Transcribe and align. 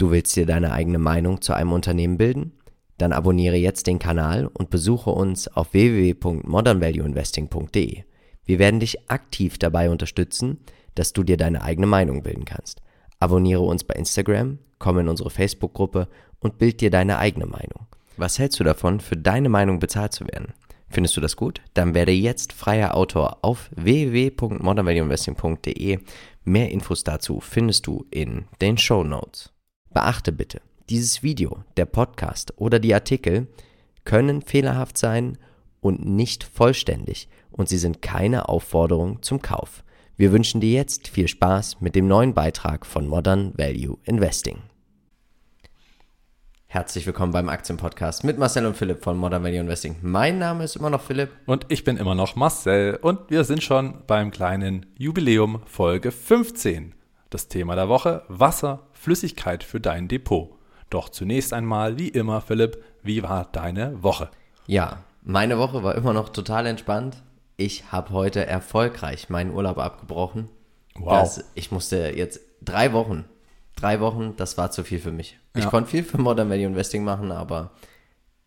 Du 0.00 0.10
willst 0.10 0.34
dir 0.34 0.46
deine 0.46 0.72
eigene 0.72 0.98
Meinung 0.98 1.42
zu 1.42 1.52
einem 1.52 1.72
Unternehmen 1.72 2.16
bilden? 2.16 2.52
Dann 2.96 3.12
abonniere 3.12 3.56
jetzt 3.56 3.86
den 3.86 3.98
Kanal 3.98 4.46
und 4.46 4.70
besuche 4.70 5.10
uns 5.10 5.46
auf 5.46 5.74
www.modernvalueinvesting.de. 5.74 8.04
Wir 8.46 8.58
werden 8.58 8.80
dich 8.80 9.10
aktiv 9.10 9.58
dabei 9.58 9.90
unterstützen, 9.90 10.60
dass 10.94 11.12
du 11.12 11.22
dir 11.22 11.36
deine 11.36 11.60
eigene 11.60 11.86
Meinung 11.86 12.22
bilden 12.22 12.46
kannst. 12.46 12.80
Abonniere 13.18 13.60
uns 13.60 13.84
bei 13.84 13.92
Instagram, 13.92 14.58
komm 14.78 15.00
in 15.00 15.08
unsere 15.08 15.28
Facebook-Gruppe 15.28 16.08
und 16.38 16.56
bild 16.56 16.80
dir 16.80 16.90
deine 16.90 17.18
eigene 17.18 17.44
Meinung. 17.44 17.86
Was 18.16 18.38
hältst 18.38 18.58
du 18.58 18.64
davon, 18.64 19.00
für 19.00 19.18
deine 19.18 19.50
Meinung 19.50 19.80
bezahlt 19.80 20.14
zu 20.14 20.26
werden? 20.26 20.54
Findest 20.88 21.14
du 21.18 21.20
das 21.20 21.36
gut? 21.36 21.60
Dann 21.74 21.94
werde 21.94 22.12
jetzt 22.12 22.54
freier 22.54 22.96
Autor 22.96 23.40
auf 23.42 23.68
www.modernvalueinvesting.de. 23.76 25.98
Mehr 26.44 26.70
Infos 26.70 27.04
dazu 27.04 27.40
findest 27.40 27.86
du 27.86 28.06
in 28.10 28.46
den 28.62 28.78
Show 28.78 29.04
Notes. 29.04 29.52
Beachte 29.92 30.30
bitte, 30.30 30.60
dieses 30.88 31.24
Video, 31.24 31.64
der 31.76 31.84
Podcast 31.84 32.54
oder 32.56 32.78
die 32.78 32.94
Artikel 32.94 33.48
können 34.04 34.40
fehlerhaft 34.40 34.96
sein 34.96 35.36
und 35.80 36.06
nicht 36.06 36.44
vollständig 36.44 37.28
und 37.50 37.68
sie 37.68 37.78
sind 37.78 38.00
keine 38.00 38.48
Aufforderung 38.48 39.20
zum 39.22 39.42
Kauf. 39.42 39.82
Wir 40.16 40.30
wünschen 40.30 40.60
dir 40.60 40.70
jetzt 40.70 41.08
viel 41.08 41.26
Spaß 41.26 41.80
mit 41.80 41.96
dem 41.96 42.06
neuen 42.06 42.34
Beitrag 42.34 42.86
von 42.86 43.08
Modern 43.08 43.52
Value 43.58 43.98
Investing. 44.04 44.58
Herzlich 46.68 47.04
willkommen 47.04 47.32
beim 47.32 47.48
Aktienpodcast 47.48 48.22
mit 48.22 48.38
Marcel 48.38 48.66
und 48.66 48.76
Philipp 48.76 49.02
von 49.02 49.18
Modern 49.18 49.42
Value 49.42 49.58
Investing. 49.58 49.96
Mein 50.02 50.38
Name 50.38 50.62
ist 50.62 50.76
immer 50.76 50.90
noch 50.90 51.00
Philipp. 51.00 51.30
Und 51.46 51.66
ich 51.68 51.82
bin 51.82 51.96
immer 51.96 52.14
noch 52.14 52.36
Marcel. 52.36 52.94
Und 53.02 53.28
wir 53.28 53.42
sind 53.42 53.64
schon 53.64 54.04
beim 54.06 54.30
kleinen 54.30 54.86
Jubiläum 54.96 55.62
Folge 55.66 56.12
15. 56.12 56.94
Das 57.30 57.48
Thema 57.48 57.76
der 57.76 57.88
Woche: 57.88 58.24
Wasser, 58.28 58.80
Flüssigkeit 58.92 59.64
für 59.64 59.80
dein 59.80 60.08
Depot. 60.08 60.50
Doch 60.90 61.08
zunächst 61.08 61.52
einmal, 61.52 61.98
wie 61.98 62.08
immer, 62.08 62.40
Philipp, 62.40 62.82
wie 63.02 63.22
war 63.22 63.48
deine 63.52 64.02
Woche? 64.02 64.28
Ja, 64.66 65.04
meine 65.22 65.58
Woche 65.58 65.82
war 65.82 65.94
immer 65.94 66.12
noch 66.12 66.30
total 66.30 66.66
entspannt. 66.66 67.22
Ich 67.56 67.92
habe 67.92 68.10
heute 68.10 68.46
erfolgreich 68.46 69.28
meinen 69.28 69.52
Urlaub 69.52 69.78
abgebrochen. 69.78 70.48
Wow. 70.96 71.20
Das, 71.20 71.44
ich 71.54 71.70
musste 71.70 72.12
jetzt 72.16 72.40
drei 72.62 72.92
Wochen, 72.92 73.24
drei 73.76 74.00
Wochen, 74.00 74.34
das 74.36 74.58
war 74.58 74.70
zu 74.70 74.82
viel 74.82 74.98
für 74.98 75.12
mich. 75.12 75.38
Ja. 75.54 75.62
Ich 75.62 75.68
konnte 75.68 75.90
viel 75.90 76.02
für 76.02 76.18
Modern 76.18 76.50
Value 76.50 76.66
Investing 76.66 77.04
machen, 77.04 77.30
aber 77.32 77.70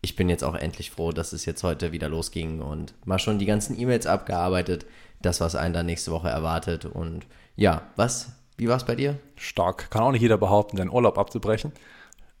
ich 0.02 0.16
bin 0.16 0.28
jetzt 0.28 0.44
auch 0.44 0.54
endlich 0.54 0.90
froh, 0.90 1.12
dass 1.12 1.32
es 1.32 1.46
jetzt 1.46 1.62
heute 1.62 1.92
wieder 1.92 2.08
losging 2.08 2.60
und 2.60 2.94
mal 3.06 3.18
schon 3.18 3.38
die 3.38 3.46
ganzen 3.46 3.78
E-Mails 3.78 4.06
abgearbeitet, 4.06 4.84
das, 5.22 5.40
was 5.40 5.54
einen 5.54 5.72
dann 5.72 5.86
nächste 5.86 6.10
Woche 6.10 6.28
erwartet. 6.28 6.84
Und 6.84 7.24
ja, 7.56 7.82
was 7.96 8.32
wie 8.56 8.68
war 8.68 8.76
es 8.76 8.84
bei 8.84 8.94
dir? 8.94 9.18
Stark. 9.36 9.90
Kann 9.90 10.02
auch 10.02 10.12
nicht 10.12 10.22
jeder 10.22 10.38
behaupten, 10.38 10.76
den 10.76 10.90
Urlaub 10.90 11.18
abzubrechen. 11.18 11.72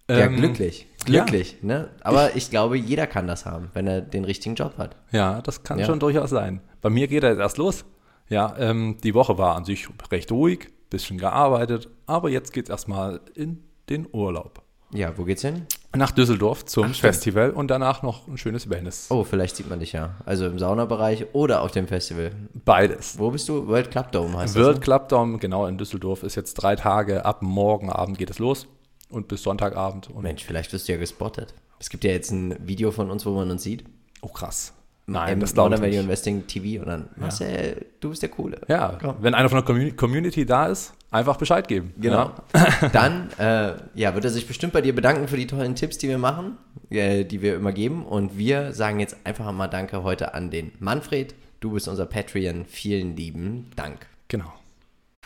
Ja, 0.08 0.18
ähm, 0.18 0.36
glücklich. 0.36 0.86
Glücklich, 1.04 1.58
ja. 1.62 1.66
ne? 1.66 1.88
Aber 2.02 2.30
ich, 2.30 2.36
ich, 2.36 2.50
glaube, 2.50 2.76
jeder 2.76 3.06
kann 3.06 3.26
das 3.26 3.46
haben, 3.46 3.70
wenn 3.74 3.86
er 3.86 4.00
den 4.00 4.24
richtigen 4.24 4.54
Job 4.54 4.76
hat. 4.78 4.96
Ja, 5.12 5.40
das 5.42 5.62
kann 5.62 5.78
ja. 5.78 5.86
schon 5.86 5.98
durchaus 5.98 6.30
sein. 6.30 6.60
Bei 6.80 6.90
mir 6.90 7.08
geht 7.08 7.22
er 7.22 7.30
jetzt 7.30 7.40
erst 7.40 7.58
los. 7.58 7.84
Ja, 8.28 8.54
ähm, 8.58 8.98
die 9.02 9.14
Woche 9.14 9.38
war 9.38 9.56
an 9.56 9.64
sich 9.64 9.88
recht 10.10 10.30
ruhig, 10.32 10.68
bisschen 10.90 11.18
gearbeitet, 11.18 11.88
aber 12.06 12.30
jetzt 12.30 12.52
geht 12.52 12.66
es 12.66 12.70
erstmal 12.70 13.20
in 13.34 13.62
den 13.88 14.06
Urlaub. 14.12 14.62
Ja, 14.92 15.16
wo 15.18 15.24
geht's 15.24 15.42
hin? 15.42 15.66
Nach 15.96 16.10
Düsseldorf 16.10 16.64
zum 16.64 16.86
Ach, 16.90 16.94
Festival 16.94 17.50
und 17.50 17.68
danach 17.68 18.02
noch 18.02 18.26
ein 18.26 18.36
schönes 18.36 18.68
Wellness. 18.68 19.06
Oh, 19.10 19.24
vielleicht 19.24 19.56
sieht 19.56 19.68
man 19.68 19.78
dich 19.78 19.92
ja. 19.92 20.14
Also 20.24 20.46
im 20.46 20.58
Saunabereich 20.58 21.26
oder 21.32 21.62
auf 21.62 21.70
dem 21.70 21.86
Festival. 21.86 22.32
Beides. 22.64 23.18
Wo 23.18 23.30
bist 23.30 23.48
du? 23.48 23.66
World 23.66 23.90
Club 23.90 24.12
Dome 24.12 24.36
heißt 24.38 24.54
World 24.54 24.56
das? 24.56 24.66
World 24.66 24.80
Club 24.82 25.08
Dome, 25.08 25.38
genau 25.38 25.66
in 25.66 25.78
Düsseldorf, 25.78 26.22
ist 26.22 26.34
jetzt 26.34 26.54
drei 26.54 26.76
Tage. 26.76 27.24
Ab 27.24 27.42
morgen 27.42 27.90
Abend 27.90 28.18
geht 28.18 28.30
es 28.30 28.38
los 28.38 28.66
und 29.08 29.28
bis 29.28 29.42
Sonntagabend. 29.42 30.10
Und 30.10 30.22
Mensch, 30.22 30.44
vielleicht 30.44 30.72
wirst 30.72 30.88
du 30.88 30.92
ja 30.92 30.98
gespottet. 30.98 31.54
Es 31.78 31.90
gibt 31.90 32.04
ja 32.04 32.10
jetzt 32.10 32.30
ein 32.30 32.56
Video 32.66 32.90
von 32.90 33.10
uns, 33.10 33.24
wo 33.26 33.30
man 33.32 33.50
uns 33.50 33.62
sieht. 33.62 33.84
Oh, 34.22 34.28
krass. 34.28 34.72
Nein, 35.06 35.40
das 35.40 35.52
glaube 35.52 35.74
ich 35.74 35.80
Value 35.80 36.00
Investing 36.00 36.46
TV 36.46 36.82
und 36.82 36.88
dann, 36.88 37.00
ja. 37.16 37.22
Marcel, 37.22 37.86
du 38.00 38.10
bist 38.10 38.22
der 38.22 38.30
Coole. 38.30 38.60
Ja, 38.68 38.98
Komm. 39.00 39.16
wenn 39.20 39.34
einer 39.34 39.50
von 39.50 39.62
der 39.62 39.92
Community 39.92 40.46
da 40.46 40.66
ist, 40.66 40.94
einfach 41.10 41.36
Bescheid 41.36 41.68
geben. 41.68 41.92
Genau. 41.98 42.32
Ja. 42.54 42.88
Dann, 42.92 43.30
äh, 43.38 43.74
ja, 43.94 44.14
wird 44.14 44.24
er 44.24 44.30
sich 44.30 44.46
bestimmt 44.48 44.72
bei 44.72 44.80
dir 44.80 44.94
bedanken 44.94 45.28
für 45.28 45.36
die 45.36 45.46
tollen 45.46 45.76
Tipps, 45.76 45.96
die 45.98 46.08
wir 46.08 46.18
machen, 46.18 46.58
äh, 46.90 47.24
die 47.24 47.40
wir 47.40 47.54
immer 47.54 47.72
geben. 47.72 48.04
Und 48.04 48.36
wir 48.36 48.72
sagen 48.72 48.98
jetzt 48.98 49.16
einfach 49.24 49.50
mal 49.52 49.68
Danke 49.68 50.02
heute 50.02 50.34
an 50.34 50.50
den 50.50 50.72
Manfred. 50.80 51.34
Du 51.60 51.70
bist 51.72 51.86
unser 51.86 52.06
Patreon. 52.06 52.64
Vielen 52.66 53.16
lieben 53.16 53.70
Dank. 53.76 54.06
Genau. 54.28 54.52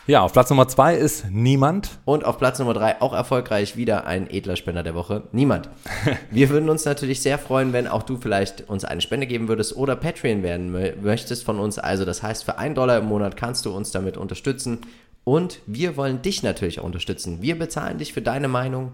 Ja, 0.09 0.23
auf 0.23 0.33
Platz 0.33 0.49
Nummer 0.49 0.67
zwei 0.69 0.95
ist 0.95 1.27
niemand. 1.31 1.99
Und 2.07 2.25
auf 2.25 2.39
Platz 2.39 2.59
Nummer 2.59 2.73
drei 2.73 2.99
auch 3.03 3.13
erfolgreich 3.13 3.77
wieder 3.77 4.07
ein 4.07 4.31
edler 4.31 4.57
Spender 4.57 4.83
der 4.83 4.95
Woche. 4.95 5.25
Niemand. 5.33 5.69
Wir 6.31 6.49
würden 6.49 6.71
uns 6.71 6.87
natürlich 6.87 7.21
sehr 7.21 7.39
freuen, 7.39 7.75
wenn 7.75 7.87
auch 7.87 8.03
du 8.03 8.17
vielleicht 8.17 8.71
uns 8.71 8.87
eine 8.87 9.03
Spende 9.03 9.27
geben 9.27 9.49
würdest 9.49 9.77
oder 9.77 9.97
Patreon 9.97 10.43
werden 10.43 10.73
möchtest 11.03 11.45
von 11.45 11.59
uns. 11.59 11.79
Also 11.79 12.07
das 12.07 12.23
heißt, 12.23 12.45
für 12.45 12.57
einen 12.57 12.75
Dollar 12.75 12.97
im 12.97 13.05
Monat 13.05 13.37
kannst 13.37 13.67
du 13.67 13.71
uns 13.71 13.91
damit 13.91 14.17
unterstützen. 14.17 14.79
Und 15.25 15.61
wir 15.67 15.99
wollen 15.99 16.23
dich 16.23 16.43
natürlich 16.43 16.81
auch 16.81 16.85
unterstützen. 16.85 17.43
Wir 17.43 17.59
bezahlen 17.59 17.99
dich 17.99 18.15
für 18.15 18.23
deine 18.23 18.49
Meinung. 18.49 18.93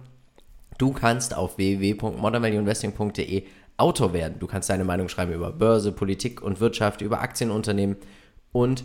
Du 0.79 0.93
kannst 0.93 1.37
auf 1.37 1.59
www.modernvalueinvesting.de 1.59 3.45
Autor 3.77 4.15
werden. 4.15 4.41
Du 4.41 4.49
kannst 4.49 4.69
deine 4.69 4.83
Meinung 4.83 5.09
schreiben 5.09 5.33
über 5.33 5.53
Börse, 5.53 5.93
Politik 5.93 6.43
und 6.43 6.59
Wirtschaft, 6.59 7.03
über 7.03 7.21
Aktienunternehmen 7.21 7.99
und 8.51 8.83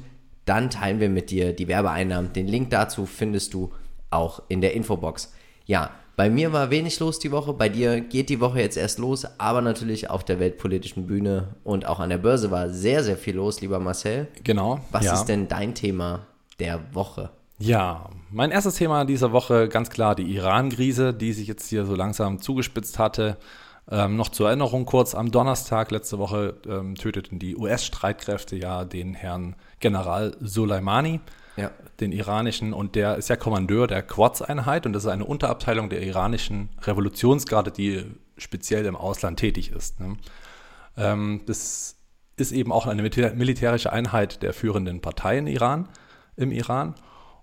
dann 0.50 0.72
teilen 0.72 1.00
wir 1.00 1.10
mit 1.10 1.30
dir 1.30 1.54
die 1.54 1.68
Werbeeinnahmen. 1.68 2.34
Den 2.34 2.48
Link 2.48 2.72
dazu 2.72 3.06
findest 3.06 3.54
du 3.54 3.72
auch 4.10 4.42
in 4.48 4.62
der 4.62 4.74
Infobox. 4.74 5.32
Ja, 5.66 5.92
bei 6.16 6.30
mir 6.30 6.52
war 6.52 6.72
wenig 6.72 7.00
los 7.00 7.20
die 7.20 7.32
Woche, 7.32 7.54
bei 7.54 7.70
dir 7.70 8.02
geht 8.02 8.30
die 8.30 8.42
Woche 8.42 8.60
jetzt 8.60 8.76
erst 8.76 9.00
los, 9.00 9.26
aber 9.38 9.62
natürlich 9.62 10.10
auf 10.10 10.26
der 10.26 10.40
weltpolitischen 10.40 11.08
Bühne 11.08 11.56
und 11.64 11.86
auch 11.86 12.00
an 12.00 12.10
der 12.10 12.18
Börse 12.18 12.52
war 12.52 12.70
sehr, 12.72 13.04
sehr 13.04 13.16
viel 13.16 13.36
los, 13.36 13.62
lieber 13.62 13.80
Marcel. 13.80 14.28
Genau. 14.44 14.82
Was 14.92 15.06
ja. 15.06 15.14
ist 15.14 15.26
denn 15.26 15.48
dein 15.48 15.76
Thema 15.76 16.26
der 16.60 16.94
Woche? 16.94 17.30
Ja, 17.60 18.10
mein 18.32 18.52
erstes 18.52 18.76
Thema 18.76 19.06
dieser 19.06 19.32
Woche 19.32 19.70
ganz 19.70 19.90
klar 19.90 20.16
die 20.16 20.24
Iran-Krise, 20.36 21.14
die 21.14 21.32
sich 21.32 21.48
jetzt 21.48 21.70
hier 21.70 21.86
so 21.86 21.96
langsam 21.96 22.42
zugespitzt 22.42 22.98
hatte. 22.98 23.38
Ähm, 23.92 24.16
noch 24.16 24.30
zur 24.30 24.48
Erinnerung 24.48 24.86
kurz, 24.86 25.16
am 25.16 25.32
Donnerstag 25.32 25.90
letzte 25.90 26.20
Woche 26.20 26.56
ähm, 26.68 26.96
töteten 26.96 27.40
die 27.40 27.56
US-Streitkräfte 27.56 28.56
ja 28.56 28.86
den 28.86 29.16
Herrn 29.16 29.56
General 29.80 30.36
Soleimani, 30.40 31.22
ja. 31.58 31.72
den 32.00 32.12
iranischen, 32.12 32.74
und 32.74 32.94
der 32.96 33.16
ist 33.16 33.30
ja 33.30 33.36
Kommandeur 33.36 33.88
der 33.88 34.04
Quds-Einheit 34.04 34.86
und 34.86 34.94
das 34.94 35.06
ist 35.06 35.10
eine 35.10 35.26
Unterabteilung 35.26 35.90
der 35.90 36.04
iranischen 36.04 36.70
Revolutionsgarde, 36.84 37.72
die 37.72 38.04
speziell 38.38 38.86
im 38.86 38.96
Ausland 38.96 39.40
tätig 39.40 39.72
ist. 39.72 40.00
Ne? 40.00 40.18
Ähm, 40.96 41.42
das 41.48 41.96
ist 42.38 42.52
eben 42.52 42.72
auch 42.72 42.86
eine 42.86 43.02
militärische 43.02 43.92
Einheit 43.92 44.44
der 44.44 44.54
führenden 44.54 45.02
Parteien 45.02 45.48
Iran, 45.48 45.90
im 46.36 46.52
Iran. 46.52 46.94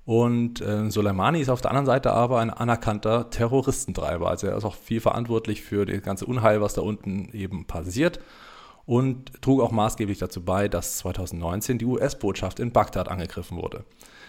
Und 0.07 0.61
äh, 0.61 0.89
Soleimani 0.89 1.41
ist 1.41 1.49
auf 1.49 1.61
der 1.61 1.73
anderen 1.73 1.87
Seite 1.87 2.13
aber 2.13 2.39
ein 2.39 2.51
anerkannter 2.51 3.29
Terroristentreiber. 3.29 4.31
Also 4.31 4.47
er 4.47 4.57
ist 4.57 4.65
auch 4.65 4.77
viel 4.77 5.01
verantwortlich 5.01 5.63
für 5.63 5.85
das 5.85 6.01
ganze 6.03 6.27
Unheil, 6.27 6.61
was 6.61 6.75
da 6.75 6.81
unten 6.83 7.29
eben 7.33 7.67
passiert. 7.67 8.21
Und 8.85 9.43
trug 9.43 9.61
auch 9.61 9.73
maßgeblich 9.73 10.19
dazu 10.19 10.45
bei, 10.45 10.69
dass 10.69 10.99
2019 10.99 11.79
die 11.79 11.87
US-Botschaft 11.87 12.61
in 12.61 12.71
Bagdad 12.71 13.09
angegriffen 13.09 13.59
wurde. 13.59 13.85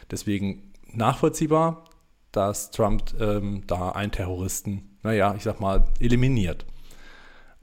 Deswegen 0.10 0.74
nachvollziehbar, 0.92 1.84
dass 2.32 2.72
Trump 2.72 3.14
ähm, 3.20 3.62
da 3.68 3.92
einen 3.92 4.12
Terroristen, 4.12 4.98
naja, 5.04 5.36
ich 5.38 5.44
sag 5.44 5.59
mal, 5.59 5.86
eliminiert. 6.00 6.66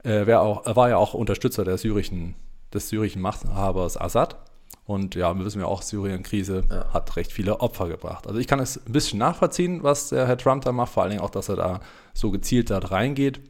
Er, 0.03 0.41
auch, 0.41 0.65
er 0.65 0.75
war 0.77 0.87
ja 0.87 0.97
auch 0.97 1.15
Unterstützer 1.15 1.65
der 1.65 1.77
syrischen, 1.77 2.35
des 2.73 2.87
syrischen 2.87 3.21
Machthabers 3.21 3.99
Assad 3.99 4.37
und 4.85 5.15
ja, 5.15 5.33
wir 5.35 5.43
wissen 5.43 5.61
ja 5.61 5.65
auch, 5.65 5.81
Syrien-Krise 5.81 6.63
ja. 6.69 6.93
hat 6.93 7.15
recht 7.15 7.31
viele 7.31 7.59
Opfer 7.59 7.87
gebracht. 7.87 8.27
Also 8.27 8.39
ich 8.39 8.47
kann 8.47 8.59
es 8.59 8.77
ein 8.77 8.91
bisschen 8.91 9.17
nachvollziehen, 9.17 9.81
was 9.81 10.09
der 10.09 10.27
Herr 10.27 10.37
Trump 10.37 10.63
da 10.63 10.71
macht, 10.71 10.93
vor 10.93 11.03
allen 11.03 11.11
Dingen 11.11 11.23
auch, 11.23 11.31
dass 11.31 11.49
er 11.49 11.55
da 11.55 11.79
so 12.13 12.29
gezielt 12.29 12.69
da 12.69 12.77
reingeht. 12.77 13.41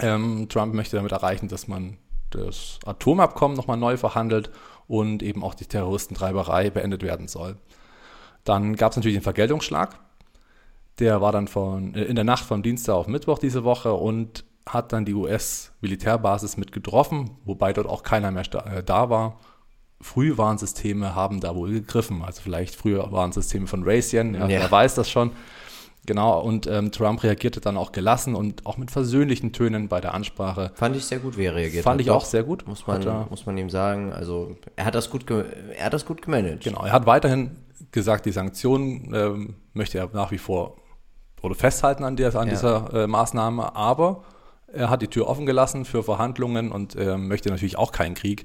Ähm, 0.00 0.48
Trump 0.48 0.74
möchte 0.74 0.96
damit 0.96 1.12
erreichen, 1.12 1.48
dass 1.48 1.68
man 1.68 1.98
das 2.30 2.78
Atomabkommen 2.84 3.56
nochmal 3.56 3.76
neu 3.76 3.96
verhandelt 3.96 4.50
und 4.88 5.22
eben 5.22 5.44
auch 5.44 5.54
die 5.54 5.66
Terroristentreiberei 5.66 6.70
beendet 6.70 7.02
werden 7.02 7.28
soll. 7.28 7.56
Dann 8.44 8.76
gab 8.76 8.92
es 8.92 8.96
natürlich 8.96 9.16
den 9.16 9.22
Vergeltungsschlag. 9.22 9.98
Der 10.98 11.20
war 11.20 11.32
dann 11.32 11.46
von, 11.46 11.94
äh, 11.94 12.04
in 12.04 12.14
der 12.14 12.24
Nacht 12.24 12.44
vom 12.44 12.62
Dienstag 12.62 12.94
auf 12.94 13.06
Mittwoch 13.06 13.38
diese 13.38 13.64
Woche 13.64 13.92
und 13.92 14.44
hat 14.66 14.92
dann 14.92 15.04
die 15.04 15.14
US-Militärbasis 15.14 16.56
mit 16.56 16.72
getroffen, 16.72 17.32
wobei 17.44 17.74
dort 17.74 17.86
auch 17.86 18.02
keiner 18.02 18.30
mehr 18.30 18.44
äh, 18.66 18.82
da 18.82 19.10
war. 19.10 19.38
Frühwarnsysteme 20.04 21.14
haben 21.14 21.40
da 21.40 21.54
wohl 21.54 21.72
gegriffen. 21.72 22.22
Also 22.22 22.42
vielleicht 22.42 22.74
früher 22.76 23.10
Warnsysteme 23.10 23.66
von 23.66 23.84
Raytheon, 23.84 24.34
ja, 24.34 24.40
ja. 24.40 24.48
wer 24.48 24.70
weiß 24.70 24.94
das 24.96 25.10
schon. 25.10 25.30
Genau, 26.06 26.38
und 26.40 26.66
ähm, 26.66 26.92
Trump 26.92 27.22
reagierte 27.22 27.62
dann 27.62 27.78
auch 27.78 27.90
gelassen 27.90 28.34
und 28.34 28.66
auch 28.66 28.76
mit 28.76 28.90
versöhnlichen 28.90 29.52
Tönen 29.54 29.88
bei 29.88 30.02
der 30.02 30.12
Ansprache. 30.12 30.72
Fand 30.74 30.94
ich 30.96 31.06
sehr 31.06 31.18
gut, 31.20 31.38
wie 31.38 31.46
er 31.46 31.54
reagiert 31.54 31.84
Fand 31.84 31.94
hat. 32.00 32.06
ich 32.06 32.10
auch 32.10 32.26
sehr 32.26 32.42
gut. 32.42 32.68
Muss 32.68 32.86
man, 32.86 33.02
er, 33.02 33.26
muss 33.30 33.46
man 33.46 33.56
ihm 33.56 33.70
sagen. 33.70 34.12
Also 34.12 34.56
er 34.76 34.84
hat 34.84 34.94
das 34.94 35.08
gut, 35.08 35.24
er 35.30 35.86
hat 35.86 35.94
das 35.94 36.04
gut 36.04 36.20
gemanagt. 36.20 36.62
Genau, 36.62 36.84
er 36.84 36.92
hat 36.92 37.06
weiterhin 37.06 37.52
gesagt, 37.90 38.26
die 38.26 38.32
Sanktionen 38.32 39.10
ähm, 39.14 39.54
möchte 39.72 39.96
er 39.96 40.10
nach 40.12 40.30
wie 40.30 40.38
vor 40.38 40.76
oder 41.40 41.54
festhalten 41.54 42.04
an, 42.04 42.16
der, 42.16 42.34
an 42.34 42.48
Ja. 42.48 42.52
dieser 42.52 42.92
äh, 43.04 43.06
Maßnahme, 43.06 43.74
aber 43.74 44.22
er 44.70 44.90
hat 44.90 45.00
die 45.00 45.08
Tür 45.08 45.28
offen 45.28 45.46
gelassen 45.46 45.86
für 45.86 46.02
Verhandlungen 46.02 46.70
und 46.72 46.94
äh, 46.96 47.16
möchte 47.16 47.48
natürlich 47.48 47.78
auch 47.78 47.92
keinen 47.92 48.14
Krieg, 48.14 48.44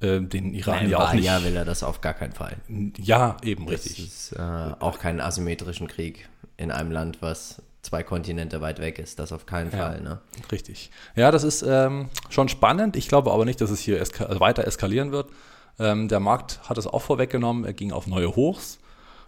äh, 0.00 0.20
den 0.20 0.54
Iran 0.54 0.76
Nein, 0.76 0.90
ja 0.90 0.98
auch 0.98 1.12
nicht. 1.12 1.24
ja 1.24 1.42
will 1.44 1.56
er 1.56 1.64
das 1.64 1.82
auf 1.82 2.00
gar 2.00 2.14
keinen 2.14 2.32
Fall. 2.32 2.56
Ja, 2.98 3.36
eben 3.42 3.66
Das 3.66 3.84
richtig. 3.84 4.06
ist 4.06 4.32
äh, 4.32 4.38
auch 4.40 4.98
keinen 4.98 5.20
asymmetrischen 5.20 5.88
Krieg 5.88 6.28
in 6.56 6.70
einem 6.70 6.90
Land, 6.92 7.22
was 7.22 7.62
zwei 7.82 8.02
Kontinente 8.02 8.60
weit 8.60 8.78
weg 8.80 8.98
ist. 8.98 9.18
Das 9.18 9.32
auf 9.32 9.44
keinen 9.46 9.70
Fall. 9.70 10.00
Ne? 10.00 10.18
Richtig. 10.50 10.90
Ja, 11.16 11.30
das 11.30 11.44
ist 11.44 11.62
ähm, 11.62 12.08
schon 12.30 12.48
spannend. 12.48 12.96
Ich 12.96 13.08
glaube 13.08 13.30
aber 13.32 13.44
nicht, 13.44 13.60
dass 13.60 13.70
es 13.70 13.80
hier 13.80 14.00
eska 14.00 14.24
also 14.24 14.40
weiter 14.40 14.66
eskalieren 14.66 15.12
wird. 15.12 15.30
Ähm, 15.78 16.08
der 16.08 16.20
Markt 16.20 16.60
hat 16.68 16.78
es 16.78 16.86
auch 16.86 17.02
vorweggenommen. 17.02 17.64
Er 17.64 17.72
ging 17.74 17.92
auf 17.92 18.06
neue 18.06 18.34
Hochs, 18.36 18.78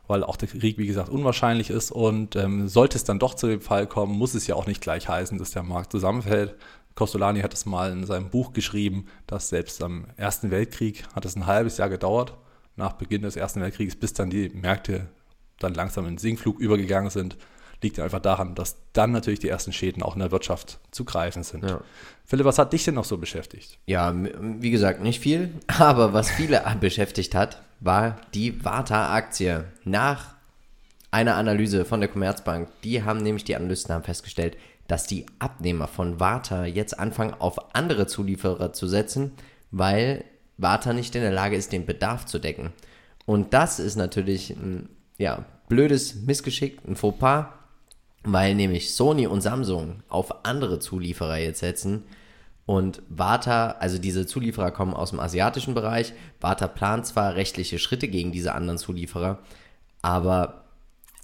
weil 0.07 0.23
auch 0.25 0.37
der 0.37 0.49
Krieg, 0.49 0.79
wie 0.79 0.87
gesagt, 0.87 1.09
unwahrscheinlich 1.11 1.69
ist. 1.69 1.91
Und 1.91 2.35
ähm, 2.37 2.69
sollte 2.69 2.97
es 2.97 3.05
dann 3.05 3.19
doch 3.19 3.35
zu 3.35 3.47
dem 3.47 3.61
Fall 3.61 3.87
kommen, 3.87 4.17
muss 4.17 4.35
es 4.35 4.47
ja 4.47 4.55
auch 4.55 4.67
nicht 4.67 4.81
gleich 4.81 5.09
heißen, 5.09 5.37
dass 5.39 5.51
der 5.51 5.63
Markt 5.63 5.93
zusammenfällt. 5.93 6.55
Costolani 6.97 7.43
hat 7.43 7.55
es 7.55 7.67
mal 7.67 7.93
in 7.93 8.05
seinem 8.07 8.31
Buch 8.31 8.53
geschrieben, 8.53 9.07
dass 9.27 9.51
selbst 9.51 9.83
am 9.83 10.07
Ersten 10.17 10.51
Weltkrieg 10.51 11.05
hat 11.15 11.25
es 11.25 11.37
ein 11.37 11.47
halbes 11.47 11.77
Jahr 11.77 11.91
gedauert, 11.91 12.35
nach 12.75 12.95
Beginn 12.95 13.23
des 13.23 13.37
Ersten 13.37 13.61
Weltkriegs, 13.61 13.95
bis 13.95 14.15
dann 14.15 14.31
die 14.31 14.49
Märkte 14.49 15.09
dann 15.59 15.75
langsam 15.75 16.05
in 16.07 16.13
den 16.13 16.19
Sinkflug 16.19 16.59
übergegangen 16.59 17.11
sind. 17.11 17.37
Liegt 17.83 18.01
einfach 18.01 18.21
daran, 18.21 18.55
dass 18.55 18.77
dann 18.95 19.13
natürlich 19.13 19.41
die 19.41 19.51
ersten 19.51 19.73
Schäden 19.73 20.03
auch 20.03 20.15
in 20.15 20.21
der 20.21 20.31
Wirtschaft 20.31 20.81
zu 20.91 21.05
greifen 21.05 21.43
sind. 21.43 21.65
Ja. 21.65 21.83
Philipp, 22.25 22.47
was 22.47 22.59
hat 22.59 22.73
dich 22.73 22.85
denn 22.85 22.95
noch 22.95 23.05
so 23.05 23.19
beschäftigt? 23.19 23.79
Ja, 23.85 24.15
wie 24.15 24.71
gesagt, 24.71 25.03
nicht 25.03 25.21
viel. 25.21 25.53
Aber 25.67 26.15
was 26.15 26.31
viele 26.31 26.63
beschäftigt 26.81 27.35
hat, 27.35 27.63
war 27.81 28.17
die 28.33 28.65
Warta-Aktie. 28.65 29.65
Nach 29.85 30.35
einer 31.11 31.37
Analyse 31.37 31.85
von 31.85 32.01
der 32.01 32.09
Commerzbank, 32.09 32.69
die 32.83 33.03
haben 33.05 33.23
nämlich 33.23 33.45
die 33.45 33.57
Analysten 33.57 33.95
haben 33.95 34.05
festgestellt, 34.05 34.57
dass 34.89 35.07
die 35.07 35.27
Abnehmer 35.39 35.89
von 35.89 36.21
Warta 36.21 36.65
jetzt 36.65 36.99
anfangen, 36.99 37.35
auf 37.39 37.75
andere 37.75 38.07
Zulieferer 38.07 38.73
zu 38.73 38.87
setzen, 38.87 39.33
weil 39.71 40.25
Warta 40.59 40.93
nicht 40.93 41.15
in 41.15 41.23
der 41.23 41.33
Lage 41.33 41.57
ist, 41.57 41.73
den 41.73 41.87
Bedarf 41.87 42.27
zu 42.27 42.39
decken. 42.39 42.73
Und 43.27 43.53
das 43.53 43.79
ist 43.79 43.97
natürlich 43.97 44.51
ein 44.51 44.89
ja, 45.19 45.45
blödes 45.69 46.15
Missgeschick, 46.15 46.79
ein 46.87 46.97
Fauxpas, 46.97 47.47
weil 48.23 48.55
nämlich 48.55 48.95
Sony 48.95 49.27
und 49.27 49.41
Samsung 49.41 50.03
auf 50.09 50.45
andere 50.45 50.79
Zulieferer 50.79 51.39
jetzt 51.39 51.61
setzen 51.61 52.05
und 52.67 53.01
Warta, 53.09 53.77
also 53.79 53.99
diese 53.99 54.27
Zulieferer 54.27 54.73
kommen 54.73 54.93
aus 54.93 55.11
dem 55.11 55.21
asiatischen 55.21 55.75
Bereich. 55.75 56.13
Warta 56.41 56.67
plant 56.67 57.07
zwar 57.07 57.37
rechtliche 57.37 57.79
Schritte 57.79 58.09
gegen 58.09 58.33
diese 58.33 58.55
anderen 58.55 58.79
Zulieferer, 58.79 59.39
aber 60.03 60.65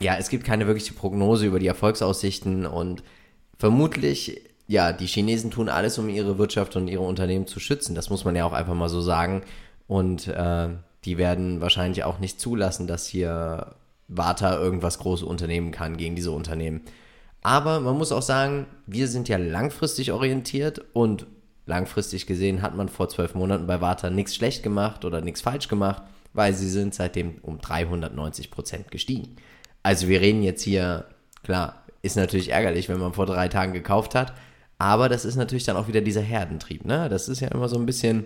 ja, 0.00 0.17
es 0.17 0.31
gibt 0.31 0.44
keine 0.44 0.67
wirkliche 0.67 0.94
Prognose 0.94 1.47
über 1.47 1.59
die 1.59 1.67
Erfolgsaussichten 1.67 2.64
und 2.64 3.03
vermutlich, 3.62 4.41
ja, 4.67 4.93
die 4.93 5.06
Chinesen 5.06 5.53
tun 5.53 5.69
alles, 5.69 5.97
um 5.97 6.09
ihre 6.09 6.37
Wirtschaft 6.37 6.75
und 6.75 6.88
ihre 6.88 7.05
Unternehmen 7.05 7.47
zu 7.47 7.61
schützen. 7.61 7.94
Das 7.94 8.11
muss 8.11 8.25
man 8.25 8.35
ja 8.35 8.44
auch 8.44 8.53
einfach 8.53 8.75
mal 8.75 8.88
so 8.88 9.00
sagen. 9.00 9.43
Und 9.87 10.26
äh, 10.26 10.70
die 11.05 11.17
werden 11.17 11.61
wahrscheinlich 11.61 12.03
auch 12.03 12.19
nicht 12.19 12.41
zulassen, 12.41 12.88
dass 12.88 13.06
hier 13.06 13.76
Warta 14.09 14.59
irgendwas 14.59 14.99
Großes 14.99 15.25
unternehmen 15.25 15.70
kann 15.70 15.97
gegen 15.97 16.17
diese 16.17 16.32
Unternehmen. 16.32 16.81
Aber 17.41 17.79
man 17.79 17.97
muss 17.97 18.11
auch 18.11 18.23
sagen, 18.23 18.67
wir 18.88 19.06
sind 19.06 19.29
ja 19.29 19.37
langfristig 19.37 20.11
orientiert 20.11 20.85
und 20.93 21.26
langfristig 21.64 22.26
gesehen 22.26 22.62
hat 22.62 22.75
man 22.75 22.88
vor 22.88 23.09
zwölf 23.11 23.37
Monaten 23.37 23.69
bei 23.69 23.81
Warta 23.81 24.11
nichts 24.11 24.35
schlecht 24.35 24.64
gemacht 24.64 25.05
oder 25.05 25.20
nichts 25.20 25.41
falsch 25.41 25.69
gemacht, 25.69 26.03
weil 26.32 26.53
sie 26.53 26.69
sind 26.69 26.97
seitdem 26.97 27.37
um 27.43 27.61
390 27.61 28.50
Prozent 28.50 28.91
gestiegen. 28.91 29.37
Also 29.85 30.09
wir 30.09 30.20
reden 30.20 30.43
jetzt 30.43 30.62
hier, 30.62 31.05
klar, 31.44 31.81
ist 32.02 32.16
natürlich 32.16 32.50
ärgerlich, 32.50 32.88
wenn 32.88 32.99
man 32.99 33.12
vor 33.12 33.26
drei 33.26 33.49
Tagen 33.49 33.72
gekauft 33.72 34.14
hat, 34.14 34.32
aber 34.78 35.08
das 35.08 35.25
ist 35.25 35.37
natürlich 35.37 35.64
dann 35.64 35.76
auch 35.76 35.88
wieder 35.88 36.00
dieser 36.00 36.20
Herdentrieb, 36.20 36.84
ne? 36.84 37.08
Das 37.08 37.28
ist 37.28 37.40
ja 37.40 37.49
immer 37.49 37.69
so 37.69 37.76
ein 37.76 37.87
bisschen, 37.87 38.25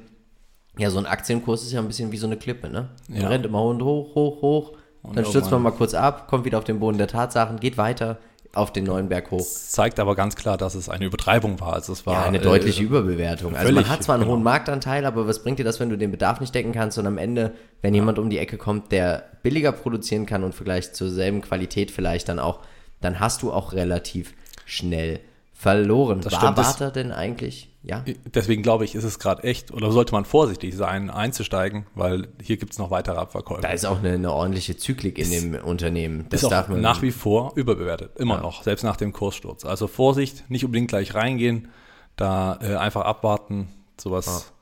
ja, 0.79 0.91
so 0.91 0.99
ein 0.99 1.07
Aktienkurs 1.07 1.63
ist 1.63 1.73
ja 1.73 1.81
ein 1.81 1.87
bisschen 1.89 2.11
wie 2.13 2.17
so 2.17 2.27
eine 2.27 2.37
Klippe, 2.37 2.69
ne? 2.71 2.89
Man 3.09 3.21
Ja. 3.21 3.29
rennt 3.29 3.45
immer 3.45 3.61
hoch, 3.61 3.85
hoch, 3.85 4.15
hoch, 4.15 4.43
hoch, 4.43 4.73
dann 5.15 5.25
stürzt 5.25 5.51
man 5.51 5.63
mal 5.63 5.71
kurz 5.71 5.95
ab, 5.95 6.27
kommt 6.29 6.45
wieder 6.45 6.59
auf 6.59 6.65
den 6.65 6.81
Boden 6.81 6.99
der 6.99 7.07
Tatsachen, 7.07 7.61
geht 7.61 7.79
weiter 7.79 8.19
auf 8.55 8.73
den 8.73 8.85
neuen 8.85 9.09
Berg 9.09 9.31
hoch. 9.31 9.37
Das 9.39 9.71
zeigt 9.71 10.01
aber 10.01 10.17
ganz 10.17 10.35
klar, 10.35 10.57
dass 10.57 10.75
es 10.75 10.89
eine 10.89 11.05
Übertreibung 11.05 11.61
war. 11.61 11.75
Also 11.75 11.93
es 11.93 12.07
war 12.07 12.15
Ja, 12.15 12.23
eine 12.25 12.39
äh, 12.39 12.43
deutliche 12.43 12.83
Überbewertung. 12.83 13.55
Also 13.55 13.73
man 13.73 13.89
hat 13.89 14.03
zwar 14.03 14.15
einen 14.15 14.25
genau. 14.25 14.35
hohen 14.35 14.43
Marktanteil, 14.43 15.05
aber 15.05 15.29
was 15.29 15.43
bringt 15.43 15.59
dir 15.59 15.65
das, 15.65 15.79
wenn 15.79 15.91
du 15.91 15.99
den 15.99 16.11
Bedarf 16.11 16.41
nicht 16.41 16.55
decken 16.55 16.73
kannst 16.73 16.97
und 16.99 17.07
am 17.07 17.19
Ende, 17.19 17.53
wenn 17.83 17.93
jemand 17.95 18.19
um 18.19 18.31
die 18.31 18.39
Ecke 18.39 18.57
kommt, 18.57 18.93
der 18.93 19.25
billiger 19.43 19.73
produzieren 19.73 20.25
kann 20.25 20.43
und 20.43 20.55
vielleicht 20.55 20.97
zur 20.97 21.11
selben 21.11 21.43
Qualität 21.43 21.91
vielleicht 21.91 22.31
dann 22.31 22.39
auch, 22.39 22.61
dann 23.01 23.21
hast 23.21 23.43
du 23.43 23.53
auch 23.53 23.73
relativ 23.73 24.35
schnell 24.65 25.21
verloren. 25.53 26.21
Das 26.21 26.35
War 26.35 26.57
Warta 26.57 26.91
denn 26.91 27.13
eigentlich? 27.13 27.71
Ja. 27.83 28.05
Deswegen 28.35 28.63
glaube 28.63 28.85
ich, 28.85 28.95
ist 28.95 29.05
es 29.05 29.19
gerade 29.19 29.45
echt, 29.45 29.73
oder 29.73 29.91
sollte 29.93 30.13
man 30.13 30.25
vorsichtig 30.25 30.75
sein, 30.75 31.09
einzusteigen, 31.09 31.87
weil 31.95 32.29
hier 32.43 32.57
gibt 32.57 32.73
es 32.73 32.79
noch 32.79 32.91
weitere 32.91 33.17
Abverkäufe. 33.17 33.63
Da 33.63 33.69
ist 33.69 33.87
auch 33.87 34.01
eine, 34.01 34.13
eine 34.13 34.33
ordentliche 34.33 34.77
Zyklik 34.77 35.19
in 35.19 35.31
dem 35.31 35.55
Unternehmen. 35.55 36.27
Das 36.29 36.43
ist 36.43 36.51
darf 36.51 36.67
auch 36.67 36.71
man 36.71 36.81
nach 36.81 37.01
wie 37.01 37.13
vor 37.13 37.53
überbewertet, 37.55 38.17
immer 38.17 38.39
noch, 38.39 38.65
selbst 38.65 38.83
nach 38.83 38.97
dem 38.97 39.13
Kurssturz. 39.13 39.65
Also 39.65 39.87
Vorsicht, 39.87 40.51
nicht 40.51 40.65
unbedingt 40.65 40.89
gleich 40.89 41.15
reingehen, 41.15 41.69
da 42.17 42.59
äh, 42.61 42.75
einfach 42.75 43.03
abwarten, 43.03 43.69
sowas. 43.99 44.53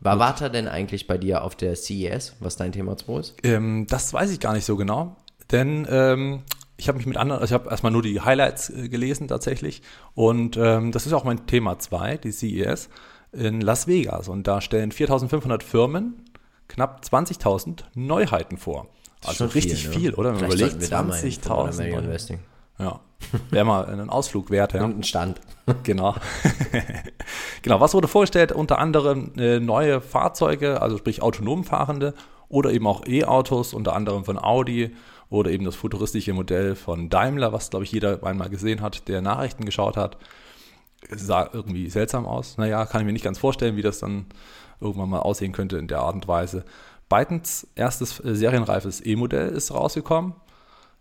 War 0.00 0.18
Warta 0.18 0.48
denn 0.48 0.66
eigentlich 0.66 1.06
bei 1.06 1.18
dir 1.18 1.44
auf 1.44 1.54
der 1.54 1.76
CES, 1.76 2.36
was 2.40 2.56
dein 2.56 2.72
Thema 2.72 2.96
2 2.96 3.18
ist? 3.20 3.34
Ähm, 3.44 3.86
das 3.88 4.12
weiß 4.12 4.30
ich 4.30 4.40
gar 4.40 4.54
nicht 4.54 4.64
so 4.64 4.76
genau, 4.76 5.16
denn 5.52 5.86
ähm, 5.90 6.42
ich 6.80 6.88
habe 6.88 6.96
mich 6.96 7.06
mit 7.06 7.18
anderen, 7.18 7.40
also 7.40 7.54
ich 7.54 7.60
habe 7.60 7.70
erstmal 7.70 7.92
nur 7.92 8.02
die 8.02 8.20
Highlights 8.20 8.70
äh, 8.70 8.88
gelesen 8.88 9.28
tatsächlich 9.28 9.82
und 10.14 10.56
ähm, 10.56 10.92
das 10.92 11.06
ist 11.06 11.12
auch 11.12 11.24
mein 11.24 11.46
Thema 11.46 11.78
2, 11.78 12.16
die 12.16 12.32
CES 12.32 12.88
in 13.32 13.60
Las 13.60 13.86
Vegas 13.86 14.28
und 14.28 14.46
da 14.46 14.60
stellen 14.60 14.90
4500 14.90 15.62
Firmen 15.62 16.24
knapp 16.68 17.02
20.000 17.04 17.84
Neuheiten 17.94 18.56
vor. 18.56 18.88
Also 19.26 19.44
richtig 19.44 19.86
ne? 19.86 19.92
viel, 19.92 20.14
oder? 20.14 20.30
Wenn 20.30 20.40
man 20.40 20.46
überlegt, 20.46 20.70
sollten 20.70 20.80
wir 20.80 20.88
da 20.88 21.02
mal 21.02 21.18
hin, 21.18 21.32
von 21.32 21.68
20.000. 21.68 21.78
Value 21.78 21.98
und- 21.98 22.04
Investing. 22.04 22.38
Ja, 22.78 23.00
wäre 23.50 23.66
mal 23.66 23.84
einen 23.84 24.08
Ausflug 24.08 24.50
wert, 24.50 24.72
ja. 24.72 24.82
Und 24.82 24.98
ein 24.98 25.04
Stand. 25.04 25.40
Genau. 25.84 26.16
genau, 27.62 27.78
was 27.78 27.94
wurde 27.94 28.08
vorgestellt? 28.08 28.50
Unter 28.50 28.78
anderem 28.78 29.32
äh, 29.36 29.60
neue 29.60 30.00
Fahrzeuge, 30.00 30.82
also 30.82 30.98
sprich 30.98 31.22
autonom 31.22 31.62
fahrende 31.62 32.14
oder 32.48 32.72
eben 32.72 32.88
auch 32.88 33.06
E-Autos, 33.06 33.72
unter 33.72 33.94
anderem 33.94 34.24
von 34.24 34.36
Audi 34.36 34.96
oder 35.30 35.50
eben 35.50 35.64
das 35.64 35.76
futuristische 35.76 36.34
Modell 36.34 36.74
von 36.74 37.08
Daimler, 37.08 37.52
was 37.52 37.70
glaube 37.70 37.84
ich 37.84 37.92
jeder 37.92 38.22
einmal 38.24 38.50
gesehen 38.50 38.82
hat, 38.82 39.08
der 39.08 39.22
Nachrichten 39.22 39.64
geschaut 39.64 39.96
hat. 39.96 40.18
Es 41.08 41.26
sah 41.26 41.48
irgendwie 41.52 41.88
seltsam 41.88 42.26
aus. 42.26 42.58
Naja, 42.58 42.84
kann 42.84 43.00
ich 43.00 43.06
mir 43.06 43.12
nicht 43.12 43.24
ganz 43.24 43.38
vorstellen, 43.38 43.76
wie 43.76 43.82
das 43.82 44.00
dann 44.00 44.26
irgendwann 44.80 45.08
mal 45.08 45.20
aussehen 45.20 45.52
könnte 45.52 45.78
in 45.78 45.88
der 45.88 46.00
Art 46.00 46.14
und 46.14 46.28
Weise. 46.28 46.64
ByteDance 47.08 47.66
erstes 47.74 48.20
äh, 48.20 48.34
serienreifes 48.34 49.04
E-Modell 49.04 49.48
ist 49.48 49.72
rausgekommen. 49.72 50.34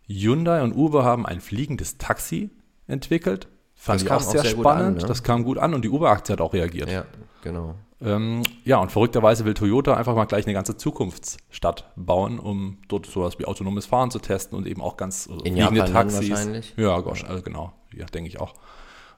Hyundai 0.08 0.64
und 0.64 0.74
Uber 0.74 1.04
haben 1.04 1.26
ein 1.26 1.42
fliegendes 1.42 1.98
Taxi 1.98 2.50
entwickelt. 2.88 3.48
Fand 3.76 3.96
Das 3.98 4.04
ich 4.04 4.08
kam 4.08 4.18
auch 4.18 4.22
sehr, 4.22 4.42
sehr 4.42 4.52
spannend. 4.52 4.88
an, 4.98 5.02
ne? 5.04 5.08
Das 5.08 5.24
kam 5.24 5.44
gut 5.44 5.58
an 5.58 5.74
und 5.74 5.84
die 5.84 5.90
Uber-Aktie 5.90 6.34
hat 6.34 6.42
auch 6.42 6.54
reagiert. 6.54 6.90
Ja, 6.90 7.06
genau. 7.44 7.76
Ähm, 8.02 8.44
ja, 8.64 8.78
und 8.78 8.92
verrückterweise 8.92 9.44
will 9.44 9.54
Toyota 9.54 9.96
einfach 9.96 10.16
mal 10.16 10.26
gleich 10.26 10.46
eine 10.46 10.54
ganze 10.54 10.78
Zukunftsstadt 10.78 11.92
bauen, 11.98 12.40
um 12.40 12.78
dort 12.88 13.06
sowas 13.06 13.40
wie 13.40 13.46
autonomes 13.46 13.86
Fahren 13.86 14.10
zu 14.10 14.20
testen 14.20 14.58
und 14.58 14.68
eben 14.68 14.82
auch 14.82 14.96
ganz 14.96 15.28
also 15.30 15.44
In 15.44 15.56
fliegende 15.56 15.80
Japan 15.80 16.08
dann 16.08 16.16
wahrscheinlich? 16.16 16.74
Ja, 16.78 17.00
gosh, 17.02 17.26
also 17.26 17.44
genau. 17.44 17.74
Ja, 17.94 18.06
denke 18.06 18.30
ich 18.30 18.40
auch. 18.40 18.54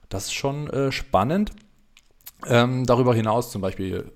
Das 0.08 0.24
ist 0.24 0.32
schon 0.32 0.68
äh, 0.70 0.90
spannend. 0.90 1.52
Ähm, 2.46 2.84
darüber 2.84 3.14
hinaus 3.14 3.52
zum 3.52 3.62
Beispiel 3.62 4.10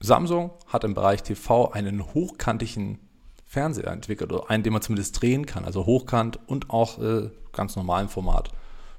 Samsung 0.00 0.52
hat 0.66 0.84
im 0.84 0.94
Bereich 0.94 1.22
TV 1.22 1.70
einen 1.72 2.14
hochkantigen 2.14 2.98
Fernseher 3.44 3.88
entwickelt, 3.88 4.32
oder 4.32 4.48
einen, 4.50 4.62
den 4.62 4.72
man 4.72 4.82
zumindest 4.82 5.20
drehen 5.20 5.44
kann, 5.46 5.64
also 5.64 5.86
hochkant 5.86 6.38
und 6.46 6.70
auch 6.70 6.98
äh, 6.98 7.30
ganz 7.52 7.76
normalen 7.76 8.08
Format. 8.08 8.50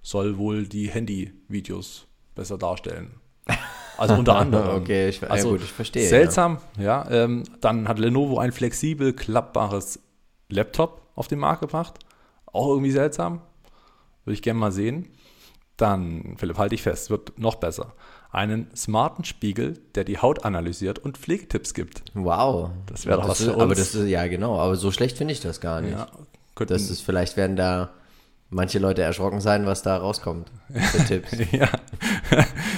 Soll 0.01 0.37
wohl 0.37 0.67
die 0.67 0.89
Handy-Videos 0.89 2.05
besser 2.35 2.57
darstellen. 2.57 3.19
Also 3.99 4.15
unter 4.15 4.35
anderem. 4.37 4.81
Okay, 4.81 5.09
ich- 5.09 5.21
ja 5.21 5.27
also 5.29 5.49
gut, 5.51 5.61
ich 5.63 5.71
verstehe, 5.71 6.07
Seltsam, 6.07 6.57
ja. 6.77 7.05
ähm, 7.09 7.43
dann 7.61 7.87
hat 7.87 7.99
Lenovo 7.99 8.39
ein 8.39 8.51
flexibel 8.51 9.13
klappbares 9.13 9.99
Laptop 10.49 11.01
auf 11.15 11.27
den 11.27 11.39
Markt 11.39 11.61
gebracht. 11.61 11.99
Auch 12.45 12.67
irgendwie 12.69 12.91
seltsam. 12.91 13.41
Würde 14.25 14.33
ich 14.33 14.41
gerne 14.41 14.59
mal 14.59 14.71
sehen. 14.71 15.09
Dann, 15.77 16.35
Philipp, 16.37 16.57
halte 16.57 16.75
ich 16.75 16.81
fest, 16.81 17.09
wird 17.09 17.37
noch 17.39 17.55
besser. 17.55 17.93
Einen 18.31 18.67
smarten 18.75 19.23
Spiegel, 19.23 19.79
der 19.95 20.03
die 20.03 20.17
Haut 20.19 20.43
analysiert 20.45 20.99
und 20.99 21.17
Pflegetipps 21.17 21.73
gibt. 21.73 22.03
Wow. 22.13 22.71
Das 22.85 23.05
wäre 23.05 23.21
doch 23.21 23.29
was 23.29 23.39
ist, 23.39 23.47
für 23.47 23.53
Aber 23.53 23.63
uns. 23.65 23.77
das 23.79 23.95
ist, 23.95 24.07
ja 24.09 24.27
genau, 24.27 24.59
aber 24.59 24.75
so 24.75 24.91
schlecht 24.91 25.17
finde 25.17 25.33
ich 25.33 25.39
das 25.39 25.61
gar 25.61 25.81
nicht. 25.81 25.93
Ja, 25.97 26.07
Das 26.65 26.89
ist, 26.89 27.01
vielleicht 27.01 27.37
werden 27.37 27.55
da 27.55 27.91
manche 28.49 28.79
Leute 28.79 29.01
erschrocken 29.01 29.41
sein, 29.41 29.65
was 29.65 29.81
da 29.81 29.97
rauskommt. 29.97 30.51
Für 30.71 31.05
Tipps. 31.05 31.31
ja. 31.51 31.69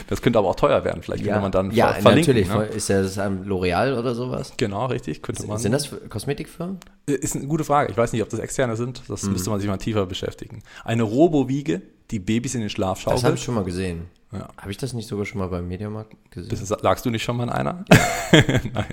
Das 0.07 0.21
könnte 0.21 0.39
aber 0.39 0.49
auch 0.49 0.55
teuer 0.55 0.83
werden, 0.83 1.01
vielleicht, 1.01 1.25
ja, 1.25 1.35
wenn 1.35 1.41
man 1.41 1.51
dann 1.51 1.71
ja, 1.71 1.93
ver 1.93 2.01
verlinken, 2.01 2.35
natürlich. 2.35 2.49
Ne? 2.49 2.65
Ist 2.75 2.89
ja 2.89 3.01
das 3.01 3.17
ein 3.17 3.45
L'Oreal 3.45 3.97
oder 3.97 4.13
sowas? 4.13 4.53
Genau, 4.57 4.85
richtig. 4.87 5.21
Könnte 5.21 5.47
man. 5.47 5.57
Sind 5.57 5.71
das 5.71 5.89
Kosmetikfirmen? 6.09 6.79
Ist 7.05 7.35
eine 7.35 7.47
gute 7.47 7.63
Frage. 7.63 7.91
Ich 7.91 7.97
weiß 7.97 8.11
nicht, 8.13 8.21
ob 8.21 8.29
das 8.29 8.39
externe 8.39 8.75
sind. 8.75 9.03
Das 9.07 9.23
mhm. 9.23 9.33
müsste 9.33 9.49
man 9.49 9.59
sich 9.59 9.69
mal 9.69 9.77
tiefer 9.77 10.05
beschäftigen. 10.05 10.63
Eine 10.83 11.03
Robo-Wiege, 11.03 11.81
die 12.11 12.19
Babys 12.19 12.55
in 12.55 12.61
den 12.61 12.69
Schlaf 12.69 12.99
schaukelt. 12.99 13.19
Das 13.19 13.23
habe 13.25 13.35
ich 13.35 13.43
schon 13.43 13.55
mal 13.55 13.63
gesehen. 13.63 14.07
Ja. 14.31 14.47
Habe 14.57 14.71
ich 14.71 14.77
das 14.77 14.93
nicht 14.93 15.07
sogar 15.07 15.25
schon 15.25 15.39
mal 15.39 15.47
beim 15.47 15.67
Mediamarkt 15.67 16.15
gesehen? 16.31 16.49
Das 16.49 16.81
lagst 16.81 17.05
du 17.05 17.09
nicht 17.09 17.23
schon 17.23 17.37
mal 17.37 17.43
in 17.43 17.49
einer? 17.49 17.85
Nein. 18.31 18.85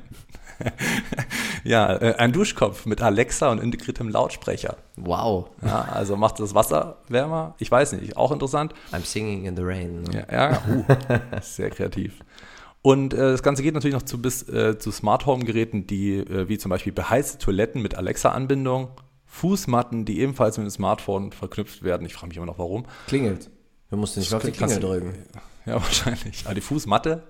ja, 1.65 1.95
äh, 1.97 2.15
ein 2.17 2.33
Duschkopf 2.33 2.87
mit 2.87 3.01
Alexa 3.03 3.51
und 3.51 3.61
integriertem 3.61 4.09
Lautsprecher. 4.09 4.77
Wow. 4.97 5.51
Ja, 5.65 5.89
also 5.93 6.17
macht 6.17 6.41
das 6.41 6.55
Wasser 6.55 6.99
wärmer. 7.09 7.55
Ich 7.59 7.71
weiß 7.71 7.93
nicht, 7.93 8.17
auch 8.17 8.33
interessant. 8.33 8.75
I'm 8.93 9.05
singing 9.05 9.45
in 9.45 9.57
the 9.57 9.63
rain. 9.63 10.03
Ne? 10.03 10.27
Ja, 10.31 10.51
ja 10.51 10.63
uh, 10.69 10.85
sehr 11.43 11.71
kreativ. 11.71 12.21
Und 12.83 13.13
äh, 13.13 13.19
das 13.19 13.43
Ganze 13.43 13.63
geht 13.63 13.75
natürlich 13.75 13.95
noch 13.95 14.03
zu, 14.03 14.21
bis, 14.23 14.49
äh, 14.49 14.79
zu 14.79 14.91
Smart 14.91 15.27
Home 15.27 15.45
Geräten, 15.45 15.87
die 15.87 16.19
äh, 16.19 16.49
wie 16.49 16.59
zum 16.59 16.71
Beispiel 16.71 16.93
beheizte 16.93 17.39
Toiletten 17.39 17.83
mit 17.83 17.97
Alexa-Anbindung, 17.97 18.89
Fußmatten, 19.27 20.05
die 20.05 20.21
ebenfalls 20.21 20.59
mit 20.59 20.67
dem 20.67 20.71
Smartphone 20.71 21.33
verknüpft 21.33 21.83
werden. 21.83 22.07
Ich 22.07 22.15
frage 22.15 22.29
mich 22.29 22.37
immer 22.37 22.47
noch, 22.47 22.59
warum. 22.59 22.87
Klingelt. 23.07 23.51
Du 23.91 23.97
musst 23.97 24.17
nicht 24.17 24.33
auf 24.33 24.43
die 24.43 24.53
Klingel 24.53 24.81
drücken. 24.81 25.15
Ja, 25.67 25.75
wahrscheinlich. 25.83 26.45
Aber 26.45 26.55
die 26.55 26.61
Fußmatte? 26.61 27.25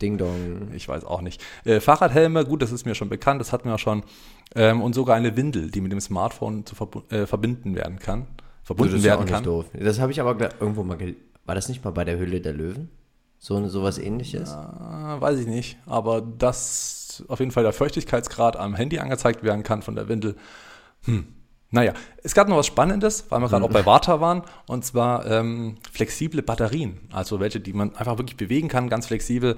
Ding 0.00 0.18
Dong. 0.18 0.72
Ich 0.74 0.88
weiß 0.88 1.04
auch 1.04 1.20
nicht. 1.20 1.42
Äh, 1.64 1.80
Fahrradhelme, 1.80 2.44
gut, 2.44 2.62
das 2.62 2.72
ist 2.72 2.86
mir 2.86 2.94
schon 2.94 3.08
bekannt, 3.08 3.40
das 3.40 3.52
hatten 3.52 3.68
wir 3.68 3.78
schon. 3.78 4.02
Ähm, 4.54 4.82
und 4.82 4.94
sogar 4.94 5.16
eine 5.16 5.36
Windel, 5.36 5.70
die 5.70 5.80
mit 5.80 5.92
dem 5.92 6.00
Smartphone 6.00 6.66
zu 6.66 6.78
verb 6.78 7.12
äh, 7.12 7.26
verbinden 7.26 7.74
werden 7.74 7.98
kann. 7.98 8.26
Verbunden 8.62 8.92
das 8.92 9.00
ist 9.00 9.06
werden 9.06 9.22
auch 9.22 9.26
kann. 9.26 9.42
Nicht 9.42 9.46
doof. 9.46 9.66
Das 9.72 10.00
habe 10.00 10.12
ich 10.12 10.20
aber 10.20 10.36
irgendwo 10.60 10.82
mal. 10.82 10.98
War 11.44 11.54
das 11.54 11.68
nicht 11.68 11.84
mal 11.84 11.90
bei 11.90 12.04
der 12.04 12.18
Hülle 12.18 12.40
der 12.40 12.52
Löwen? 12.52 12.90
So 13.38 13.66
sowas 13.68 13.98
ähnliches? 13.98 14.50
Ja, 14.50 15.20
weiß 15.20 15.38
ich 15.38 15.46
nicht. 15.46 15.78
Aber 15.86 16.20
dass 16.20 17.24
auf 17.28 17.40
jeden 17.40 17.50
Fall 17.50 17.62
der 17.62 17.72
Feuchtigkeitsgrad 17.72 18.56
am 18.56 18.74
Handy 18.74 18.98
angezeigt 18.98 19.42
werden 19.42 19.62
kann 19.62 19.82
von 19.82 19.96
der 19.96 20.08
Windel. 20.08 20.36
Hm. 21.04 21.26
Naja, 21.72 21.92
es 22.24 22.34
gab 22.34 22.48
noch 22.48 22.56
was 22.56 22.66
Spannendes, 22.66 23.26
weil 23.28 23.40
wir 23.40 23.48
gerade 23.48 23.64
auch 23.64 23.70
bei 23.70 23.86
Warta 23.86 24.20
waren, 24.20 24.42
und 24.66 24.84
zwar 24.84 25.24
ähm, 25.26 25.76
flexible 25.92 26.42
Batterien. 26.42 27.00
Also 27.12 27.38
welche, 27.38 27.60
die 27.60 27.72
man 27.72 27.94
einfach 27.94 28.18
wirklich 28.18 28.36
bewegen 28.36 28.68
kann, 28.68 28.88
ganz 28.88 29.06
flexibel. 29.06 29.56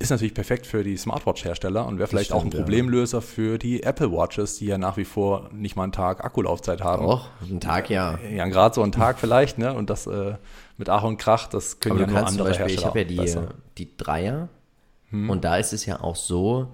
Ist 0.00 0.10
natürlich 0.10 0.34
perfekt 0.34 0.64
für 0.64 0.84
die 0.84 0.96
Smartwatch-Hersteller 0.96 1.84
und 1.84 1.98
wäre 1.98 2.08
vielleicht 2.08 2.26
stimmt, 2.26 2.40
auch 2.40 2.44
ein 2.44 2.50
Problemlöser 2.50 3.18
ja. 3.18 3.22
für 3.22 3.58
die 3.58 3.82
Apple 3.82 4.12
Watches, 4.12 4.58
die 4.58 4.66
ja 4.66 4.78
nach 4.78 4.96
wie 4.96 5.04
vor 5.04 5.50
nicht 5.52 5.74
mal 5.74 5.82
einen 5.82 5.92
Tag 5.92 6.24
Akkulaufzeit 6.24 6.82
haben. 6.82 7.04
Och, 7.04 7.28
einen 7.42 7.60
Tag 7.60 7.90
ja. 7.90 8.16
Ja, 8.30 8.46
gerade 8.46 8.76
so 8.76 8.82
einen 8.82 8.92
Tag 8.92 9.18
vielleicht, 9.18 9.58
ne? 9.58 9.74
Und 9.74 9.90
das 9.90 10.06
äh, 10.06 10.34
mit 10.76 10.88
Ach 10.88 11.02
und 11.02 11.16
Krach, 11.16 11.48
das 11.48 11.80
können 11.80 11.96
Aber 11.96 12.06
ja 12.06 12.06
nur 12.06 12.26
andere 12.26 12.48
Beispiel, 12.48 12.66
Hersteller. 12.66 12.80
Ich 12.80 12.86
habe 12.86 13.00
ja 13.00 13.48
die, 13.76 13.84
die 13.84 13.96
Dreier 13.96 14.48
hm. 15.10 15.30
und 15.30 15.44
da 15.44 15.56
ist 15.56 15.72
es 15.72 15.84
ja 15.84 16.00
auch 16.00 16.16
so, 16.16 16.68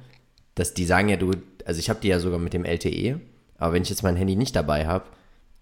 dass 0.54 0.74
die 0.74 0.84
sagen 0.84 1.08
ja, 1.08 1.16
du, 1.16 1.32
also 1.64 1.78
ich 1.78 1.88
habe 1.88 2.00
die 2.00 2.08
ja 2.08 2.20
sogar 2.20 2.38
mit 2.38 2.52
dem 2.52 2.66
LTE, 2.66 3.20
aber 3.56 3.72
wenn 3.72 3.82
ich 3.82 3.88
jetzt 3.88 4.02
mein 4.02 4.16
Handy 4.16 4.36
nicht 4.36 4.54
dabei 4.54 4.86
habe 4.86 5.04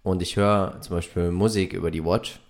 und 0.02 0.21
ich 0.21 0.37
höre 0.37 0.78
zum 0.81 0.97
Beispiel 0.97 1.31
Musik 1.31 1.73
über 1.73 1.92
die 1.92 2.04
Watch, 2.04 2.40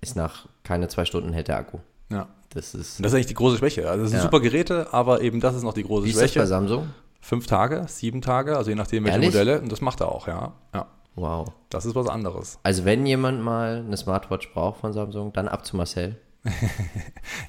ist 0.00 0.16
nach 0.16 0.48
keine 0.64 0.88
zwei 0.88 1.04
Stunden 1.04 1.32
hält 1.32 1.46
der 1.48 1.58
Akku. 1.58 1.78
Ja. 2.10 2.28
Das 2.52 2.74
ist, 2.74 2.98
das 2.98 3.06
ist 3.06 3.14
eigentlich 3.14 3.26
die 3.26 3.34
große 3.34 3.58
Schwäche. 3.58 3.88
Also 3.88 4.02
das 4.02 4.10
sind 4.10 4.18
ja. 4.18 4.24
super 4.24 4.40
Geräte, 4.40 4.92
aber 4.92 5.20
eben 5.20 5.40
das 5.40 5.54
ist 5.54 5.62
noch 5.62 5.72
die 5.72 5.84
große 5.84 6.06
Wie 6.06 6.12
Schwäche. 6.12 6.20
Wie 6.20 6.24
ist 6.26 6.36
das 6.36 6.42
bei 6.42 6.46
Samsung? 6.46 6.88
Fünf 7.20 7.46
Tage, 7.46 7.84
sieben 7.86 8.22
Tage, 8.22 8.56
also 8.56 8.70
je 8.70 8.76
nachdem 8.76 9.04
welche 9.04 9.16
Ehrlich? 9.16 9.30
Modelle. 9.30 9.60
Und 9.60 9.70
das 9.70 9.80
macht 9.80 10.00
er 10.00 10.10
auch, 10.10 10.26
ja. 10.26 10.52
ja. 10.74 10.86
Wow. 11.14 11.48
Das 11.68 11.86
ist 11.86 11.94
was 11.94 12.08
anderes. 12.08 12.58
Also 12.62 12.84
wenn 12.84 13.06
jemand 13.06 13.42
mal 13.42 13.84
eine 13.86 13.96
Smartwatch 13.96 14.52
braucht 14.52 14.80
von 14.80 14.92
Samsung, 14.92 15.32
dann 15.32 15.46
ab 15.46 15.64
zu 15.64 15.76
Marcel. 15.76 16.16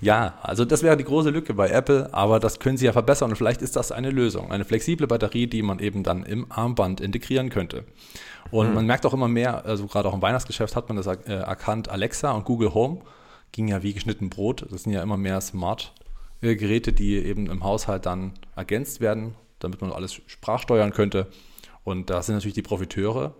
ja, 0.01 0.33
also 0.43 0.65
das 0.65 0.83
wäre 0.83 0.97
die 0.97 1.05
große 1.05 1.29
Lücke 1.29 1.53
bei 1.53 1.69
Apple, 1.69 2.13
aber 2.13 2.39
das 2.39 2.59
können 2.59 2.77
sie 2.77 2.85
ja 2.85 2.91
verbessern 2.91 3.31
und 3.31 3.37
vielleicht 3.37 3.61
ist 3.61 3.77
das 3.77 3.91
eine 3.91 4.09
Lösung. 4.09 4.51
Eine 4.51 4.65
flexible 4.65 5.07
Batterie, 5.07 5.47
die 5.47 5.61
man 5.61 5.79
eben 5.79 6.03
dann 6.03 6.23
im 6.23 6.51
Armband 6.51 6.99
integrieren 6.99 7.49
könnte. 7.49 7.85
Und 8.51 8.67
hm. 8.67 8.75
man 8.75 8.85
merkt 8.85 9.05
auch 9.05 9.13
immer 9.13 9.29
mehr, 9.29 9.65
also 9.65 9.87
gerade 9.87 10.09
auch 10.09 10.13
im 10.13 10.21
Weihnachtsgeschäft 10.21 10.75
hat 10.75 10.89
man 10.89 10.97
das 10.97 11.07
äh, 11.07 11.33
erkannt, 11.33 11.89
Alexa 11.89 12.31
und 12.31 12.43
Google 12.43 12.73
Home 12.73 13.01
ging 13.51 13.67
ja 13.67 13.83
wie 13.83 13.93
geschnitten 13.93 14.29
Brot. 14.29 14.65
Das 14.69 14.83
sind 14.83 14.93
ja 14.93 15.03
immer 15.03 15.17
mehr 15.17 15.41
Smart-Geräte, 15.41 16.93
die 16.93 17.15
eben 17.15 17.49
im 17.49 17.63
Haushalt 17.63 18.05
dann 18.05 18.33
ergänzt 18.55 19.01
werden, 19.01 19.35
damit 19.59 19.81
man 19.81 19.91
alles 19.91 20.13
sprachsteuern 20.13 20.91
könnte. 20.91 21.27
Und 21.83 22.09
da 22.09 22.21
sind 22.21 22.35
natürlich 22.35 22.55
die 22.55 22.61
Profiteure, 22.61 23.33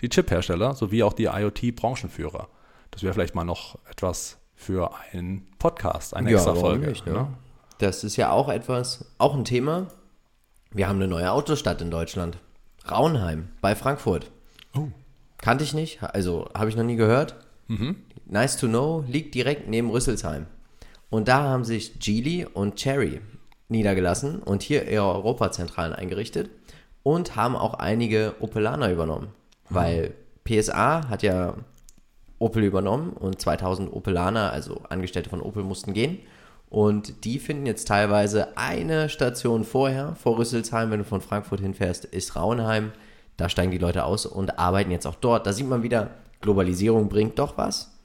die 0.00 0.08
Chip-Hersteller 0.08 0.74
sowie 0.74 1.02
auch 1.02 1.12
die 1.12 1.26
IoT-Branchenführer. 1.26 2.48
Das 2.90 3.02
wäre 3.02 3.12
vielleicht 3.12 3.34
mal 3.34 3.44
noch 3.44 3.78
etwas 3.90 4.38
für 4.54 4.90
einen 5.12 5.46
Podcast, 5.58 6.14
eine 6.14 6.30
extra 6.30 6.54
ja, 6.54 6.60
Folge. 6.60 6.88
Nicht, 6.88 7.06
ne? 7.06 7.12
Ne? 7.12 7.28
Das 7.78 8.04
ist 8.04 8.16
ja 8.16 8.30
auch 8.30 8.48
etwas, 8.48 9.04
auch 9.18 9.34
ein 9.34 9.44
Thema. 9.44 9.88
Wir 10.70 10.88
haben 10.88 10.96
eine 10.96 11.08
neue 11.08 11.30
Autostadt 11.30 11.80
in 11.80 11.90
Deutschland. 11.90 12.38
Raunheim 12.90 13.48
bei 13.60 13.74
Frankfurt. 13.74 14.30
Oh. 14.76 14.88
Kannte 15.38 15.64
ich 15.64 15.74
nicht, 15.74 16.02
also 16.02 16.48
habe 16.54 16.68
ich 16.68 16.76
noch 16.76 16.84
nie 16.84 16.96
gehört. 16.96 17.36
Mhm. 17.68 17.96
Nice 18.28 18.56
to 18.56 18.68
know, 18.68 19.04
liegt 19.08 19.34
direkt 19.34 19.68
neben 19.68 19.90
Rüsselsheim. 19.90 20.46
Und 21.10 21.28
da 21.28 21.42
haben 21.42 21.64
sich 21.64 21.98
Geely 21.98 22.44
und 22.44 22.76
Cherry 22.76 23.20
niedergelassen 23.68 24.40
und 24.40 24.62
hier 24.62 24.88
ihre 24.88 25.06
Europazentralen 25.06 25.94
eingerichtet 25.94 26.50
und 27.02 27.36
haben 27.36 27.56
auch 27.56 27.74
einige 27.74 28.34
Opelaner 28.40 28.90
übernommen. 28.90 29.28
Mhm. 29.68 29.74
Weil 29.74 30.14
PSA 30.44 31.08
hat 31.08 31.22
ja 31.22 31.54
Opel 32.38 32.62
übernommen 32.62 33.12
und 33.12 33.40
2000 33.40 33.92
Opelaner, 33.92 34.52
also 34.52 34.82
Angestellte 34.88 35.30
von 35.30 35.42
Opel, 35.42 35.64
mussten 35.64 35.92
gehen. 35.92 36.18
Und 36.70 37.24
die 37.24 37.38
finden 37.38 37.66
jetzt 37.66 37.88
teilweise 37.88 38.58
eine 38.58 39.08
Station 39.08 39.64
vorher, 39.64 40.14
vor 40.16 40.38
Rüsselsheim, 40.38 40.90
wenn 40.90 40.98
du 40.98 41.04
von 41.04 41.22
Frankfurt 41.22 41.60
hinfährst, 41.60 42.04
ist 42.04 42.36
Rauenheim. 42.36 42.92
Da 43.38 43.48
steigen 43.48 43.70
die 43.70 43.78
Leute 43.78 44.04
aus 44.04 44.26
und 44.26 44.58
arbeiten 44.58 44.90
jetzt 44.90 45.06
auch 45.06 45.14
dort. 45.14 45.46
Da 45.46 45.52
sieht 45.52 45.66
man 45.66 45.82
wieder, 45.82 46.10
Globalisierung 46.40 47.08
bringt 47.08 47.38
doch 47.38 47.56
was. 47.56 47.97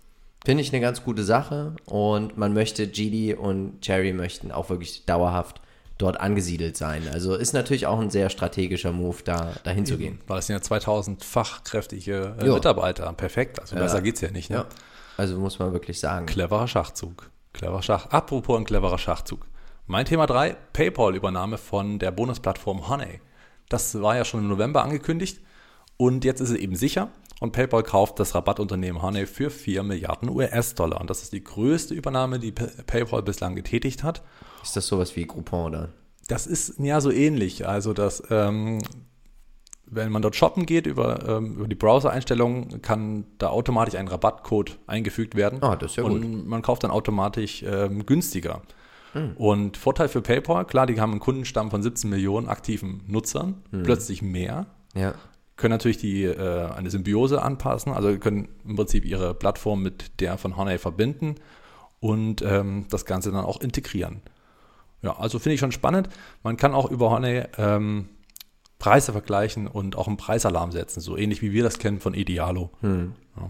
Finde 0.46 0.62
ich 0.62 0.74
eine 0.74 0.82
ganz 0.82 1.04
gute 1.04 1.24
Sache. 1.24 1.76
Und 1.86 2.38
man 2.38 2.54
möchte, 2.54 2.88
Gidi 2.88 3.34
und 3.34 3.82
Cherry 3.82 4.14
möchten 4.14 4.52
auch 4.52 4.70
wirklich 4.70 5.06
dauerhaft 5.06 5.62
dort 5.98 6.20
angesiedelt 6.20 6.76
sein. 6.76 7.04
Also 7.12 7.36
ist 7.36 7.54
natürlich 7.54 7.88
auch 7.88 8.00
ein 8.00 8.10
sehr 8.10 8.30
strategischer 8.30 8.92
Move, 8.92 9.18
da 9.24 9.54
dahin 9.64 9.86
zu 9.86 9.98
gehen. 9.98 10.20
Weil 10.28 10.40
es 10.40 10.48
sind 10.48 10.56
ja 10.56 10.62
2000 10.62 11.24
fachkräftige 11.24 12.36
äh, 12.40 12.50
Mitarbeiter. 12.50 13.12
Perfekt. 13.14 13.60
Also 13.60 13.76
besser 13.76 14.04
ja. 14.04 14.12
es 14.12 14.22
ja 14.22 14.32
nicht. 14.32 14.50
Ne? 14.50 14.58
Ja. 14.58 14.66
Also 15.18 15.40
muss 15.40 15.60
man 15.60 15.72
wirklich 15.72 16.00
sagen. 16.00 16.26
Cleverer 16.26 16.68
Schachzug. 16.68 17.30
Cleverer 17.54 17.84
Schach. 17.84 18.08
Apropos 18.08 18.58
ein 18.58 18.66
cleverer 18.66 18.98
Schachzug. 18.98 19.46
Mein 19.86 20.06
Thema 20.06 20.26
3, 20.26 20.56
PayPal-Übernahme 20.74 21.58
von 21.58 22.00
der 22.00 22.12
Bonusplattform 22.12 22.90
Honey. 22.90 23.22
Das 23.70 24.02
war 24.02 24.16
ja 24.16 24.26
schon 24.26 24.42
im 24.42 24.48
November 24.48 24.84
angekündigt 24.84 25.40
und 25.98 26.26
jetzt 26.26 26.42
ist 26.42 26.50
es 26.50 26.56
eben 26.56 26.76
sicher. 26.76 27.10
Und 27.44 27.52
PayPal 27.52 27.84
kauft 27.84 28.22
das 28.22 28.36
Rabattunternehmen 28.36 29.02
Honey 29.02 29.26
für 29.26 29.50
4 29.50 29.84
Milliarden 29.84 30.30
US-Dollar. 30.30 31.02
Und 31.02 31.10
das 31.10 31.24
ist 31.24 31.34
die 31.34 31.44
größte 31.44 31.94
Übernahme, 31.94 32.40
die 32.40 32.54
PayPal 32.54 33.22
bislang 33.22 33.54
getätigt 33.54 34.02
hat. 34.02 34.24
Ist 34.64 34.78
das 34.78 34.88
sowas 34.88 35.18
wie 35.18 35.28
Groupon 35.28 35.66
oder? 35.66 35.90
Das 36.30 36.48
ist 36.48 36.80
ja 36.80 37.02
so 37.02 37.12
ähnlich. 37.12 37.68
Also, 37.68 37.92
dass, 37.92 38.24
ähm, 38.30 38.80
wenn 39.88 40.10
man 40.10 40.22
dort 40.22 40.38
shoppen 40.38 40.66
geht 40.66 40.88
über, 40.88 41.28
ähm, 41.28 41.56
über 41.56 41.68
die 41.68 41.76
Browser-Einstellungen, 41.76 42.82
kann 42.82 43.26
da 43.40 43.50
automatisch 43.50 43.96
ein 43.96 44.08
Rabattcode 44.08 44.80
eingefügt 44.88 45.36
werden. 45.36 45.62
Ah, 45.62 45.76
das 45.76 45.92
ist 45.92 45.98
ja 45.98 46.06
und 46.06 46.22
gut. 46.22 46.48
man 46.48 46.62
kauft 46.62 46.86
dann 46.86 46.92
automatisch 46.92 47.62
ähm, 47.68 48.06
günstiger. 48.06 48.62
Hm. 49.12 49.34
Und 49.36 49.76
Vorteil 49.76 50.08
für 50.08 50.22
PayPal, 50.22 50.64
klar, 50.64 50.86
die 50.86 51.02
haben 51.02 51.12
einen 51.12 51.20
Kundenstamm 51.20 51.72
von 51.72 51.84
17 51.84 52.10
Millionen 52.10 52.48
aktiven 52.48 53.04
Nutzern, 53.06 53.64
hm. 53.72 53.84
plötzlich 53.84 54.22
mehr. 54.22 54.68
Ja 54.96 55.16
können 55.64 55.72
natürlich 55.72 55.98
die, 55.98 56.26
äh, 56.26 56.72
eine 56.72 56.90
Symbiose 56.90 57.42
anpassen, 57.42 57.94
also 57.94 58.18
können 58.18 58.50
im 58.68 58.76
Prinzip 58.76 59.06
ihre 59.06 59.34
Plattform 59.34 59.82
mit 59.82 60.20
der 60.20 60.38
von 60.38 60.58
Honey 60.58 60.78
verbinden 60.78 61.36
und 62.02 62.42
ähm, 62.42 62.86
das 62.90 63.06
Ganze 63.06 63.32
dann 63.32 63.46
auch 63.46 63.62
integrieren. 63.62 64.20
Ja, 65.04 65.18
also 65.18 65.40
finde 65.40 65.54
ich 65.54 65.62
schon 65.62 65.72
spannend. 65.72 66.10
Man 66.44 66.58
kann 66.58 66.74
auch 66.74 66.92
über 66.92 67.12
Honey 67.12 67.44
ähm, 67.58 68.10
Preise 68.78 69.14
vergleichen 69.14 69.68
und 69.68 69.96
auch 69.96 70.10
einen 70.10 70.18
Preisalarm 70.18 70.74
setzen, 70.74 71.00
so 71.00 71.16
ähnlich 71.16 71.42
wie 71.42 71.54
wir 71.54 71.64
das 71.64 71.80
kennen 71.80 72.02
von 72.02 72.14
Idealo. 72.14 72.70
Hm. 72.82 73.14
Ja. 73.38 73.50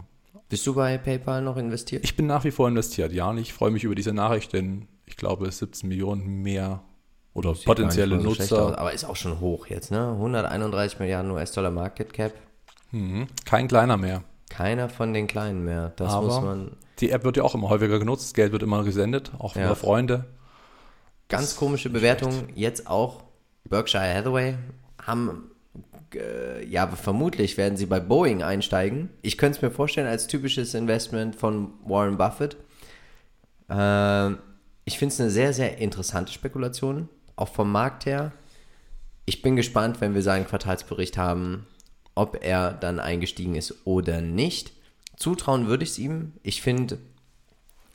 Bist 0.49 0.67
du 0.67 0.75
bei 0.75 0.99
PayPal 0.99 1.41
noch 1.41 1.57
investiert? 1.57 2.03
Ich 2.03 2.15
bin 2.15 2.27
nach 2.27 2.43
wie 2.43 2.51
vor 2.51 2.67
investiert, 2.67 3.11
ja. 3.11 3.27
Und 3.27 3.39
ich 3.39 3.53
freue 3.53 3.71
mich 3.71 3.85
über 3.85 3.95
diese 3.95 4.13
Nachricht, 4.13 4.53
denn 4.53 4.87
ich 5.07 5.17
glaube, 5.17 5.51
17 5.51 5.89
Millionen 5.89 6.43
mehr 6.43 6.83
oder 7.33 7.55
Sieht 7.55 7.65
potenzielle 7.65 8.19
so 8.19 8.29
Nutzer. 8.29 8.77
aber 8.77 8.93
ist 8.93 9.05
auch 9.05 9.15
schon 9.15 9.39
hoch 9.39 9.67
jetzt, 9.67 9.91
ne? 9.91 10.11
131 10.11 10.99
Milliarden 10.99 11.31
US-Dollar 11.31 11.71
Market 11.71 12.13
Cap. 12.13 12.33
Mhm. 12.91 13.27
Kein 13.45 13.67
kleiner 13.67 13.97
mehr. 13.97 14.23
Keiner 14.49 14.87
von 14.89 15.13
den 15.13 15.27
Kleinen 15.27 15.65
mehr. 15.65 15.93
Das 15.95 16.13
aber 16.13 16.27
muss 16.27 16.41
man. 16.41 16.71
Die 16.99 17.09
App 17.09 17.23
wird 17.23 17.37
ja 17.37 17.43
auch 17.43 17.55
immer 17.55 17.69
häufiger 17.69 17.97
genutzt, 17.97 18.25
das 18.25 18.33
Geld 18.33 18.51
wird 18.51 18.61
immer 18.61 18.83
gesendet, 18.83 19.31
auch 19.39 19.55
ja. 19.55 19.65
über 19.65 19.75
Freunde. 19.75 20.25
Ganz 21.27 21.49
das 21.49 21.55
komische 21.55 21.89
Bewertung. 21.89 22.49
Jetzt 22.53 22.87
auch 22.87 23.23
Berkshire 23.63 24.13
Hathaway 24.13 24.55
haben 25.01 25.49
äh, 26.15 26.65
ja, 26.65 26.87
vermutlich 26.87 27.57
werden 27.57 27.77
sie 27.77 27.85
bei 27.85 27.99
Boeing 27.99 28.43
einsteigen. 28.43 29.09
Ich 29.21 29.37
könnte 29.37 29.57
es 29.57 29.61
mir 29.61 29.71
vorstellen 29.71 30.07
als 30.07 30.27
typisches 30.27 30.73
Investment 30.73 31.35
von 31.35 31.73
Warren 31.85 32.17
Buffett. 32.17 32.57
Äh, 33.69 34.31
ich 34.85 34.99
finde 34.99 35.13
es 35.13 35.21
eine 35.21 35.29
sehr, 35.29 35.53
sehr 35.53 35.77
interessante 35.77 36.31
Spekulation, 36.31 37.09
auch 37.35 37.49
vom 37.49 37.71
Markt 37.71 38.05
her. 38.05 38.31
Ich 39.25 39.41
bin 39.41 39.55
gespannt, 39.55 40.01
wenn 40.01 40.13
wir 40.13 40.21
seinen 40.21 40.47
Quartalsbericht 40.47 41.17
haben, 41.17 41.65
ob 42.15 42.43
er 42.43 42.73
dann 42.73 42.99
eingestiegen 42.99 43.55
ist 43.55 43.85
oder 43.85 44.21
nicht. 44.21 44.73
Zutrauen 45.17 45.67
würde 45.67 45.83
ich 45.83 45.91
es 45.91 45.99
ihm. 45.99 46.33
Ich 46.43 46.61
finde, 46.61 46.99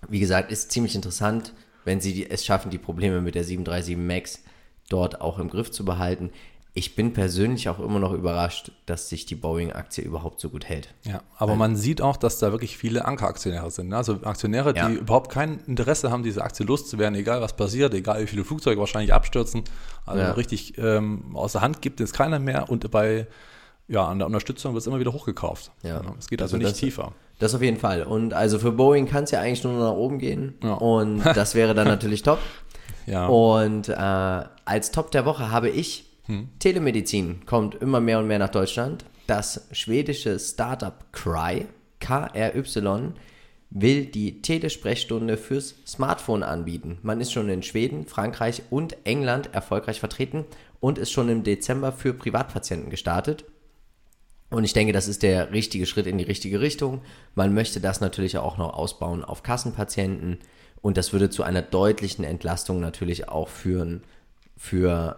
wie 0.09 0.21
gesagt, 0.21 0.50
ist 0.50 0.73
ziemlich 0.73 0.95
interessant, 0.95 1.52
wenn 1.85 2.00
sie 2.00 2.28
es 2.28 2.45
schaffen, 2.45 2.71
die 2.71 2.78
Probleme 2.78 3.21
mit 3.21 3.35
der 3.35 3.45
737 3.45 3.97
MAX 3.97 4.42
dort 4.88 5.21
auch 5.21 5.38
im 5.38 5.49
Griff 5.49 5.71
zu 5.71 5.85
behalten. 5.85 6.30
Ich 6.78 6.94
bin 6.94 7.12
persönlich 7.12 7.68
auch 7.68 7.80
immer 7.80 7.99
noch 7.99 8.12
überrascht, 8.12 8.70
dass 8.87 9.08
sich 9.08 9.26
die 9.26 9.35
Boeing-Aktie 9.35 10.04
überhaupt 10.04 10.38
so 10.40 10.49
gut 10.49 10.64
hält. 10.64 10.94
Ja, 11.02 11.23
aber 11.37 11.56
man 11.56 11.75
sieht 11.75 12.00
auch, 12.00 12.16
dass 12.16 12.38
da 12.38 12.52
wirklich 12.52 12.78
viele 12.78 13.04
Ankeraktionäre 13.04 13.68
sind. 13.73 13.88
Ne? 13.88 13.97
Also 13.97 14.20
Aktionäre, 14.23 14.73
die 14.73 14.78
ja. 14.78 14.88
überhaupt 14.88 15.28
kein 15.28 15.58
Interesse 15.66 16.12
haben, 16.12 16.23
diese 16.23 16.40
Aktie 16.40 16.64
loszuwerden, 16.64 17.18
egal 17.18 17.40
was 17.40 17.56
passiert, 17.56 17.94
egal 17.94 18.23
wie 18.23 18.28
viele 18.28 18.44
Flugzeuge 18.44 18.78
wahrscheinlich 18.78 19.12
abstürzen. 19.12 19.64
Also 20.06 20.23
ja. 20.23 20.30
richtig 20.30 20.78
ähm, 20.78 21.35
aus 21.35 21.50
der 21.50 21.62
Hand 21.62 21.82
gibt 21.82 22.00
es 22.00 22.12
keiner 22.12 22.38
mehr 22.38 22.70
und 22.70 22.88
bei 22.92 23.26
ja, 23.88 24.06
an 24.06 24.20
der 24.20 24.26
Unterstützung 24.26 24.75
wird 24.75 24.82
es 24.82 24.87
immer 24.87 25.00
wieder 25.00 25.12
hochgekauft. 25.12 25.73
Ja. 25.82 26.00
Es 26.16 26.28
geht 26.28 26.40
also, 26.40 26.54
also 26.54 26.58
nicht 26.58 26.70
das, 26.70 26.78
tiefer. 26.78 27.12
Das 27.40 27.56
auf 27.56 27.62
jeden 27.62 27.78
Fall. 27.78 28.04
Und 28.04 28.35
also 28.35 28.61
für 28.61 28.70
Boeing 28.70 29.08
kann 29.08 29.25
es 29.25 29.32
ja 29.32 29.40
eigentlich 29.40 29.64
nur 29.64 29.73
nach 29.73 29.97
oben 29.97 30.20
gehen. 30.20 30.54
Ja. 30.62 30.75
Und 30.75 31.25
das 31.25 31.56
wäre 31.56 31.75
dann 31.75 31.88
natürlich 31.88 32.23
top. 32.23 32.38
Ja. 33.06 33.26
Und 33.26 33.88
äh, 33.88 33.94
als 34.64 34.92
Top 34.92 35.11
der 35.11 35.25
Woche 35.25 35.50
habe 35.50 35.70
ich 35.70 36.08
Telemedizin 36.58 37.47
kommt 37.47 37.76
immer 37.76 38.00
mehr 38.00 38.18
und 38.18 38.26
mehr 38.26 38.38
nach 38.38 38.50
Deutschland. 38.50 39.04
Das 39.26 39.68
schwedische 39.73 40.38
Startup 40.38 40.94
Cry, 41.12 41.66
KRY, 42.00 43.12
will 43.70 44.06
die 44.06 44.40
Telesprechstunde 44.42 45.37
fürs 45.37 45.75
Smartphone 45.87 46.42
anbieten. 46.42 46.99
Man 47.02 47.20
ist 47.20 47.32
schon 47.32 47.49
in 47.49 47.62
Schweden, 47.62 48.06
Frankreich 48.06 48.62
und 48.70 48.97
England 49.04 49.54
erfolgreich 49.54 50.00
vertreten 50.00 50.44
und 50.80 50.99
ist 50.99 51.12
schon 51.12 51.28
im 51.28 51.44
Dezember 51.44 51.92
für 51.92 52.14
Privatpatienten 52.14 52.90
gestartet. 52.90 53.44
Und 54.50 54.64
ich 54.64 54.73
denke, 54.73 54.94
das 54.94 55.08
ist 55.08 55.23
der 55.23 55.52
richtige 55.52 55.85
Schritt 55.85 56.06
in 56.06 56.16
die 56.16 56.25
richtige 56.25 56.61
Richtung. 56.61 57.02
Man 57.35 57.52
möchte 57.52 57.80
das 57.80 58.00
natürlich 58.00 58.38
auch 58.38 58.56
noch 58.56 58.73
ausbauen 58.73 59.23
auf 59.23 59.42
Kassenpatienten 59.42 60.38
und 60.80 60.97
das 60.97 61.12
würde 61.12 61.28
zu 61.28 61.42
einer 61.42 61.61
deutlichen 61.61 62.25
Entlastung 62.25 62.80
natürlich 62.80 63.28
auch 63.28 63.49
führen 63.49 64.02
für 64.56 65.16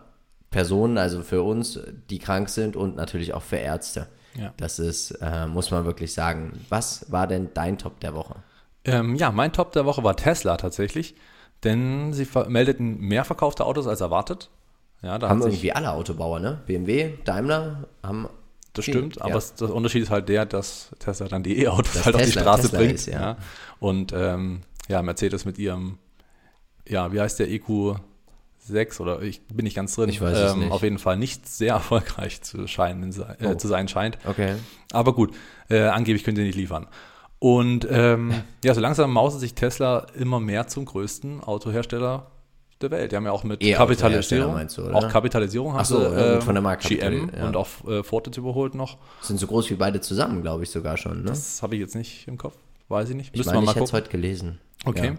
Personen, 0.51 0.99
also 0.99 1.23
für 1.23 1.43
uns, 1.43 1.79
die 2.11 2.19
krank 2.19 2.49
sind 2.49 2.77
und 2.77 2.97
natürlich 2.97 3.35
auch 3.35 3.43
für 3.43 3.57
Ärzte. 3.57 4.09
Ja. 4.35 4.53
Das 4.57 4.79
ist, 4.79 5.13
äh, 5.23 5.47
muss 5.47 5.71
man 5.71 5.85
wirklich 5.85 6.13
sagen. 6.13 6.65
Was 6.69 7.11
war 7.11 7.27
denn 7.27 7.51
dein 7.55 7.79
Top 7.79 8.01
der 8.01 8.15
Woche? 8.15 8.37
Ähm, 8.85 9.15
ja, 9.15 9.31
mein 9.31 9.53
Top 9.53 9.73
der 9.73 9.85
Woche 9.85 10.03
war 10.03 10.17
Tesla 10.17 10.57
tatsächlich, 10.57 11.15
denn 11.65 12.13
sie 12.13 12.27
meldeten 12.49 13.01
mehr 13.01 13.25
verkaufte 13.25 13.65
Autos 13.65 13.87
als 13.87 14.01
erwartet. 14.01 14.51
Ja, 15.03 15.19
da 15.19 15.29
haben 15.29 15.41
irgendwie 15.41 15.73
alle 15.73 15.93
Autobauer, 15.93 16.41
ne? 16.41 16.61
BMW, 16.67 17.15
Daimler 17.25 17.89
haben. 18.03 18.29
Das 18.73 18.85
viel, 18.85 18.95
stimmt, 18.95 19.21
aber 19.21 19.31
ja. 19.35 19.35
das 19.35 19.63
Unterschied 19.63 20.05
ist 20.05 20.11
halt 20.11 20.29
der, 20.29 20.47
dass 20.47 20.91
Tesla 21.01 21.27
dann 21.27 21.43
die 21.43 21.61
E-Autos 21.61 22.05
halt 22.05 22.05
Tesla, 22.05 22.19
auf 22.19 22.25
die 22.25 22.33
Straße 22.33 22.63
Tesla 22.63 22.79
bringt. 22.79 22.95
Ist, 22.95 23.07
ja. 23.07 23.21
ja. 23.21 23.37
Und 23.81 24.13
ähm, 24.13 24.61
ja, 24.89 25.03
Mercedes 25.03 25.45
mit 25.45 25.59
ihrem, 25.59 25.99
ja, 26.87 27.13
wie 27.13 27.21
heißt 27.21 27.41
der 27.41 27.51
EQ 27.51 27.97
6 28.71 29.01
oder 29.01 29.23
ich 29.23 29.43
bin 29.49 29.65
nicht 29.65 29.77
ganz 29.77 29.95
drin. 29.95 30.09
Ich 30.09 30.21
weiß 30.21 30.37
es 30.37 30.53
ähm, 30.53 30.61
nicht. 30.61 30.73
Auf 30.73 30.83
jeden 30.83 30.99
Fall 30.99 31.17
nicht 31.17 31.49
sehr 31.49 31.75
erfolgreich 31.75 32.43
zu, 32.43 32.67
scheinen, 32.67 33.13
äh, 33.13 33.47
oh. 33.47 33.55
zu 33.55 33.69
sein 33.69 33.89
scheint. 33.89 34.19
Okay. 34.25 34.55
Aber 34.93 35.15
gut, 35.15 35.35
äh, 35.69 35.83
angeblich 35.83 36.25
können 36.25 36.37
sie 36.37 36.45
nicht 36.45 36.57
liefern. 36.57 36.87
Und 37.39 37.87
ähm, 37.91 38.33
ja, 38.65 38.75
so 38.75 38.81
langsam 38.81 39.13
mauset 39.13 39.41
sich 39.41 39.55
Tesla 39.55 40.07
immer 40.15 40.41
mehr 40.41 40.69
zum 40.69 40.85
größten 40.85 41.43
Autohersteller 41.43 42.27
der 42.81 42.91
Welt. 42.91 43.13
Die 43.13 43.17
haben 43.17 43.25
ja 43.25 43.33
auch 43.33 43.45
mit 43.45 43.63
e 43.63 43.73
Kapitalisierung, 43.73 44.59
du, 44.75 44.93
auch 44.93 45.09
Kapitalisierung 45.09 45.75
hast 45.75 45.89
so, 45.89 45.99
du, 46.01 46.15
äh, 46.15 46.41
von 46.41 46.55
der 46.55 46.63
Marke 46.63 46.89
GM 46.89 47.31
ja. 47.37 47.47
und 47.47 47.57
auch 47.57 47.69
äh, 47.87 48.03
Ford 48.03 48.27
jetzt 48.27 48.37
überholt 48.37 48.75
noch. 48.75 48.99
Sind 49.21 49.39
so 49.39 49.47
groß 49.47 49.71
wie 49.71 49.75
beide 49.75 50.01
zusammen, 50.01 50.43
glaube 50.43 50.63
ich 50.63 50.71
sogar 50.71 50.97
schon. 50.97 51.23
Ne? 51.23 51.31
Das 51.31 51.63
habe 51.63 51.75
ich 51.75 51.81
jetzt 51.81 51.95
nicht 51.95 52.27
im 52.29 52.39
Kopf, 52.39 52.55
weiß 52.89 53.11
ich 53.11 53.17
nicht. 53.17 53.37
Müssen 53.37 53.49
ich 53.49 53.55
meine, 53.55 53.65
ich 53.65 53.75
hätte 53.75 53.85
es 53.85 53.93
heute 53.93 54.11
gelesen. 54.11 54.59
Okay. 54.85 55.09
Ja. 55.09 55.17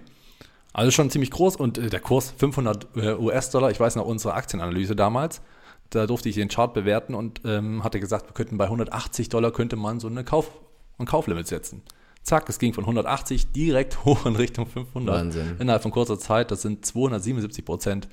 Also 0.73 0.91
schon 0.91 1.09
ziemlich 1.09 1.31
groß 1.31 1.57
und 1.57 1.77
äh, 1.77 1.89
der 1.89 1.99
Kurs 1.99 2.33
500 2.37 2.87
äh, 2.95 3.13
US-Dollar, 3.15 3.71
ich 3.71 3.79
weiß 3.79 3.95
noch 3.95 4.05
unsere 4.05 4.33
Aktienanalyse 4.33 4.95
damals, 4.95 5.41
da 5.89 6.07
durfte 6.07 6.29
ich 6.29 6.35
den 6.35 6.47
Chart 6.47 6.73
bewerten 6.73 7.13
und 7.13 7.41
ähm, 7.45 7.83
hatte 7.83 7.99
gesagt, 7.99 8.27
wir 8.29 8.33
könnten 8.33 8.57
bei 8.57 8.65
180 8.65 9.29
Dollar 9.29 9.51
könnte 9.51 9.75
man 9.75 9.99
so 9.99 10.07
eine 10.07 10.23
Kauf, 10.23 10.49
ein 10.97 11.05
Kauflimit 11.05 11.47
setzen. 11.47 11.81
Zack, 12.23 12.47
es 12.49 12.59
ging 12.59 12.73
von 12.73 12.85
180 12.85 13.51
direkt 13.51 14.05
hoch 14.05 14.25
in 14.25 14.35
Richtung 14.35 14.67
500. 14.67 15.15
Wahnsinn. 15.15 15.55
Innerhalb 15.59 15.81
von 15.81 15.91
kurzer 15.91 16.17
Zeit, 16.17 16.51
das 16.51 16.61
sind 16.61 16.85
277 16.85 17.65
Prozent. 17.65 18.07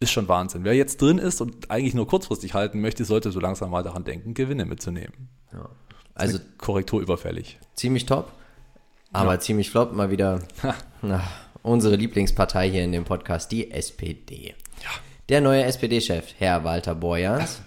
Ist 0.00 0.12
schon 0.12 0.28
Wahnsinn. 0.28 0.64
Wer 0.64 0.74
jetzt 0.74 1.02
drin 1.02 1.18
ist 1.18 1.40
und 1.40 1.70
eigentlich 1.70 1.94
nur 1.94 2.06
kurzfristig 2.06 2.54
halten 2.54 2.80
möchte, 2.80 3.04
sollte 3.04 3.32
so 3.32 3.40
langsam 3.40 3.70
mal 3.70 3.82
daran 3.82 4.04
denken, 4.04 4.32
Gewinne 4.32 4.64
mitzunehmen. 4.64 5.28
Ja. 5.52 5.68
Also 6.14 6.38
Korrektur 6.56 7.00
überfällig. 7.00 7.58
Ziemlich 7.74 8.06
top, 8.06 8.32
aber 9.12 9.34
ja. 9.34 9.40
ziemlich 9.40 9.70
flop 9.70 9.92
mal 9.92 10.10
wieder. 10.10 10.40
Unsere 11.68 11.96
Lieblingspartei 11.96 12.70
hier 12.70 12.82
in 12.82 12.92
dem 12.92 13.04
Podcast, 13.04 13.52
die 13.52 13.70
SPD. 13.70 14.54
Ja. 14.82 14.88
Der 15.28 15.42
neue 15.42 15.64
SPD-Chef, 15.64 16.32
Herr 16.38 16.64
Walter 16.64 16.94
Borjans, 16.94 17.60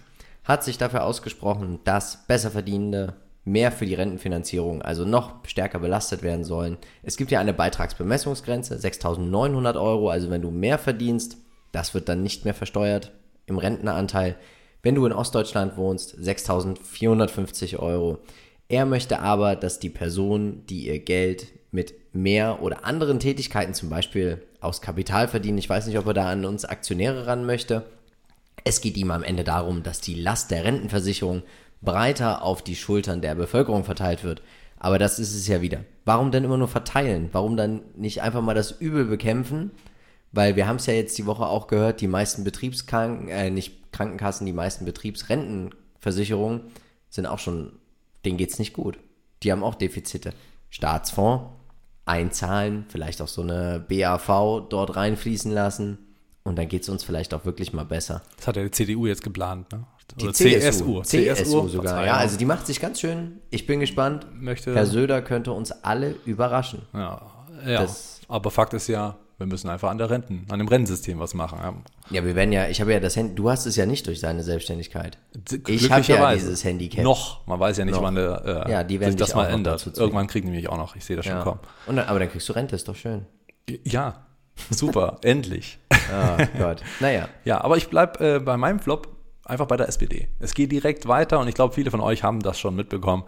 hat 0.44 0.64
sich 0.64 0.80
dafür 0.80 1.04
ausgesprochen, 1.04 1.78
dass 1.84 2.26
Besserverdienende 2.26 3.14
mehr 3.46 3.72
für 3.72 3.86
die 3.86 3.94
Rentenfinanzierung, 3.94 4.82
also 4.82 5.06
noch 5.06 5.46
stärker 5.46 5.78
belastet 5.78 6.24
werden 6.24 6.44
sollen. 6.44 6.80
Es 7.04 7.16
gibt 7.16 7.30
ja 7.30 7.40
eine 7.40 7.54
Beitragsbemessungsgrenze, 7.54 8.76
6.900 8.76 9.80
Euro, 9.80 10.10
also 10.10 10.32
wenn 10.32 10.42
du 10.42 10.50
mehr 10.50 10.80
verdienst, 10.80 11.38
das 11.72 11.94
wird 11.94 12.10
dann 12.10 12.24
nicht 12.24 12.44
mehr 12.44 12.56
versteuert 12.56 13.12
im 13.46 13.60
Rentenanteil. 13.60 14.36
Wenn 14.82 14.96
du 14.96 15.06
in 15.06 15.14
Ostdeutschland 15.14 15.78
wohnst, 15.78 16.18
6.450 16.18 17.78
Euro. 17.78 18.18
Er 18.68 18.88
möchte 18.88 19.20
aber, 19.20 19.56
dass 19.56 19.78
die 19.78 19.92
Person, 19.92 20.66
die 20.66 20.88
ihr 20.88 20.98
Geld 20.98 21.50
mit 21.70 22.01
mehr 22.14 22.62
oder 22.62 22.86
anderen 22.86 23.20
Tätigkeiten, 23.20 23.74
zum 23.74 23.90
Beispiel 23.90 24.42
aus 24.60 24.82
Kapital 24.82 25.28
verdienen. 25.28 25.58
Ich 25.58 25.70
weiß 25.70 25.88
nicht, 25.88 25.98
ob 25.98 26.08
er 26.08 26.14
da 26.14 26.30
an 26.30 26.46
uns 26.46 26.66
Aktionäre 26.66 27.28
ran 27.28 27.46
möchte. 27.46 27.86
Es 28.64 28.82
geht 28.82 28.98
ihm 28.98 29.12
am 29.12 29.24
Ende 29.24 29.44
darum, 29.44 29.84
dass 29.84 30.02
die 30.02 30.16
Last 30.16 30.52
der 30.52 30.64
Rentenversicherung 30.64 31.44
breiter 31.82 32.44
auf 32.44 32.62
die 32.62 32.76
Schultern 32.76 33.22
der 33.22 33.36
Bevölkerung 33.36 33.84
verteilt 33.84 34.24
wird. 34.24 34.42
Aber 34.78 35.00
das 35.00 35.20
ist 35.20 35.34
es 35.36 35.48
ja 35.48 35.62
wieder. 35.62 35.84
Warum 36.06 36.32
denn 36.32 36.44
immer 36.44 36.58
nur 36.58 36.68
verteilen? 36.68 37.30
Warum 37.32 37.56
dann 37.56 37.82
nicht 37.96 38.22
einfach 38.22 38.42
mal 38.42 38.54
das 38.54 38.72
Übel 38.72 39.06
bekämpfen? 39.06 39.72
Weil 40.32 40.56
wir 40.56 40.68
haben 40.68 40.78
es 40.78 40.86
ja 40.86 40.94
jetzt 40.94 41.18
die 41.18 41.26
Woche 41.26 41.46
auch 41.46 41.68
gehört, 41.68 42.02
die 42.02 42.08
meisten 42.08 42.44
Betriebskranken, 42.44 43.28
äh, 43.30 43.50
nicht 43.50 43.92
Krankenkassen, 43.92 44.46
die 44.46 44.54
meisten 44.54 44.86
Betriebsrentenversicherungen 44.86 46.62
sind 47.10 47.26
auch 47.26 47.40
schon, 47.40 47.74
denen 48.26 48.38
geht's 48.38 48.58
nicht 48.58 48.74
gut. 48.74 48.98
Die 49.44 49.52
haben 49.52 49.64
auch 49.64 49.76
Defizite. 49.76 50.34
Staatsfonds 50.70 51.50
einzahlen, 52.06 52.86
vielleicht 52.90 53.22
auch 53.22 53.28
so 53.28 53.42
eine 53.42 53.86
BAV 53.88 54.68
dort 54.70 54.96
reinfließen 54.96 55.52
lassen 55.52 55.98
und 56.44 56.58
dann 56.58 56.68
geht 56.68 56.84
es 56.84 56.90
uns 56.90 57.04
vielleicht 57.04 57.34
auch 57.34 57.46
wirklich 57.46 57.74
mal 57.74 57.86
besser. 57.86 58.22
Das 58.38 58.48
hat 58.48 58.56
ja 58.56 58.64
die 58.64 58.72
CDU 58.72 59.06
jetzt 59.06 59.24
geplant, 59.24 59.72
ne? 59.72 59.86
Die 60.18 60.26
Oder 60.26 60.34
CSU. 60.34 61.02
CSU, 61.02 61.04
CSU 61.04 61.68
sogar. 61.70 62.06
Ja, 62.06 62.18
also 62.18 62.38
die 62.38 62.44
macht 62.46 62.68
sich 62.68 62.82
ganz 62.82 63.00
schön. 63.00 63.40
Ich 63.50 63.66
bin 63.66 63.80
gespannt. 63.80 64.28
Möchte 64.34 64.74
Herr 64.76 64.86
Söder 64.86 65.22
könnte 65.22 65.54
uns 65.54 65.72
alle 65.72 66.16
überraschen. 66.26 66.82
Ja, 66.94 67.22
ja. 67.66 67.82
Das, 67.82 68.20
aber 68.28 68.52
Fakt 68.52 68.74
ist 68.74 68.88
ja, 68.88 69.18
wir 69.42 69.48
müssen 69.48 69.70
einfach 69.70 69.90
an 69.90 69.98
der 69.98 70.10
Renten, 70.12 70.46
an 70.50 70.60
dem 70.60 70.68
Rentensystem 70.68 71.20
was 71.20 71.34
machen. 71.34 71.58
Ja, 71.62 71.74
ja 72.12 72.26
wir 72.26 72.36
werden 72.36 72.52
ja, 72.52 72.68
ich 72.68 72.80
habe 72.80 72.94
ja 72.94 73.00
das 73.00 73.16
Handy, 73.16 73.34
du 73.34 73.50
hast 73.50 73.66
es 73.66 73.76
ja 73.76 73.88
nicht 73.88 74.06
durch 74.06 74.20
deine 74.20 74.44
Selbstständigkeit. 74.44 75.18
Ich 75.68 75.90
habe 75.90 76.06
ja 76.06 76.34
dieses 76.34 76.64
Handicap. 76.64 77.04
Noch, 77.04 77.46
man 77.48 77.60
weiß 77.60 77.78
ja 77.78 77.86
nicht, 77.86 77.96
noch. 77.96 78.04
wann 78.04 78.16
der, 78.16 78.66
äh, 78.68 78.72
ja, 78.72 78.84
die 78.84 79.00
werden 79.00 79.12
sich 79.12 79.20
das 79.20 79.34
mal 79.34 79.48
ändert. 79.48 79.92
Irgendwann 79.98 80.28
kriegen 80.28 80.48
die 80.48 80.56
mich 80.56 80.70
auch 80.70 80.78
noch, 80.78 80.96
ich 80.96 81.04
sehe 81.04 81.16
das 81.16 81.26
ja. 81.26 81.34
schon 81.34 81.44
kommen. 81.44 81.60
Und 81.88 81.96
dann, 81.96 82.08
aber 82.08 82.20
dann 82.20 82.30
kriegst 82.30 82.48
du 82.50 82.54
Rente, 82.54 82.76
ist 82.76 82.88
doch 82.88 82.96
schön. 82.96 83.26
Ja, 83.84 84.28
super, 84.70 85.18
endlich. 85.24 85.80
Oh 85.92 86.44
Gott, 86.60 86.84
naja. 87.00 87.28
Ja, 87.44 87.62
aber 87.62 87.78
ich 87.78 87.90
bleibe 87.90 88.36
äh, 88.36 88.40
bei 88.40 88.58
meinem 88.58 88.80
Flop 88.80 89.08
einfach 89.44 89.66
bei 89.66 89.78
der 89.78 89.88
SPD. 89.88 90.28
Es 90.40 90.54
geht 90.54 90.72
direkt 90.72 91.08
weiter 91.08 91.40
und 91.40 91.48
ich 91.48 91.56
glaube, 91.56 91.74
viele 91.74 91.90
von 91.90 92.00
euch 92.00 92.24
haben 92.24 92.42
das 92.42 92.60
schon 92.60 92.76
mitbekommen. 92.76 93.24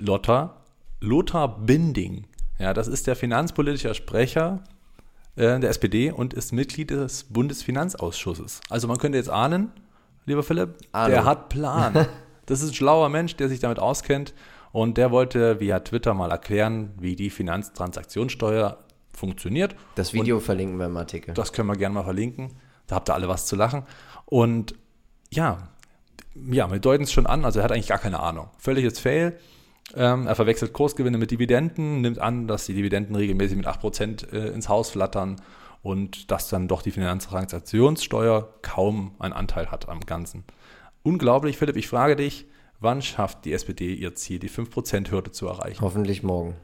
Lothar, 0.00 0.62
Lothar 1.00 1.58
Binding, 1.58 2.26
ja, 2.58 2.72
das 2.72 2.88
ist 2.88 3.06
der 3.06 3.16
finanzpolitische 3.16 3.94
Sprecher 3.94 4.62
äh, 5.36 5.60
der 5.60 5.70
SPD 5.70 6.10
und 6.10 6.34
ist 6.34 6.52
Mitglied 6.52 6.90
des 6.90 7.24
Bundesfinanzausschusses. 7.24 8.60
Also 8.68 8.88
man 8.88 8.98
könnte 8.98 9.18
jetzt 9.18 9.30
ahnen, 9.30 9.72
lieber 10.24 10.42
Philipp, 10.42 10.78
Ahnung. 10.92 11.10
der 11.10 11.24
hat 11.24 11.48
Plan. 11.48 12.06
Das 12.46 12.62
ist 12.62 12.70
ein 12.70 12.74
schlauer 12.74 13.08
Mensch, 13.08 13.34
der 13.34 13.48
sich 13.48 13.58
damit 13.58 13.80
auskennt 13.80 14.32
und 14.70 14.98
der 14.98 15.10
wollte 15.10 15.58
via 15.58 15.80
Twitter 15.80 16.14
mal 16.14 16.30
erklären, 16.30 16.94
wie 16.96 17.16
die 17.16 17.28
Finanztransaktionssteuer 17.28 18.78
funktioniert. 19.12 19.74
Das 19.96 20.12
Video 20.12 20.36
und 20.36 20.42
verlinken 20.42 20.78
wir 20.78 20.86
im 20.86 20.96
Artikel. 20.96 21.34
Das 21.34 21.52
können 21.52 21.68
wir 21.68 21.76
gerne 21.76 21.94
mal 21.94 22.04
verlinken. 22.04 22.52
Da 22.86 22.94
habt 22.94 23.10
ihr 23.10 23.14
alle 23.14 23.26
was 23.26 23.46
zu 23.46 23.56
lachen. 23.56 23.82
Und 24.26 24.76
ja, 25.28 25.70
ja, 26.50 26.70
wir 26.70 26.78
deuten 26.78 27.04
es 27.04 27.12
schon 27.12 27.26
an, 27.26 27.44
also 27.44 27.58
er 27.60 27.64
hat 27.64 27.72
eigentlich 27.72 27.88
gar 27.88 27.98
keine 27.98 28.20
Ahnung. 28.20 28.48
Völliges 28.58 29.00
Fail. 29.00 29.36
Ähm, 29.94 30.26
er 30.26 30.34
verwechselt 30.34 30.72
Kursgewinne 30.72 31.18
mit 31.18 31.30
Dividenden, 31.30 32.00
nimmt 32.00 32.18
an, 32.18 32.48
dass 32.48 32.66
die 32.66 32.74
Dividenden 32.74 33.14
regelmäßig 33.14 33.56
mit 33.56 33.66
8% 33.66 34.32
äh, 34.32 34.48
ins 34.48 34.68
Haus 34.68 34.90
flattern 34.90 35.36
und 35.82 36.30
dass 36.30 36.48
dann 36.48 36.66
doch 36.66 36.82
die 36.82 36.90
Finanztransaktionssteuer 36.90 38.48
kaum 38.62 39.14
einen 39.18 39.32
Anteil 39.32 39.70
hat 39.70 39.88
am 39.88 40.00
Ganzen. 40.00 40.44
Unglaublich, 41.04 41.56
Philipp, 41.56 41.76
ich 41.76 41.86
frage 41.86 42.16
dich, 42.16 42.46
wann 42.80 43.00
schafft 43.00 43.44
die 43.44 43.52
SPD 43.52 43.94
ihr 43.94 44.14
Ziel, 44.14 44.40
die 44.40 44.50
5%-Hürde 44.50 45.30
zu 45.30 45.46
erreichen? 45.46 45.80
Hoffentlich 45.80 46.22
morgen. 46.22 46.56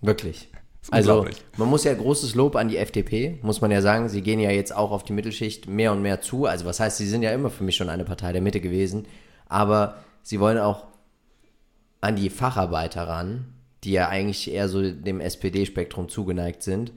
Wirklich. 0.00 0.48
Also 0.90 1.26
man 1.58 1.68
muss 1.68 1.84
ja 1.84 1.92
großes 1.92 2.34
Lob 2.34 2.56
an 2.56 2.68
die 2.68 2.78
FDP, 2.78 3.38
muss 3.42 3.60
man 3.60 3.70
ja 3.70 3.82
sagen. 3.82 4.08
Sie 4.08 4.22
gehen 4.22 4.40
ja 4.40 4.50
jetzt 4.50 4.74
auch 4.74 4.90
auf 4.90 5.04
die 5.04 5.12
Mittelschicht 5.12 5.68
mehr 5.68 5.92
und 5.92 6.00
mehr 6.00 6.22
zu. 6.22 6.46
Also 6.46 6.64
was 6.64 6.80
heißt, 6.80 6.96
sie 6.96 7.06
sind 7.06 7.22
ja 7.22 7.30
immer 7.32 7.50
für 7.50 7.62
mich 7.62 7.76
schon 7.76 7.90
eine 7.90 8.04
Partei 8.04 8.32
der 8.32 8.40
Mitte 8.40 8.60
gewesen. 8.60 9.06
Aber 9.48 9.96
sie 10.22 10.40
wollen 10.40 10.56
auch 10.56 10.86
an 12.00 12.16
die 12.16 12.30
Facharbeiter 12.30 13.08
ran, 13.08 13.46
die 13.84 13.92
ja 13.92 14.08
eigentlich 14.08 14.50
eher 14.50 14.68
so 14.68 14.82
dem 14.90 15.20
SPD-Spektrum 15.20 16.08
zugeneigt 16.08 16.62
sind 16.62 16.92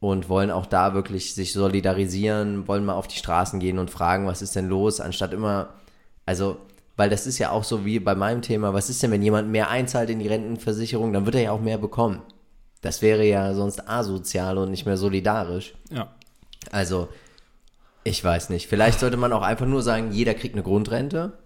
und 0.00 0.28
wollen 0.28 0.50
auch 0.50 0.66
da 0.66 0.94
wirklich 0.94 1.34
sich 1.34 1.52
solidarisieren, 1.52 2.68
wollen 2.68 2.84
mal 2.84 2.94
auf 2.94 3.08
die 3.08 3.18
Straßen 3.18 3.60
gehen 3.60 3.78
und 3.78 3.90
fragen, 3.90 4.26
was 4.26 4.42
ist 4.42 4.54
denn 4.54 4.68
los, 4.68 5.00
anstatt 5.00 5.32
immer, 5.32 5.74
also, 6.26 6.58
weil 6.96 7.10
das 7.10 7.26
ist 7.26 7.38
ja 7.38 7.50
auch 7.50 7.64
so 7.64 7.84
wie 7.84 7.98
bei 7.98 8.14
meinem 8.14 8.42
Thema, 8.42 8.74
was 8.74 8.90
ist 8.90 9.02
denn, 9.02 9.10
wenn 9.10 9.22
jemand 9.22 9.48
mehr 9.50 9.70
einzahlt 9.70 10.10
in 10.10 10.18
die 10.18 10.28
Rentenversicherung, 10.28 11.12
dann 11.12 11.26
wird 11.26 11.36
er 11.36 11.42
ja 11.42 11.52
auch 11.52 11.60
mehr 11.60 11.78
bekommen. 11.78 12.22
Das 12.80 13.02
wäre 13.02 13.24
ja 13.24 13.54
sonst 13.54 13.88
asozial 13.88 14.58
und 14.58 14.70
nicht 14.70 14.86
mehr 14.86 14.96
solidarisch. 14.96 15.74
Ja. 15.90 16.14
Also, 16.70 17.08
ich 18.04 18.22
weiß 18.22 18.50
nicht. 18.50 18.68
Vielleicht 18.68 19.00
sollte 19.00 19.16
man 19.16 19.32
auch 19.32 19.42
einfach 19.42 19.66
nur 19.66 19.82
sagen, 19.82 20.12
jeder 20.12 20.34
kriegt 20.34 20.54
eine 20.54 20.62
Grundrente 20.62 21.38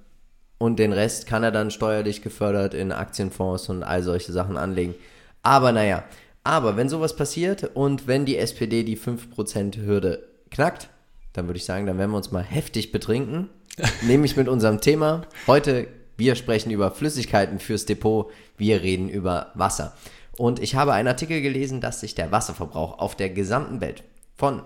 und 0.62 0.78
den 0.78 0.92
Rest 0.92 1.26
kann 1.26 1.42
er 1.42 1.50
dann 1.50 1.72
steuerlich 1.72 2.22
gefördert 2.22 2.72
in 2.72 2.92
Aktienfonds 2.92 3.68
und 3.68 3.82
all 3.82 4.04
solche 4.04 4.30
Sachen 4.30 4.56
anlegen. 4.56 4.94
Aber 5.42 5.72
naja, 5.72 6.04
aber 6.44 6.76
wenn 6.76 6.88
sowas 6.88 7.16
passiert 7.16 7.72
und 7.74 8.06
wenn 8.06 8.26
die 8.26 8.38
SPD 8.38 8.84
die 8.84 8.96
5%-Hürde 8.96 10.22
knackt, 10.52 10.88
dann 11.32 11.48
würde 11.48 11.56
ich 11.56 11.64
sagen, 11.64 11.86
dann 11.86 11.98
werden 11.98 12.12
wir 12.12 12.16
uns 12.16 12.30
mal 12.30 12.44
heftig 12.44 12.92
betrinken. 12.92 13.48
Nämlich 14.02 14.36
mit 14.36 14.46
unserem 14.46 14.80
Thema. 14.80 15.22
Heute, 15.48 15.88
wir 16.16 16.36
sprechen 16.36 16.70
über 16.70 16.92
Flüssigkeiten 16.92 17.58
fürs 17.58 17.84
Depot. 17.84 18.30
Wir 18.56 18.82
reden 18.82 19.08
über 19.08 19.50
Wasser. 19.54 19.96
Und 20.36 20.62
ich 20.62 20.76
habe 20.76 20.92
einen 20.92 21.08
Artikel 21.08 21.42
gelesen, 21.42 21.80
dass 21.80 21.98
sich 21.98 22.14
der 22.14 22.30
Wasserverbrauch 22.30 23.00
auf 23.00 23.16
der 23.16 23.30
gesamten 23.30 23.80
Welt 23.80 24.04
von 24.36 24.62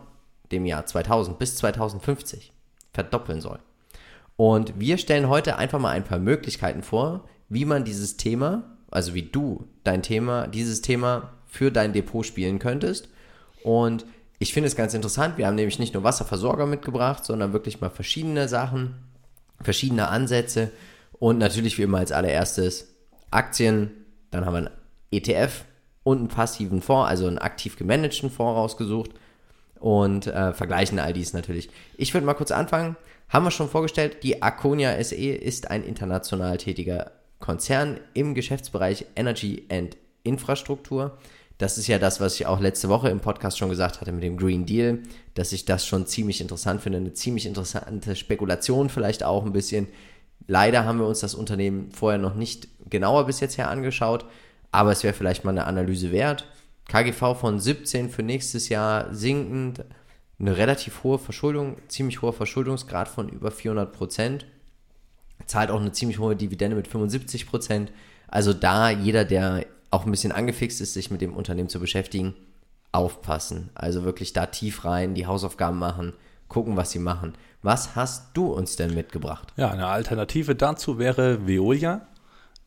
dem 0.52 0.66
Jahr 0.66 0.84
2000 0.84 1.38
bis 1.38 1.56
2050 1.56 2.52
verdoppeln 2.92 3.40
soll. 3.40 3.60
Und 4.36 4.78
wir 4.78 4.98
stellen 4.98 5.28
heute 5.28 5.56
einfach 5.56 5.78
mal 5.78 5.90
ein 5.90 6.04
paar 6.04 6.18
Möglichkeiten 6.18 6.82
vor, 6.82 7.28
wie 7.48 7.64
man 7.64 7.84
dieses 7.84 8.16
Thema, 8.16 8.76
also 8.90 9.14
wie 9.14 9.22
du 9.22 9.66
dein 9.84 10.02
Thema, 10.02 10.46
dieses 10.46 10.82
Thema 10.82 11.32
für 11.46 11.70
dein 11.70 11.92
Depot 11.92 12.24
spielen 12.24 12.58
könntest. 12.58 13.08
Und 13.62 14.04
ich 14.38 14.52
finde 14.52 14.66
es 14.66 14.76
ganz 14.76 14.92
interessant. 14.92 15.38
Wir 15.38 15.46
haben 15.46 15.54
nämlich 15.54 15.78
nicht 15.78 15.94
nur 15.94 16.04
Wasserversorger 16.04 16.66
mitgebracht, 16.66 17.24
sondern 17.24 17.52
wirklich 17.52 17.80
mal 17.80 17.88
verschiedene 17.88 18.48
Sachen, 18.48 18.96
verschiedene 19.62 20.08
Ansätze 20.08 20.70
und 21.18 21.38
natürlich 21.38 21.78
wie 21.78 21.82
immer 21.82 21.98
als 21.98 22.12
allererstes 22.12 22.94
Aktien. 23.30 23.90
Dann 24.30 24.44
haben 24.44 24.52
wir 24.52 24.58
einen 24.58 24.70
ETF 25.10 25.64
und 26.02 26.18
einen 26.18 26.28
passiven 26.28 26.82
Fonds, 26.82 27.08
also 27.08 27.26
einen 27.26 27.38
aktiv 27.38 27.76
gemanagten 27.76 28.30
Fonds 28.30 28.56
rausgesucht 28.56 29.12
und 29.80 30.26
äh, 30.26 30.52
vergleichen 30.52 30.98
all 30.98 31.12
dies 31.12 31.32
natürlich. 31.32 31.70
Ich 31.96 32.12
würde 32.12 32.26
mal 32.26 32.34
kurz 32.34 32.50
anfangen. 32.50 32.96
Haben 33.28 33.44
wir 33.44 33.50
schon 33.50 33.68
vorgestellt, 33.68 34.22
die 34.22 34.42
Arconia 34.42 35.02
SE 35.02 35.16
ist 35.16 35.70
ein 35.70 35.82
international 35.82 36.58
tätiger 36.58 37.10
Konzern 37.40 37.98
im 38.14 38.34
Geschäftsbereich 38.34 39.06
Energy 39.16 39.66
and 39.68 39.96
Infrastruktur. 40.22 41.18
Das 41.58 41.78
ist 41.78 41.86
ja 41.86 41.98
das, 41.98 42.20
was 42.20 42.34
ich 42.34 42.46
auch 42.46 42.60
letzte 42.60 42.88
Woche 42.88 43.08
im 43.08 43.20
Podcast 43.20 43.58
schon 43.58 43.70
gesagt 43.70 44.00
hatte 44.00 44.12
mit 44.12 44.22
dem 44.22 44.36
Green 44.36 44.66
Deal, 44.66 45.00
dass 45.34 45.52
ich 45.52 45.64
das 45.64 45.86
schon 45.86 46.06
ziemlich 46.06 46.40
interessant 46.40 46.82
finde, 46.82 46.98
eine 46.98 47.14
ziemlich 47.14 47.46
interessante 47.46 48.14
Spekulation 48.14 48.90
vielleicht 48.90 49.24
auch 49.24 49.44
ein 49.44 49.52
bisschen. 49.52 49.88
Leider 50.46 50.84
haben 50.84 50.98
wir 50.98 51.06
uns 51.06 51.20
das 51.20 51.34
Unternehmen 51.34 51.90
vorher 51.90 52.18
noch 52.18 52.34
nicht 52.34 52.68
genauer 52.90 53.26
bis 53.26 53.40
jetzt 53.40 53.58
her 53.58 53.70
angeschaut, 53.70 54.26
aber 54.70 54.92
es 54.92 55.02
wäre 55.02 55.14
vielleicht 55.14 55.44
mal 55.44 55.50
eine 55.50 55.64
Analyse 55.64 56.12
wert. 56.12 56.46
KGV 56.88 57.34
von 57.34 57.58
17 57.58 58.10
für 58.10 58.22
nächstes 58.22 58.68
Jahr 58.68 59.12
sinkend, 59.12 59.84
eine 60.38 60.56
relativ 60.56 61.02
hohe 61.02 61.18
Verschuldung, 61.18 61.76
ziemlich 61.88 62.22
hoher 62.22 62.32
Verschuldungsgrad 62.32 63.08
von 63.08 63.28
über 63.28 63.50
400 63.50 63.92
Prozent, 63.92 64.46
zahlt 65.46 65.70
auch 65.70 65.80
eine 65.80 65.92
ziemlich 65.92 66.18
hohe 66.18 66.36
Dividende 66.36 66.76
mit 66.76 66.88
75 66.88 67.46
Prozent. 67.46 67.92
Also 68.28 68.52
da 68.52 68.90
jeder, 68.90 69.24
der 69.24 69.64
auch 69.90 70.04
ein 70.04 70.10
bisschen 70.10 70.32
angefixt 70.32 70.80
ist, 70.80 70.94
sich 70.94 71.10
mit 71.10 71.20
dem 71.20 71.34
Unternehmen 71.34 71.68
zu 71.68 71.80
beschäftigen, 71.80 72.34
aufpassen. 72.92 73.70
Also 73.74 74.04
wirklich 74.04 74.32
da 74.32 74.46
tief 74.46 74.84
rein, 74.84 75.14
die 75.14 75.26
Hausaufgaben 75.26 75.78
machen, 75.78 76.12
gucken, 76.48 76.76
was 76.76 76.90
sie 76.90 76.98
machen. 76.98 77.34
Was 77.62 77.96
hast 77.96 78.36
du 78.36 78.52
uns 78.52 78.76
denn 78.76 78.94
mitgebracht? 78.94 79.52
Ja, 79.56 79.70
eine 79.70 79.86
Alternative 79.86 80.54
dazu 80.54 80.98
wäre 80.98 81.46
Veolia 81.46 82.06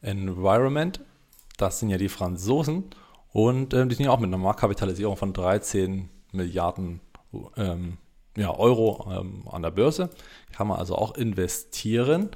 Environment. 0.02 1.00
Das 1.58 1.80
sind 1.80 1.90
ja 1.90 1.98
die 1.98 2.10
Franzosen 2.10 2.86
und 3.32 3.74
ähm, 3.74 3.90
die 3.90 3.96
sind 3.96 4.06
ja 4.06 4.12
auch 4.12 4.20
mit 4.20 4.28
einer 4.28 4.38
Marktkapitalisierung 4.38 5.18
von 5.18 5.34
13 5.34 6.10
Milliarden 6.32 7.02
ähm, 7.58 7.98
ja, 8.38 8.52
Euro 8.56 9.08
ähm, 9.12 9.44
an 9.50 9.62
der 9.62 9.72
Börse. 9.72 10.10
Kann 10.54 10.68
man 10.68 10.80
also 10.80 10.96
auch 10.96 11.16
investieren. 11.16 12.30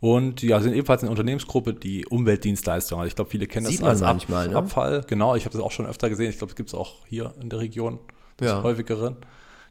Und 0.00 0.42
ja, 0.42 0.60
sind 0.60 0.74
ebenfalls 0.74 1.02
eine 1.02 1.10
Unternehmensgruppe, 1.10 1.72
die 1.74 2.06
Umweltdienstleistungen. 2.06 3.00
Also 3.00 3.08
ich 3.08 3.16
glaube, 3.16 3.30
viele 3.30 3.46
kennen 3.46 3.66
Sieht 3.66 3.80
das 3.80 3.88
als 3.88 4.00
man 4.00 4.10
manchmal, 4.10 4.48
ne? 4.48 4.56
Abfall. 4.56 5.02
Genau, 5.06 5.34
ich 5.34 5.44
habe 5.44 5.52
das 5.56 5.62
auch 5.64 5.70
schon 5.72 5.86
öfter 5.86 6.10
gesehen. 6.10 6.30
Ich 6.30 6.38
glaube, 6.38 6.50
es 6.50 6.56
gibt 6.56 6.68
es 6.68 6.74
auch 6.74 7.06
hier 7.06 7.32
in 7.40 7.48
der 7.48 7.60
Region 7.60 7.98
das 8.36 8.48
Ja. 8.48 8.62
häufigere. 8.62 9.16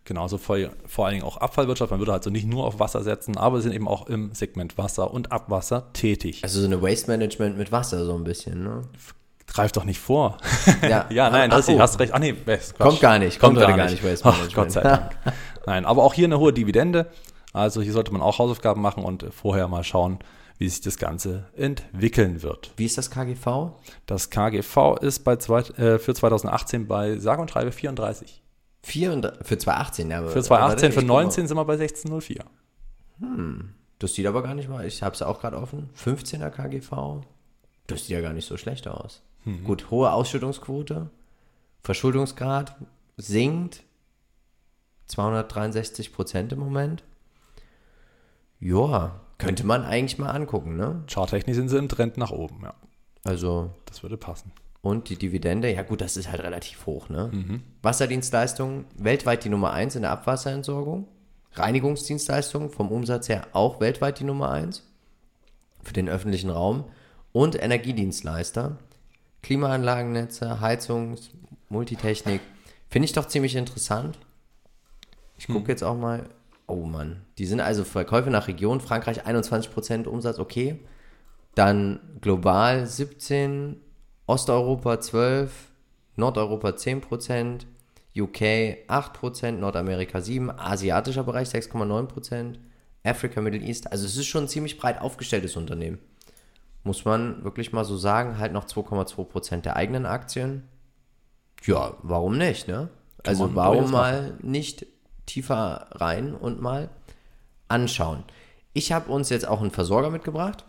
Genauso 0.03 0.37
vor, 0.37 0.57
vor 0.85 1.05
allen 1.05 1.15
Dingen 1.15 1.25
auch 1.25 1.37
Abfallwirtschaft. 1.37 1.89
Man 1.91 1.99
würde 1.99 2.13
also 2.13 2.29
nicht 2.29 2.47
nur 2.47 2.65
auf 2.65 2.79
Wasser 2.79 3.01
setzen, 3.03 3.37
aber 3.37 3.61
sind 3.61 3.73
eben 3.73 3.87
auch 3.87 4.07
im 4.07 4.33
Segment 4.33 4.77
Wasser 4.77 5.11
und 5.11 5.31
Abwasser 5.31 5.91
tätig. 5.93 6.43
Also 6.43 6.59
so 6.59 6.67
eine 6.67 6.81
Waste 6.81 7.09
Management 7.09 7.57
mit 7.57 7.71
Wasser 7.71 8.05
so 8.05 8.15
ein 8.15 8.23
bisschen, 8.23 8.63
ne? 8.63 8.81
Greif 9.47 9.71
doch 9.71 9.83
nicht 9.85 9.99
vor. 9.99 10.37
Ja, 10.81 11.05
ja, 11.09 11.29
nein, 11.29 11.49
Ach, 11.51 11.57
das, 11.57 11.69
oh. 11.69 11.79
hast 11.79 11.99
recht. 11.99 12.13
Ah, 12.13 12.19
nee, 12.19 12.33
Quatsch. 12.33 12.73
Kommt 12.77 12.99
gar 12.99 13.19
nicht, 13.19 13.39
kommt 13.39 13.57
heute 13.57 13.75
gar 13.75 13.89
nicht, 13.89 14.03
Waste 14.03 14.27
Ach. 14.27 14.53
Gott 14.53 14.71
sei 14.71 14.81
Dank. 14.81 15.15
nein, 15.65 15.85
aber 15.85 16.03
auch 16.03 16.13
hier 16.13 16.25
eine 16.25 16.39
hohe 16.39 16.51
Dividende. 16.53 17.09
Also 17.53 17.81
hier 17.81 17.93
sollte 17.93 18.11
man 18.11 18.21
auch 18.21 18.37
Hausaufgaben 18.39 18.81
machen 18.81 19.03
und 19.05 19.25
vorher 19.33 19.67
mal 19.69 19.83
schauen, 19.83 20.19
wie 20.57 20.67
sich 20.67 20.81
das 20.81 20.97
Ganze 20.97 21.45
entwickeln 21.55 22.41
wird. 22.43 22.71
Wie 22.77 22.85
ist 22.85 22.97
das 22.97 23.09
KGV? 23.11 23.71
Das 24.05 24.29
KGV 24.29 24.97
ist 25.01 25.23
bei 25.23 25.37
zwei, 25.37 25.59
äh, 25.77 25.99
für 25.99 26.13
2018 26.13 26.87
bei 26.87 27.17
sage 27.17 27.41
und 27.41 27.49
schreibe 27.51 27.71
34. 27.71 28.41
34, 28.83 29.45
für 29.47 29.57
2018, 29.57 30.11
ja. 30.11 30.17
aber- 30.19 30.29
Für 30.29 30.43
2018, 30.43 30.85
aber 30.87 30.93
für 30.93 30.99
ich 30.99 31.07
guck 31.07 31.15
mal. 31.15 31.23
19 31.23 31.47
sind 31.47 31.57
wir 31.57 31.65
bei 31.65 31.75
16,04. 31.75 32.39
Das 33.99 34.13
sieht 34.13 34.27
aber 34.27 34.43
gar 34.43 34.53
nicht 34.53 34.69
mal, 34.69 34.85
ich 34.85 35.01
habe 35.01 35.15
es 35.15 35.21
auch 35.21 35.39
gerade 35.39 35.57
offen. 35.57 35.89
15er 36.03 36.49
KGV. 36.49 37.21
Das 37.87 38.01
sieht 38.01 38.09
ja 38.09 38.21
gar 38.21 38.33
nicht 38.33 38.47
so 38.47 38.57
schlecht 38.57 38.87
aus. 38.87 39.21
Mhm. 39.45 39.63
Gut, 39.63 39.89
hohe 39.91 40.11
Ausschüttungsquote. 40.11 41.09
Verschuldungsgrad 41.83 42.75
sinkt. 43.17 43.83
263 45.07 46.11
Prozent 46.13 46.51
im 46.51 46.59
Moment. 46.59 47.03
Joa, 48.59 49.21
könnte 49.37 49.65
man 49.65 49.83
eigentlich 49.83 50.17
mal 50.17 50.29
angucken, 50.31 50.75
ne? 50.77 51.03
Charttechnisch 51.07 51.55
sind 51.55 51.69
sie 51.69 51.77
im 51.77 51.89
Trend 51.89 52.17
nach 52.17 52.31
oben, 52.31 52.61
ja. 52.63 52.73
Also, 53.23 53.71
Das 53.85 54.01
würde 54.03 54.17
passen. 54.17 54.51
und 54.81 55.09
die 55.09 55.17
Dividende, 55.17 55.71
ja 55.71 55.83
gut, 55.83 56.01
das 56.01 56.17
ist 56.17 56.31
halt 56.31 56.41
relativ 56.41 56.85
hoch, 56.85 57.09
ne? 57.09 57.29
Mhm. 57.31 57.63
Wasserdienstleistungen, 57.81 58.85
weltweit 58.97 59.43
die 59.43 59.49
Nummer 59.49 59.71
1 59.73 59.95
in 59.95 60.01
der 60.03 60.11
Abwasserentsorgung. 60.11 61.07
Reinigungsdienstleistungen 61.53 62.69
vom 62.69 62.89
Umsatz 62.91 63.29
her 63.29 63.47
auch 63.53 63.79
weltweit 63.79 64.19
die 64.19 64.23
Nummer 64.25 64.49
1 64.51 64.83
für 65.83 65.93
den 65.93 66.09
öffentlichen 66.09 66.49
Raum. 66.49 66.85
Und 67.31 67.61
Energiedienstleister, 67.61 68.77
Klimaanlagennetze, 69.45 70.59
Heizungs-, 70.59 71.29
Multitechnik. 71.69 72.41
Finde 72.89 73.05
ich 73.05 73.13
doch 73.13 73.27
ziemlich 73.27 73.55
interessant. 73.55 74.17
Ich 75.37 75.47
gucke 75.47 75.71
jetzt 75.71 75.83
auch 75.83 75.95
mal. 75.95 76.29
Oh 76.65 76.85
Mann, 76.85 77.21
die 77.37 77.45
sind 77.45 77.59
also 77.59 77.83
Verkäufe 77.83 78.31
nach 78.31 78.47
Region. 78.47 78.81
Frankreich 78.81 79.27
21% 79.27 80.07
Umsatz, 80.07 80.39
okay. 80.39 80.79
Dann 81.53 81.99
global 82.21 82.87
17, 82.87 83.79
Osteuropa 84.25 84.99
12, 84.99 85.51
Nordeuropa 86.15 86.69
10%, 86.69 87.65
UK 88.17 88.41
8%, 88.87 89.51
Nordamerika 89.51 90.17
7%, 90.17 90.57
asiatischer 90.57 91.23
Bereich 91.23 91.49
6,9%, 91.49 92.55
Africa, 93.03 93.41
Middle 93.41 93.61
East. 93.61 93.91
Also 93.91 94.07
es 94.07 94.17
ist 94.17 94.25
schon 94.25 94.45
ein 94.45 94.49
ziemlich 94.49 94.79
breit 94.79 94.99
aufgestelltes 94.99 95.55
Unternehmen. 95.55 95.99
Muss 96.85 97.03
man 97.03 97.43
wirklich 97.43 97.73
mal 97.73 97.83
so 97.83 97.97
sagen, 97.97 98.37
halt 98.37 98.53
noch 98.53 98.65
2,2% 98.65 99.61
der 99.61 99.75
eigenen 99.75 100.05
Aktien. 100.05 100.63
Ja, 101.63 101.95
warum 102.03 102.37
nicht, 102.37 102.67
ne? 102.67 102.89
Also 103.25 103.55
warum 103.55 103.89
mal 103.89 104.37
nicht 104.43 104.85
tiefer 105.25 105.87
rein 105.91 106.35
und 106.35 106.61
mal 106.61 106.89
anschauen. 107.67 108.23
Ich 108.73 108.91
habe 108.91 109.11
uns 109.11 109.29
jetzt 109.29 109.47
auch 109.47 109.61
einen 109.61 109.71
Versorger 109.71 110.11
mitgebracht. 110.11 110.63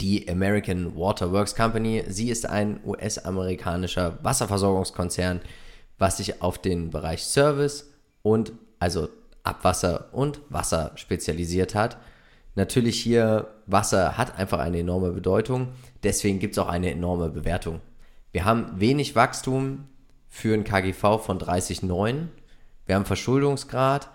Die 0.00 0.28
American 0.28 0.96
Water 0.96 1.32
Works 1.32 1.56
Company. 1.56 2.04
Sie 2.06 2.30
ist 2.30 2.48
ein 2.48 2.78
US-amerikanischer 2.84 4.18
Wasserversorgungskonzern, 4.22 5.40
was 5.98 6.18
sich 6.18 6.40
auf 6.40 6.58
den 6.58 6.90
Bereich 6.90 7.24
Service 7.24 7.90
und 8.22 8.52
also 8.78 9.08
Abwasser 9.42 10.06
und 10.12 10.40
Wasser 10.50 10.92
spezialisiert 10.94 11.74
hat. 11.74 11.96
Natürlich 12.56 13.00
hier, 13.00 13.54
Wasser 13.66 14.16
hat 14.16 14.38
einfach 14.38 14.58
eine 14.58 14.80
enorme 14.80 15.12
Bedeutung, 15.12 15.68
deswegen 16.02 16.38
gibt 16.38 16.54
es 16.54 16.58
auch 16.58 16.68
eine 16.68 16.90
enorme 16.90 17.28
Bewertung. 17.28 17.80
Wir 18.32 18.46
haben 18.46 18.80
wenig 18.80 19.14
Wachstum 19.14 19.84
für 20.28 20.54
ein 20.54 20.64
KGV 20.64 21.20
von 21.24 21.38
30,9. 21.38 22.28
Wir 22.86 22.94
haben 22.94 23.04
Verschuldungsgrad, 23.04 24.08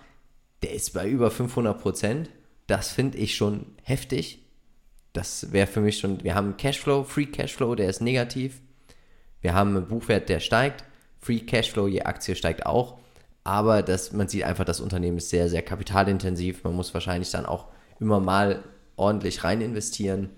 der 0.63 0.73
ist 0.73 0.93
bei 0.93 1.07
über 1.07 1.29
500 1.29 1.79
Prozent. 1.79 2.29
Das 2.65 2.89
finde 2.91 3.19
ich 3.19 3.35
schon 3.35 3.67
heftig. 3.83 4.43
Das 5.13 5.51
wäre 5.51 5.67
für 5.67 5.81
mich 5.81 5.99
schon, 5.99 6.23
wir 6.23 6.33
haben 6.33 6.57
Cashflow, 6.57 7.03
Free 7.03 7.27
Cashflow, 7.27 7.75
der 7.75 7.89
ist 7.89 8.01
negativ. 8.01 8.61
Wir 9.41 9.53
haben 9.53 9.75
einen 9.75 9.87
Buchwert, 9.87 10.29
der 10.29 10.39
steigt. 10.39 10.83
Free 11.19 11.41
Cashflow 11.41 11.87
je 11.87 12.03
Aktie 12.03 12.35
steigt 12.35 12.65
auch. 12.65 12.97
Aber 13.43 13.83
das, 13.83 14.13
man 14.13 14.27
sieht 14.27 14.43
einfach, 14.43 14.65
das 14.65 14.79
Unternehmen 14.79 15.17
ist 15.17 15.29
sehr, 15.29 15.49
sehr 15.49 15.61
kapitalintensiv. 15.61 16.63
Man 16.63 16.75
muss 16.75 16.93
wahrscheinlich 16.93 17.29
dann 17.31 17.45
auch 17.45 17.67
immer 18.01 18.19
mal 18.19 18.63
ordentlich 18.97 19.43
rein 19.45 19.61
investieren. 19.61 20.29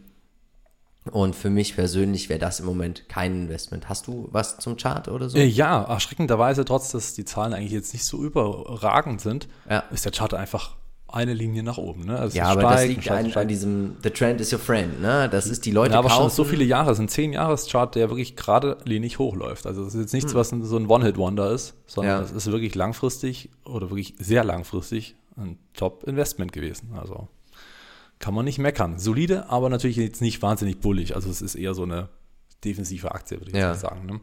Und 1.11 1.35
für 1.35 1.49
mich 1.49 1.75
persönlich 1.75 2.29
wäre 2.29 2.39
das 2.39 2.61
im 2.61 2.65
Moment 2.65 3.09
kein 3.09 3.33
Investment. 3.33 3.89
Hast 3.89 4.07
du 4.07 4.29
was 4.31 4.57
zum 4.59 4.77
Chart 4.77 5.09
oder 5.09 5.27
so? 5.29 5.37
Äh, 5.37 5.45
ja, 5.45 5.83
erschreckenderweise, 5.83 6.63
trotz 6.63 6.91
dass 6.91 7.13
die 7.13 7.25
Zahlen 7.25 7.53
eigentlich 7.53 7.73
jetzt 7.73 7.91
nicht 7.91 8.05
so 8.05 8.23
überragend 8.23 9.19
sind, 9.19 9.49
Ja. 9.69 9.79
ist 9.91 10.05
der 10.05 10.13
Chart 10.13 10.33
einfach 10.33 10.77
eine 11.09 11.33
Linie 11.33 11.61
nach 11.61 11.77
oben. 11.77 12.05
Ne? 12.05 12.17
Also 12.17 12.37
ja, 12.37 12.45
aber 12.45 12.61
das 12.61 12.71
steigt, 12.73 12.89
liegt 12.89 13.03
steigt, 13.03 13.19
an, 13.25 13.31
steigt. 13.31 13.41
an 13.43 13.47
diesem 13.49 13.97
The 14.01 14.09
Trend 14.11 14.39
is 14.41 14.51
your 14.53 14.59
friend, 14.59 15.01
ne? 15.01 15.27
Das 15.29 15.45
ist 15.45 15.65
die 15.65 15.71
Leute 15.71 15.93
Ja, 15.93 15.99
aber 15.99 16.09
schon 16.09 16.19
kaufen. 16.23 16.35
so 16.35 16.43
viele 16.45 16.63
Jahre, 16.63 16.91
es 16.91 16.97
ist 16.99 17.03
ein 17.03 17.09
10-Jahres-Chart, 17.33 17.93
der 17.95 18.09
wirklich 18.09 18.35
gerade 18.37 18.77
linig 18.85 19.19
hochläuft. 19.19 19.67
Also 19.67 19.83
das 19.83 19.93
ist 19.93 19.99
jetzt 20.01 20.13
nichts, 20.13 20.33
was 20.33 20.51
ein- 20.53 20.63
so 20.63 20.75
ein 20.77 20.87
One-Hit-Wonder 20.87 21.51
ist, 21.51 21.75
sondern 21.85 22.19
Ja. 22.19 22.25
es 22.25 22.31
ist 22.31 22.47
wirklich 22.51 22.73
langfristig 22.75 23.49
oder 23.65 23.89
wirklich 23.91 24.15
sehr 24.19 24.43
langfristig 24.45 25.15
ein 25.35 25.59
Top-Investment 25.75 26.51
gewesen. 26.53 26.93
Also 26.99 27.27
kann 28.23 28.33
man 28.33 28.45
nicht 28.45 28.57
meckern. 28.57 28.99
Solide, 28.99 29.49
aber 29.49 29.67
natürlich 29.69 29.97
jetzt 29.97 30.21
nicht 30.21 30.41
wahnsinnig 30.41 30.79
bullig. 30.79 31.13
Also 31.13 31.29
es 31.29 31.41
ist 31.41 31.55
eher 31.55 31.73
so 31.73 31.83
eine 31.83 32.07
defensive 32.63 33.11
Aktie, 33.11 33.37
würde 33.37 33.51
ich 33.51 33.57
Ja. 33.57 33.73
sagen. 33.75 34.05
Ne? 34.05 34.21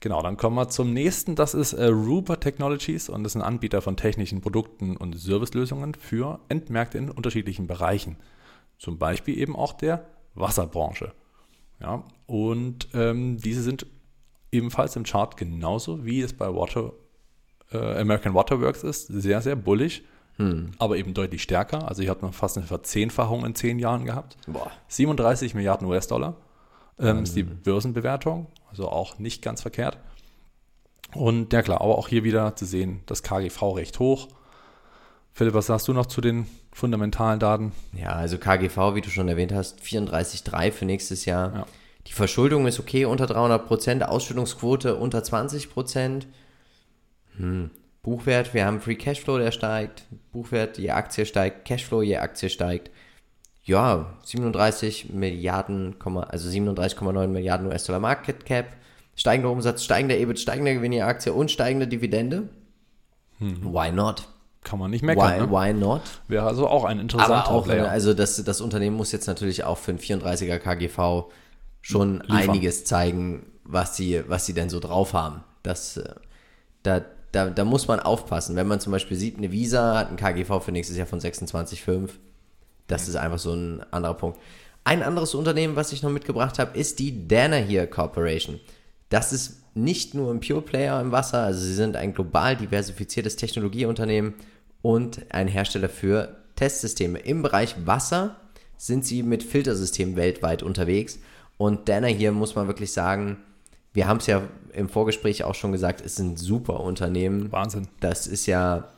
Genau, 0.00 0.20
dann 0.20 0.36
kommen 0.36 0.56
wir 0.56 0.68
zum 0.68 0.92
nächsten. 0.92 1.36
Das 1.36 1.54
ist 1.54 1.72
äh, 1.74 1.84
Ruber 1.84 2.40
Technologies 2.40 3.08
und 3.08 3.22
das 3.22 3.36
ist 3.36 3.36
ein 3.40 3.46
Anbieter 3.46 3.82
von 3.82 3.96
technischen 3.96 4.40
Produkten 4.40 4.96
und 4.96 5.12
Servicelösungen 5.16 5.94
für 5.94 6.40
Endmärkte 6.48 6.98
in 6.98 7.08
unterschiedlichen 7.08 7.68
Bereichen. 7.68 8.16
Zum 8.78 8.98
Beispiel 8.98 9.38
eben 9.38 9.54
auch 9.54 9.74
der 9.74 10.06
Wasserbranche. 10.34 11.12
Ja, 11.80 12.02
und 12.26 12.88
ähm, 12.94 13.36
diese 13.38 13.62
sind 13.62 13.86
ebenfalls 14.50 14.96
im 14.96 15.04
Chart 15.04 15.36
genauso 15.36 16.04
wie 16.04 16.20
es 16.20 16.32
bei 16.32 16.52
Water, 16.52 16.94
äh, 17.70 18.00
American 18.00 18.34
Waterworks 18.34 18.82
ist, 18.82 19.06
sehr, 19.06 19.40
sehr 19.40 19.54
bullig, 19.54 20.02
aber 20.78 20.96
eben 20.96 21.14
deutlich 21.14 21.42
stärker. 21.42 21.88
Also 21.88 22.02
ich 22.02 22.08
habe 22.08 22.24
noch 22.24 22.34
fast 22.34 22.56
eine 22.56 22.66
Verzehnfachung 22.66 23.44
in 23.44 23.54
zehn 23.54 23.78
Jahren 23.78 24.04
gehabt. 24.04 24.36
Boah. 24.46 24.70
37 24.88 25.54
Milliarden 25.54 25.86
US-Dollar 25.86 26.36
ähm, 26.98 27.22
ist 27.22 27.36
die 27.36 27.42
Börsenbewertung, 27.42 28.46
also 28.70 28.88
auch 28.88 29.18
nicht 29.18 29.42
ganz 29.42 29.62
verkehrt. 29.62 29.98
Und 31.14 31.52
ja 31.52 31.62
klar, 31.62 31.80
aber 31.80 31.98
auch 31.98 32.08
hier 32.08 32.24
wieder 32.24 32.54
zu 32.56 32.64
sehen, 32.64 33.00
das 33.06 33.22
KGV 33.22 33.62
recht 33.76 33.98
hoch. 33.98 34.28
Philipp, 35.32 35.54
was 35.54 35.66
sagst 35.66 35.88
du 35.88 35.92
noch 35.92 36.06
zu 36.06 36.20
den 36.20 36.46
fundamentalen 36.72 37.40
Daten? 37.40 37.72
Ja, 37.92 38.10
also 38.10 38.38
KGV, 38.38 38.94
wie 38.94 39.00
du 39.00 39.10
schon 39.10 39.28
erwähnt 39.28 39.52
hast, 39.52 39.80
34,3 39.80 40.72
für 40.72 40.84
nächstes 40.84 41.24
Jahr. 41.24 41.54
Ja. 41.54 41.66
Die 42.06 42.12
Verschuldung 42.12 42.66
ist 42.66 42.80
okay, 42.80 43.04
unter 43.04 43.26
300 43.26 43.66
Prozent, 43.66 44.02
Ausschüttungsquote 44.08 44.96
unter 44.96 45.22
20 45.22 45.70
Prozent. 45.70 46.26
Hm. 47.36 47.70
Buchwert, 48.02 48.54
wir 48.54 48.64
haben 48.64 48.80
Free 48.80 48.94
Cashflow, 48.94 49.38
der 49.38 49.52
steigt. 49.52 50.04
Buchwert 50.32 50.78
je 50.78 50.90
Aktie 50.90 51.26
steigt, 51.26 51.66
Cashflow 51.66 52.02
je 52.02 52.16
Aktie 52.16 52.48
steigt. 52.48 52.90
Ja, 53.62 54.16
37 54.24 55.10
Milliarden, 55.10 55.96
also 56.00 56.48
37,9 56.48 57.26
Milliarden 57.26 57.66
US-Dollar 57.66 58.00
Market 58.00 58.46
Cap, 58.46 58.66
steigender 59.14 59.50
Umsatz, 59.50 59.84
steigender 59.84 60.16
EBIT, 60.16 60.40
steigender 60.40 60.74
Gewinn 60.74 60.92
je 60.92 61.02
Aktie 61.02 61.32
und 61.32 61.50
steigende 61.50 61.86
Dividende. 61.86 62.48
Why 63.38 63.92
not? 63.92 64.28
Kann 64.64 64.78
man 64.78 64.90
nicht 64.90 65.02
meckern. 65.02 65.24
Why, 65.24 65.46
ne? 65.46 65.50
why 65.50 65.72
not? 65.72 66.02
Wäre 66.28 66.46
also 66.46 66.68
auch 66.68 66.84
ein 66.84 66.98
interessanter 66.98 67.48
Aber 67.48 67.50
auch, 67.50 67.64
Player. 67.64 67.82
ne, 67.82 67.88
also 67.88 68.12
das, 68.12 68.42
das 68.44 68.60
Unternehmen 68.60 68.96
muss 68.96 69.12
jetzt 69.12 69.26
natürlich 69.26 69.64
auch 69.64 69.78
für 69.78 69.92
ein 69.92 69.98
34er 69.98 70.58
KGV 70.58 71.30
schon 71.80 72.20
Liefern. 72.20 72.50
einiges 72.50 72.84
zeigen, 72.84 73.46
was 73.64 73.96
sie, 73.96 74.22
was 74.28 74.44
sie 74.44 74.52
denn 74.52 74.68
so 74.68 74.80
drauf 74.80 75.14
haben. 75.14 75.42
Das, 75.62 75.96
äh, 75.96 76.14
da, 76.82 77.02
da, 77.32 77.50
da 77.50 77.64
muss 77.64 77.88
man 77.88 78.00
aufpassen. 78.00 78.56
Wenn 78.56 78.66
man 78.66 78.80
zum 78.80 78.92
Beispiel 78.92 79.16
sieht, 79.16 79.38
eine 79.38 79.52
Visa 79.52 79.98
hat 79.98 80.10
ein 80.10 80.16
KGV 80.16 80.60
für 80.62 80.72
nächstes 80.72 80.96
Jahr 80.96 81.06
von 81.06 81.20
26,5. 81.20 82.10
Das 82.86 83.08
ist 83.08 83.16
einfach 83.16 83.38
so 83.38 83.52
ein 83.54 83.82
anderer 83.92 84.14
Punkt. 84.14 84.38
Ein 84.82 85.02
anderes 85.02 85.34
Unternehmen, 85.34 85.76
was 85.76 85.92
ich 85.92 86.02
noch 86.02 86.10
mitgebracht 86.10 86.58
habe, 86.58 86.76
ist 86.76 86.98
die 86.98 87.28
Danaher 87.28 87.86
Corporation. 87.86 88.58
Das 89.10 89.32
ist 89.32 89.60
nicht 89.74 90.14
nur 90.14 90.32
ein 90.32 90.40
Pure 90.40 90.62
Player 90.62 91.00
im 91.00 91.12
Wasser, 91.12 91.44
also 91.44 91.60
sie 91.60 91.74
sind 91.74 91.96
ein 91.96 92.14
global 92.14 92.56
diversifiziertes 92.56 93.36
Technologieunternehmen 93.36 94.34
und 94.82 95.26
ein 95.30 95.48
Hersteller 95.48 95.88
für 95.88 96.36
Testsysteme. 96.56 97.18
Im 97.18 97.42
Bereich 97.42 97.74
Wasser 97.86 98.36
sind 98.76 99.04
sie 99.04 99.22
mit 99.22 99.42
Filtersystemen 99.42 100.16
weltweit 100.16 100.62
unterwegs 100.62 101.18
und 101.58 101.88
Danaher 101.88 102.32
muss 102.32 102.54
man 102.54 102.66
wirklich 102.66 102.92
sagen, 102.92 103.38
wir 103.92 104.08
haben 104.08 104.18
es 104.18 104.26
ja 104.26 104.42
im 104.74 104.88
Vorgespräch 104.88 105.44
auch 105.44 105.54
schon 105.54 105.72
gesagt, 105.72 106.00
ist 106.00 106.18
ein 106.18 106.36
super 106.36 106.80
Unternehmen. 106.80 107.52
Wahnsinn. 107.52 107.88
Das 108.00 108.26
ist 108.26 108.46
ja 108.46 108.88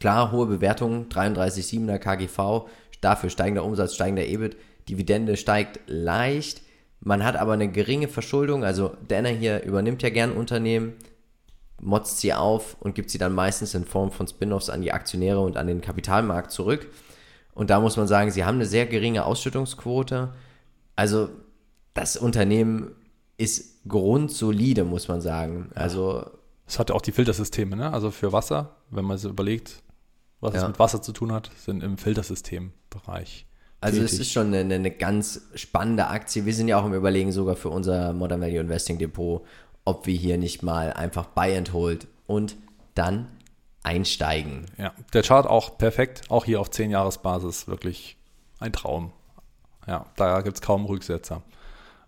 klar, 0.00 0.32
hohe 0.32 0.46
Bewertung, 0.46 1.06
33,7er 1.08 1.98
KGV, 1.98 2.68
dafür 3.00 3.30
steigender 3.30 3.64
Umsatz, 3.64 3.94
steigender 3.94 4.26
EBIT, 4.26 4.56
Dividende 4.88 5.36
steigt 5.36 5.80
leicht, 5.86 6.62
man 7.00 7.24
hat 7.24 7.36
aber 7.36 7.52
eine 7.52 7.70
geringe 7.70 8.08
Verschuldung, 8.08 8.64
also 8.64 8.96
Danner 9.08 9.30
hier 9.30 9.64
übernimmt 9.64 10.02
ja 10.02 10.10
gern 10.10 10.32
Unternehmen, 10.32 10.94
motzt 11.80 12.18
sie 12.18 12.32
auf 12.32 12.76
und 12.78 12.94
gibt 12.94 13.10
sie 13.10 13.18
dann 13.18 13.34
meistens 13.34 13.74
in 13.74 13.84
Form 13.84 14.12
von 14.12 14.28
Spin-offs 14.28 14.70
an 14.70 14.82
die 14.82 14.92
Aktionäre 14.92 15.40
und 15.40 15.56
an 15.56 15.66
den 15.66 15.80
Kapitalmarkt 15.80 16.52
zurück. 16.52 16.86
Und 17.54 17.70
da 17.70 17.80
muss 17.80 17.96
man 17.96 18.06
sagen, 18.06 18.30
sie 18.30 18.44
haben 18.44 18.54
eine 18.54 18.66
sehr 18.66 18.86
geringe 18.86 19.24
Ausschüttungsquote. 19.24 20.32
Also 20.94 21.28
das 21.92 22.16
Unternehmen 22.16 22.92
ist 23.36 23.71
grundsolide, 23.88 24.84
muss 24.84 25.08
man 25.08 25.20
sagen. 25.20 25.70
Also 25.74 26.24
Es 26.66 26.78
hat 26.78 26.90
ja 26.90 26.94
auch 26.94 27.02
die 27.02 27.12
Filtersysteme, 27.12 27.76
ne? 27.76 27.92
Also 27.92 28.10
für 28.10 28.32
Wasser, 28.32 28.76
wenn 28.90 29.04
man 29.04 29.18
so 29.18 29.28
überlegt, 29.28 29.82
was 30.40 30.54
es 30.54 30.62
Ja. 30.62 30.68
mit 30.68 30.78
Wasser 30.78 31.02
zu 31.02 31.12
tun 31.12 31.32
hat, 31.32 31.50
sind 31.56 31.82
im 31.82 31.98
Filtersystembereich. 31.98 33.46
Also 33.80 34.00
es 34.00 34.12
tätig. 34.12 34.26
ist 34.28 34.32
schon 34.32 34.54
eine, 34.54 34.74
eine 34.74 34.90
ganz 34.92 35.42
spannende 35.56 36.06
Aktie. 36.06 36.46
Wir 36.46 36.54
sind 36.54 36.68
ja 36.68 36.80
auch 36.80 36.86
im 36.86 36.94
Überlegen 36.94 37.32
sogar 37.32 37.56
für 37.56 37.68
unser 37.68 38.12
Modern 38.12 38.40
Value 38.40 38.60
Investing 38.60 38.98
Depot, 38.98 39.44
ob 39.84 40.06
wir 40.06 40.14
hier 40.14 40.38
nicht 40.38 40.62
mal 40.62 40.92
einfach 40.92 41.26
Buy 41.26 41.56
and 41.56 41.72
Hold 41.72 42.06
und 42.28 42.56
dann 42.94 43.26
einsteigen. 43.82 44.66
Ja, 44.78 44.92
der 45.12 45.22
Chart 45.22 45.46
auch 45.46 45.76
perfekt, 45.78 46.22
auch 46.30 46.44
hier 46.44 46.60
auf 46.60 46.68
10-Jahres-Basis 46.70 47.66
wirklich 47.66 48.16
ein 48.60 48.72
Traum. 48.72 49.10
Ja, 49.88 50.06
da 50.14 50.40
gibt 50.42 50.58
es 50.58 50.62
kaum 50.62 50.84
Rücksetzer. 50.84 51.42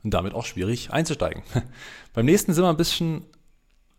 Und 0.05 0.13
damit 0.13 0.35
auch 0.35 0.45
schwierig 0.45 0.93
einzusteigen. 0.93 1.43
Beim 2.13 2.27
nächsten 2.27 2.53
sind 2.53 2.63
wir 2.63 2.69
ein 2.69 2.77
bisschen, 2.77 3.25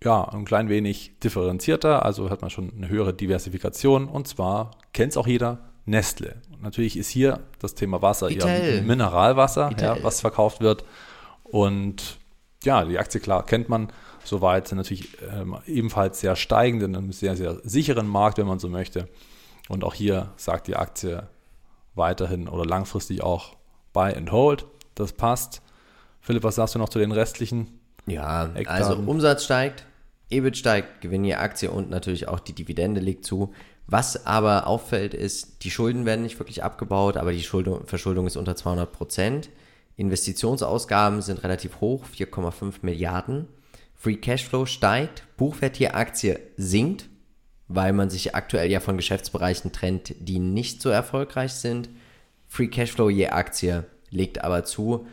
ja, 0.03 0.23
ein 0.29 0.45
klein 0.45 0.69
wenig 0.69 1.19
differenzierter, 1.19 2.05
also 2.05 2.29
hat 2.29 2.41
man 2.41 2.51
schon 2.51 2.71
eine 2.77 2.87
höhere 2.87 3.13
Diversifikation 3.13 4.07
und 4.07 4.27
zwar 4.27 4.71
kennt 4.93 5.11
es 5.11 5.17
auch 5.17 5.27
jeder, 5.27 5.59
Nestle. 5.85 6.41
Und 6.51 6.63
natürlich 6.63 6.97
ist 6.97 7.09
hier 7.09 7.41
das 7.59 7.75
Thema 7.75 8.01
Wasser 8.01 8.29
Vitell. 8.29 8.77
eher 8.77 8.81
Mineralwasser, 8.81 9.71
ja, 9.79 9.97
was 10.01 10.21
verkauft 10.21 10.61
wird. 10.61 10.83
Und 11.43 12.17
ja, 12.63 12.83
die 12.85 12.97
Aktie, 12.97 13.19
klar, 13.19 13.45
kennt 13.45 13.69
man 13.69 13.89
soweit, 14.23 14.67
sind 14.67 14.79
natürlich 14.79 15.09
ähm, 15.31 15.57
ebenfalls 15.67 16.19
sehr 16.19 16.35
steigend 16.35 16.81
in 16.81 16.95
einem 16.95 17.11
sehr, 17.11 17.35
sehr 17.35 17.59
sicheren 17.63 18.07
Markt, 18.07 18.39
wenn 18.39 18.47
man 18.47 18.57
so 18.57 18.67
möchte. 18.67 19.07
Und 19.69 19.83
auch 19.83 19.93
hier 19.93 20.31
sagt 20.37 20.67
die 20.67 20.75
Aktie 20.75 21.27
weiterhin 21.93 22.47
oder 22.47 22.65
langfristig 22.65 23.21
auch 23.21 23.55
Buy 23.93 24.15
and 24.15 24.31
Hold. 24.31 24.65
Das 24.95 25.13
passt. 25.13 25.61
Philipp, 26.25 26.43
was 26.43 26.55
sagst 26.55 26.73
du 26.73 26.79
noch 26.79 26.89
zu 26.89 26.97
den 26.97 27.11
restlichen? 27.11 27.79
Ja, 28.07 28.45
Eckdaten. 28.55 28.67
also 28.67 28.95
Umsatz 28.95 29.43
steigt, 29.43 29.85
EBIT 30.31 30.57
steigt, 30.57 31.01
Gewinn 31.01 31.23
je 31.23 31.35
Aktie 31.35 31.69
und 31.69 31.91
natürlich 31.91 32.27
auch 32.27 32.39
die 32.39 32.53
Dividende 32.53 32.99
liegt 32.99 33.25
zu. 33.25 33.53
Was 33.85 34.25
aber 34.25 34.65
auffällt, 34.65 35.13
ist, 35.13 35.63
die 35.63 35.69
Schulden 35.69 36.07
werden 36.07 36.23
nicht 36.23 36.39
wirklich 36.39 36.63
abgebaut, 36.63 37.17
aber 37.17 37.31
die 37.31 37.43
Schuldung, 37.43 37.85
Verschuldung 37.85 38.25
ist 38.25 38.38
unter 38.38 38.55
200 38.55 38.91
Prozent. 38.91 39.49
Investitionsausgaben 39.97 41.21
sind 41.21 41.43
relativ 41.43 41.79
hoch, 41.79 42.05
4,5 42.11 42.77
Milliarden. 42.81 43.47
Free 43.93 44.15
Cashflow 44.15 44.65
steigt, 44.65 45.23
Buchwert 45.38 45.77
je 45.77 45.89
Aktie 45.89 46.39
sinkt. 46.57 47.07
weil 47.67 47.93
man 47.93 48.09
sich 48.09 48.35
aktuell 48.35 48.69
ja 48.69 48.79
von 48.79 48.97
Geschäftsbereichen 48.97 49.71
trennt, 49.71 50.15
die 50.19 50.39
nicht 50.39 50.81
so 50.81 50.89
erfolgreich 50.89 51.53
sind. 51.53 51.89
Free 52.47 52.67
Cashflow 52.67 53.09
je 53.09 53.29
Aktie 53.29 53.85
legt 54.09 54.43
aber 54.43 54.63
zu. 54.63 55.07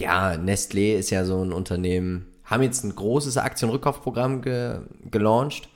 Ja, 0.00 0.32
Nestlé 0.32 0.96
ist 0.96 1.10
ja 1.10 1.24
so 1.24 1.42
ein 1.42 1.52
Unternehmen, 1.52 2.26
haben 2.44 2.62
jetzt 2.62 2.84
ein 2.84 2.94
großes 2.94 3.36
Aktienrückkaufprogramm 3.36 4.42
ge 4.42 4.80
gelauncht. 5.10 5.68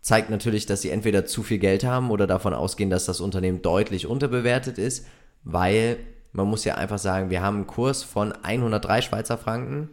Zeigt 0.00 0.30
natürlich, 0.30 0.66
dass 0.66 0.82
sie 0.82 0.90
entweder 0.90 1.26
zu 1.26 1.42
viel 1.42 1.58
Geld 1.58 1.84
haben 1.84 2.10
oder 2.10 2.26
davon 2.26 2.54
ausgehen, 2.54 2.90
dass 2.90 3.04
das 3.04 3.20
Unternehmen 3.20 3.62
deutlich 3.62 4.06
unterbewertet 4.06 4.78
ist, 4.78 5.06
weil 5.44 5.98
man 6.32 6.46
muss 6.46 6.64
ja 6.64 6.76
einfach 6.76 6.98
sagen, 6.98 7.30
wir 7.30 7.42
haben 7.42 7.56
einen 7.56 7.66
Kurs 7.66 8.02
von 8.02 8.32
103 8.32 9.02
Schweizer 9.02 9.38
Franken 9.38 9.90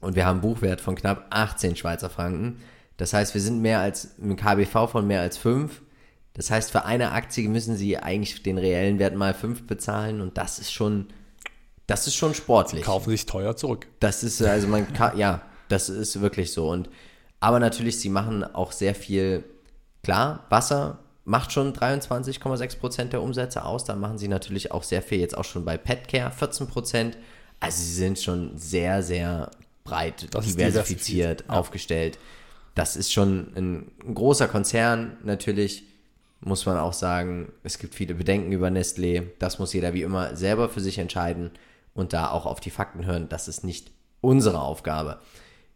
und 0.00 0.16
wir 0.16 0.26
haben 0.26 0.40
einen 0.40 0.42
Buchwert 0.42 0.80
von 0.80 0.96
knapp 0.96 1.26
18 1.30 1.76
Schweizer 1.76 2.10
Franken. 2.10 2.58
Das 2.96 3.12
heißt, 3.12 3.34
wir 3.34 3.40
sind 3.40 3.62
mehr 3.62 3.80
als 3.80 4.18
ein 4.18 4.36
KBV 4.36 4.88
von 4.90 5.06
mehr 5.06 5.20
als 5.20 5.36
5. 5.38 5.82
Das 6.34 6.50
heißt, 6.50 6.72
für 6.72 6.84
eine 6.84 7.12
Aktie 7.12 7.48
müssen 7.48 7.76
sie 7.76 7.98
eigentlich 7.98 8.42
den 8.42 8.58
reellen 8.58 8.98
Wert 8.98 9.14
mal 9.14 9.34
5 9.34 9.66
bezahlen 9.66 10.20
und 10.20 10.38
das 10.38 10.58
ist 10.58 10.72
schon, 10.72 11.08
das 11.86 12.06
ist 12.06 12.14
schon 12.14 12.34
sportlich. 12.34 12.84
Kaufen 12.84 13.10
sich 13.10 13.26
teuer 13.26 13.56
zurück. 13.56 13.86
Das 14.00 14.22
ist, 14.22 14.42
also 14.42 14.68
man 14.68 14.92
kann, 14.92 15.16
ja, 15.18 15.42
das 15.68 15.88
ist 15.88 16.20
wirklich 16.20 16.52
so. 16.52 16.68
Und, 16.68 16.88
aber 17.40 17.58
natürlich, 17.58 17.98
sie 17.98 18.08
machen 18.08 18.44
auch 18.44 18.72
sehr 18.72 18.94
viel, 18.94 19.44
klar, 20.02 20.46
Wasser 20.48 20.98
macht 21.24 21.52
schon 21.52 21.72
23,6 21.72 22.78
Prozent 22.78 23.12
der 23.12 23.22
Umsätze 23.22 23.64
aus. 23.64 23.84
Dann 23.84 24.00
machen 24.00 24.18
sie 24.18 24.28
natürlich 24.28 24.72
auch 24.72 24.82
sehr 24.82 25.02
viel, 25.02 25.20
jetzt 25.20 25.36
auch 25.36 25.44
schon 25.44 25.64
bei 25.64 25.76
Petcare 25.76 26.30
14 26.30 26.66
Prozent. 26.66 27.18
Also 27.60 27.82
sie 27.82 27.94
sind 27.94 28.18
schon 28.18 28.58
sehr, 28.58 29.02
sehr 29.02 29.50
breit 29.84 30.28
Das 30.32 30.46
diversifiziert 30.46 31.44
ja. 31.48 31.54
aufgestellt. 31.54 32.18
Das 32.74 32.96
ist 32.96 33.12
schon 33.12 33.52
ein, 33.54 33.92
ein 34.04 34.14
großer 34.14 34.48
Konzern. 34.48 35.16
Natürlich 35.22 35.84
muss 36.40 36.66
man 36.66 36.76
auch 36.76 36.92
sagen, 36.92 37.52
es 37.62 37.78
gibt 37.78 37.94
viele 37.94 38.14
Bedenken 38.14 38.50
über 38.50 38.68
Nestlé. 38.68 39.24
Das 39.38 39.58
muss 39.58 39.72
jeder 39.72 39.94
wie 39.94 40.02
immer 40.02 40.34
selber 40.34 40.68
für 40.68 40.80
sich 40.80 40.98
entscheiden 40.98 41.52
und 41.94 42.12
da 42.12 42.30
auch 42.30 42.46
auf 42.46 42.60
die 42.60 42.70
Fakten 42.70 43.06
hören. 43.06 43.28
Das 43.28 43.48
ist 43.48 43.64
nicht 43.64 43.90
unsere 44.20 44.60
Aufgabe. 44.60 45.20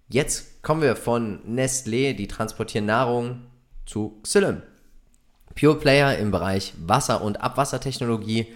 Jetzt 0.09 0.63
kommen 0.63 0.83
wir 0.83 0.97
von 0.97 1.41
Nestlé, 1.45 2.15
die 2.15 2.29
transportieren 2.29 2.87
Nahrung, 2.87 3.43
zu 3.87 4.21
Xylem. 4.23 4.63
Pure 5.59 5.79
Player 5.79 6.19
im 6.19 6.31
Bereich 6.31 6.75
Wasser- 6.79 7.23
und 7.23 7.41
Abwassertechnologie 7.41 8.47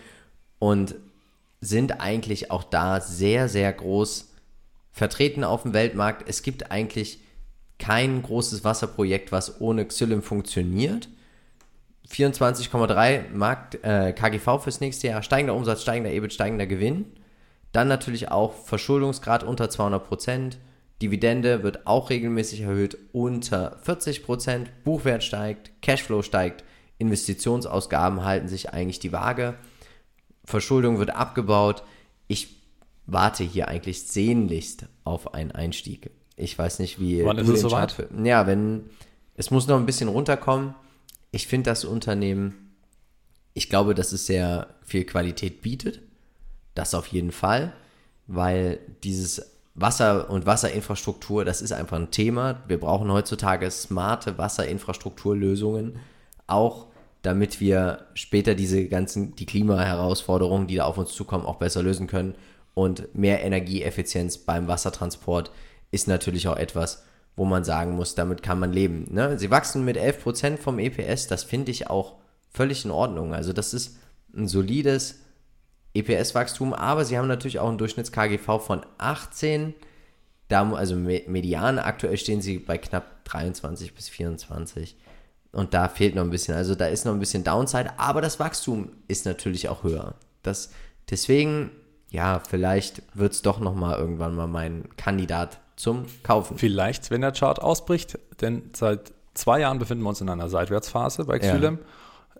und 0.59 0.95
sind 1.61 2.01
eigentlich 2.01 2.51
auch 2.51 2.65
da 2.65 3.01
sehr, 3.01 3.49
sehr 3.49 3.73
groß 3.73 4.33
vertreten 4.93 5.45
auf 5.45 5.63
dem 5.63 5.73
Weltmarkt. 5.73 6.29
Es 6.29 6.43
gibt 6.43 6.71
eigentlich 6.71 7.21
kein 7.79 8.23
großes 8.23 8.65
Wasserprojekt, 8.65 9.33
was 9.33 9.61
ohne 9.61 9.87
Xylem 9.87 10.23
funktioniert. 10.23 11.09
24,3 12.09 13.31
Markt, 13.33 13.77
äh, 13.83 14.13
KGV 14.13 14.59
fürs 14.59 14.81
nächste 14.81 15.09
Jahr, 15.09 15.23
steigender 15.23 15.55
Umsatz, 15.55 15.83
steigender 15.83 16.11
EBIT, 16.11 16.33
steigender 16.33 16.67
Gewinn. 16.67 17.07
Dann 17.73 17.89
natürlich 17.89 18.31
auch 18.31 18.53
Verschuldungsgrad 18.53 19.45
unter 19.45 19.71
200 19.71 20.07
Prozent. 20.07 20.59
Dividende 21.03 21.63
wird 21.63 21.87
auch 21.87 22.11
regelmäßig 22.11 22.63
erhöht 22.63 22.99
unter 23.13 23.79
40 23.83 24.25
Prozent. 24.25 24.71
Buchwert 24.85 25.25
steigt, 25.25 25.71
Cashflow 25.83 26.23
steigt, 26.23 26.65
Investitionsausgaben 26.99 28.25
halten 28.25 28.49
sich 28.49 28.73
eigentlich 28.73 28.99
die 28.99 29.13
Waage. 29.13 29.55
Verschuldung 30.45 30.99
wird 30.99 31.11
abgebaut. 31.11 31.83
Ich 32.29 32.57
warte 33.07 33.45
hier 33.45 33.69
eigentlich 33.69 34.03
sehnlichst 34.03 34.87
auf 35.05 35.33
einen 35.35 35.53
Einstieg. 35.53 36.11
Ich 36.37 36.59
weiß 36.59 36.79
nicht, 36.79 37.01
wie 37.01 37.25
Wann 37.25 37.39
ist 37.39 37.49
es 37.49 37.61
soweit? 37.61 37.97
Ja, 38.23 38.47
wenn 38.47 38.85
es 39.37 39.51
muss 39.51 39.67
noch 39.67 39.79
ein 39.79 39.87
bisschen 39.87 40.09
runterkommen. 40.09 40.75
Ich 41.31 41.47
finde 41.47 41.71
das 41.71 41.85
Unternehmen, 41.85 42.75
ich 43.55 43.71
glaube, 43.71 43.95
dass 43.95 44.13
es 44.13 44.27
sehr 44.27 44.75
viel 44.85 45.05
Qualität 45.05 45.63
bietet. 45.63 46.03
Das 46.81 46.95
auf 46.95 47.09
jeden 47.09 47.31
Fall, 47.31 47.75
weil 48.27 48.79
dieses 49.05 49.53
Wasser 49.75 50.31
und 50.31 50.47
Wasserinfrastruktur, 50.47 51.45
das 51.45 51.61
ist 51.61 51.73
einfach 51.73 51.99
ein 51.99 52.11
Thema. 52.11 52.63
Wir 52.69 52.81
brauchen 52.81 53.13
heutzutage 53.13 53.71
smarte 53.71 54.39
Wasserinfrastrukturlösungen, 54.39 55.99
auch 56.47 56.87
damit 57.21 57.61
wir 57.61 58.07
später 58.15 58.55
diese 58.55 58.89
ganzen, 58.89 59.35
die 59.35 59.45
Klimaherausforderungen, 59.45 60.69
die 60.69 60.77
da 60.77 60.85
auf 60.85 60.97
uns 60.97 61.13
zukommen, 61.13 61.45
auch 61.45 61.57
besser 61.57 61.83
lösen 61.83 62.07
können. 62.07 62.35
Und 62.73 63.15
mehr 63.15 63.45
Energieeffizienz 63.45 64.39
beim 64.39 64.67
Wassertransport 64.67 65.51
ist 65.91 66.09
natürlich 66.09 66.49
auch 66.49 66.57
etwas, 66.57 67.05
wo 67.37 67.45
man 67.45 67.63
sagen 67.63 67.95
muss, 67.95 68.15
damit 68.15 68.43
kann 68.43 68.59
man 68.59 68.73
leben. 68.73 69.07
Ne? 69.11 69.39
Sie 69.39 69.51
wachsen 69.51 69.85
mit 69.85 69.99
11% 69.99 70.57
vom 70.57 70.79
EPS, 70.79 71.27
das 71.27 71.45
finde 71.45 71.73
ich 71.73 71.91
auch 71.91 72.15
völlig 72.49 72.87
in 72.87 72.91
Ordnung. 72.91 73.35
Also 73.35 73.53
das 73.53 73.75
ist 73.75 73.99
ein 74.35 74.49
solides 74.49 75.21
EPS-Wachstum, 75.95 76.73
aber 76.73 77.05
sie 77.05 77.19
haben 77.19 77.29
natürlich 77.29 77.59
auch 77.59 77.69
einen 77.69 77.79
Durchschnitts-KGV 77.79 78.59
von 78.61 78.87
18. 78.99 79.75
Da, 80.49 80.71
also 80.73 80.97
me- 80.97 81.23
median 81.27 81.79
aktuell 81.79 82.17
stehen 82.17 82.41
sie 82.41 82.59
bei 82.59 82.79
knapp 82.79 83.25
23 83.25 83.95
bis 83.95 84.09
24. 84.09 84.97
Und 85.53 85.75
da 85.75 85.89
fehlt 85.89 86.15
noch 86.15 86.23
ein 86.23 86.31
bisschen. 86.31 86.55
Also 86.55 86.75
da 86.75 86.87
ist 86.87 87.05
noch 87.05 87.13
ein 87.13 87.19
bisschen 87.19 87.43
Downside, 87.45 87.93
aber 87.99 88.21
das 88.21 88.39
Wachstum 88.39 88.91
ist 89.09 89.27
natürlich 89.27 89.69
auch 89.69 89.83
höher. 89.83 90.15
Das, 90.43 90.71
deswegen, 91.11 91.71
ja, 92.11 92.41
vielleicht 92.49 93.03
wird 93.15 93.33
es 93.33 93.43
doch 93.43 93.59
noch 93.59 93.75
mal 93.75 93.99
irgendwann 93.99 94.35
mal 94.37 94.47
mein 94.47 94.89
Kandidat 94.97 95.59
zum 95.77 96.05
Kaufen. 96.23 96.57
Vielleicht, 96.59 97.11
wenn 97.11 97.21
der 97.21 97.33
Chart 97.33 97.61
ausbricht, 97.61 98.19
denn 98.41 98.71
seit 98.77 99.13
zwei 99.35 99.61
Jahren 99.61 99.79
befinden 99.79 100.05
wir 100.05 100.11
uns 100.11 100.21
in 100.21 100.29
einer 100.29 100.49
Seitwärtsphase 100.49 101.25
bei 101.25 101.39
Xylem. 101.39 101.79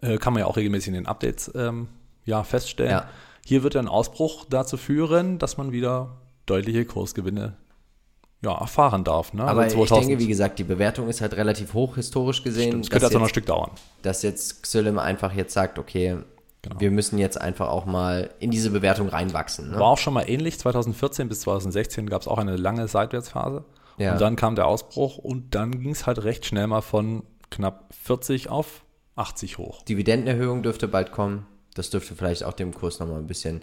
Äh, 0.03 0.19
kann 0.19 0.33
man 0.33 0.41
ja 0.41 0.47
auch 0.47 0.57
regelmäßig 0.57 0.89
in 0.89 0.95
den 0.95 1.07
Updates 1.07 1.51
ähm, 1.55 1.89
ja, 2.25 2.43
feststellen. 2.45 2.93
Ja. 2.93 3.09
Hier 3.51 3.65
wird 3.65 3.75
ein 3.75 3.89
Ausbruch 3.89 4.45
dazu 4.49 4.77
führen, 4.77 5.41
dass 5.41 5.57
man 5.57 5.73
wieder 5.73 6.19
deutliche 6.47 6.85
Kursgewinne 6.85 7.57
ja, 8.43 8.57
erfahren 8.57 9.03
darf. 9.03 9.33
Ne? 9.33 9.43
Aber 9.43 9.63
Also 9.63 9.83
ich 9.83 9.91
denke, 9.91 10.21
wie 10.21 10.29
gesagt, 10.29 10.61
die 10.61 10.63
Bewertung 10.63 11.09
ist 11.09 11.21
halt 11.21 11.35
relativ 11.35 11.75
hoch 11.75 11.97
historisch 11.97 12.45
gesehen. 12.45 12.79
es 12.79 12.91
könnte 12.91 13.07
also 13.07 13.19
noch 13.19 13.27
ein 13.27 13.29
Stück 13.29 13.47
dauern. 13.47 13.73
dass 14.03 14.23
jetzt 14.23 14.63
Xylem 14.63 15.01
einfach 15.01 15.35
jetzt 15.35 15.53
sagt, 15.53 15.81
okay, 15.81 16.19
Genau. 16.63 16.79
wir 16.79 16.93
müssen 16.93 17.19
jetzt 17.19 17.41
einfach 17.41 17.71
auch 17.71 17.87
mal 17.87 18.31
in 18.39 18.53
diese 18.53 18.71
Bewertung 18.71 19.09
reinwachsen. 19.09 19.73
Ne? 19.73 19.81
War 19.81 19.89
auch 19.89 19.99
schon 19.99 20.15
mal 20.15 20.31
ähnlich. 20.31 20.61
2014 20.61 21.29
bis 21.29 21.41
2016 21.41 22.09
gab 22.09 22.23
es 22.23 22.29
auch 22.29 22.39
eine 22.39 22.55
lange 22.57 22.87
Seitwärtsphase. 22.87 23.65
Ja. 23.99 24.13
Und 24.13 24.21
dann 24.21 24.37
kam 24.37 24.55
der 24.55 24.69
Ausbruch 24.69 25.19
und 25.19 25.57
dann 25.57 25.81
ging 25.81 25.91
es 25.91 26.07
halt 26.07 26.23
recht 26.23 26.47
schnell 26.47 26.69
mal 26.69 26.83
von 26.83 27.25
knapp 27.51 27.93
40 28.05 28.49
auf 28.49 28.85
80 29.17 29.59
hoch. 29.59 29.83
Dividendenerhöhung 29.83 30.63
dürfte 30.63 30.87
bald 30.87 31.11
kommen. 31.11 31.49
Das 31.75 31.91
dürfte 31.91 32.15
vielleicht 32.15 32.45
auch 32.45 32.53
dem 32.53 32.75
Kurs 32.75 32.99
nochmal 32.99 33.19
ein 33.19 33.27
bisschen 33.27 33.63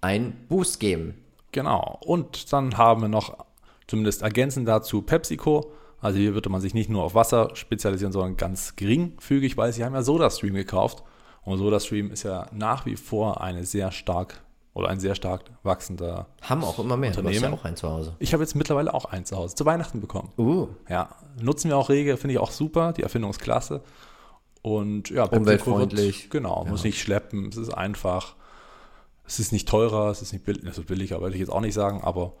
einen 0.00 0.46
Boost 0.48 0.80
geben. 0.80 1.14
Genau. 1.52 1.98
Und 2.04 2.52
dann 2.52 2.76
haben 2.76 3.02
wir 3.02 3.08
noch 3.08 3.44
zumindest 3.86 4.22
ergänzend 4.22 4.68
dazu 4.68 5.02
PepsiCo. 5.02 5.72
Also 6.00 6.18
hier 6.18 6.34
würde 6.34 6.50
man 6.50 6.60
sich 6.60 6.74
nicht 6.74 6.90
nur 6.90 7.02
auf 7.02 7.14
Wasser 7.14 7.50
spezialisieren, 7.54 8.12
sondern 8.12 8.36
ganz 8.36 8.76
geringfügig, 8.76 9.56
weil 9.56 9.72
sie 9.72 9.84
haben 9.84 9.94
ja 9.94 10.02
SodaStream 10.02 10.54
gekauft. 10.54 11.02
Und 11.42 11.58
SodaStream 11.58 12.10
ist 12.10 12.24
ja 12.24 12.46
nach 12.52 12.86
wie 12.86 12.96
vor 12.96 13.40
eine 13.40 13.64
sehr 13.64 13.92
stark 13.92 14.42
oder 14.74 14.88
ein 14.88 15.00
sehr 15.00 15.14
stark 15.14 15.44
wachsender. 15.62 16.26
Haben 16.42 16.62
auch 16.62 16.78
immer 16.78 16.98
mehr. 16.98 17.12
Du 17.12 17.18
hast 17.18 17.24
ja 17.24 17.30
Unternehmen. 17.30 17.54
auch 17.54 17.64
einen 17.64 17.76
zu 17.76 17.88
Hause. 17.88 18.14
Ich 18.18 18.34
habe 18.34 18.42
jetzt 18.42 18.54
mittlerweile 18.54 18.92
auch 18.92 19.06
eins 19.06 19.30
zu 19.30 19.36
Hause, 19.36 19.54
zu 19.54 19.64
Weihnachten 19.64 20.02
bekommen. 20.02 20.32
Uh, 20.36 20.68
Ja, 20.88 21.14
nutzen 21.40 21.70
wir 21.70 21.78
auch 21.78 21.88
rege, 21.88 22.18
finde 22.18 22.34
ich 22.34 22.38
auch 22.38 22.50
super, 22.50 22.92
die 22.92 23.02
Erfindung 23.02 23.30
ist 23.30 23.40
klasse. 23.40 23.80
Und 24.66 25.10
ja, 25.10 25.22
Umweltfreundlich. 25.26 26.24
Wird, 26.24 26.30
genau, 26.32 26.64
muss 26.68 26.82
nicht 26.82 27.00
schleppen, 27.00 27.50
es 27.50 27.56
ist 27.56 27.70
einfach. 27.70 28.34
Es 29.24 29.38
ist 29.38 29.52
nicht 29.52 29.68
teurer, 29.68 30.10
es 30.10 30.22
ist 30.22 30.32
nicht 30.32 30.44
billig, 30.44 30.64
es 30.64 30.76
ist 30.76 30.86
billiger, 30.88 31.20
würde 31.20 31.34
ich 31.34 31.40
jetzt 31.40 31.50
auch 31.50 31.60
nicht 31.60 31.74
sagen, 31.74 32.00
aber 32.02 32.32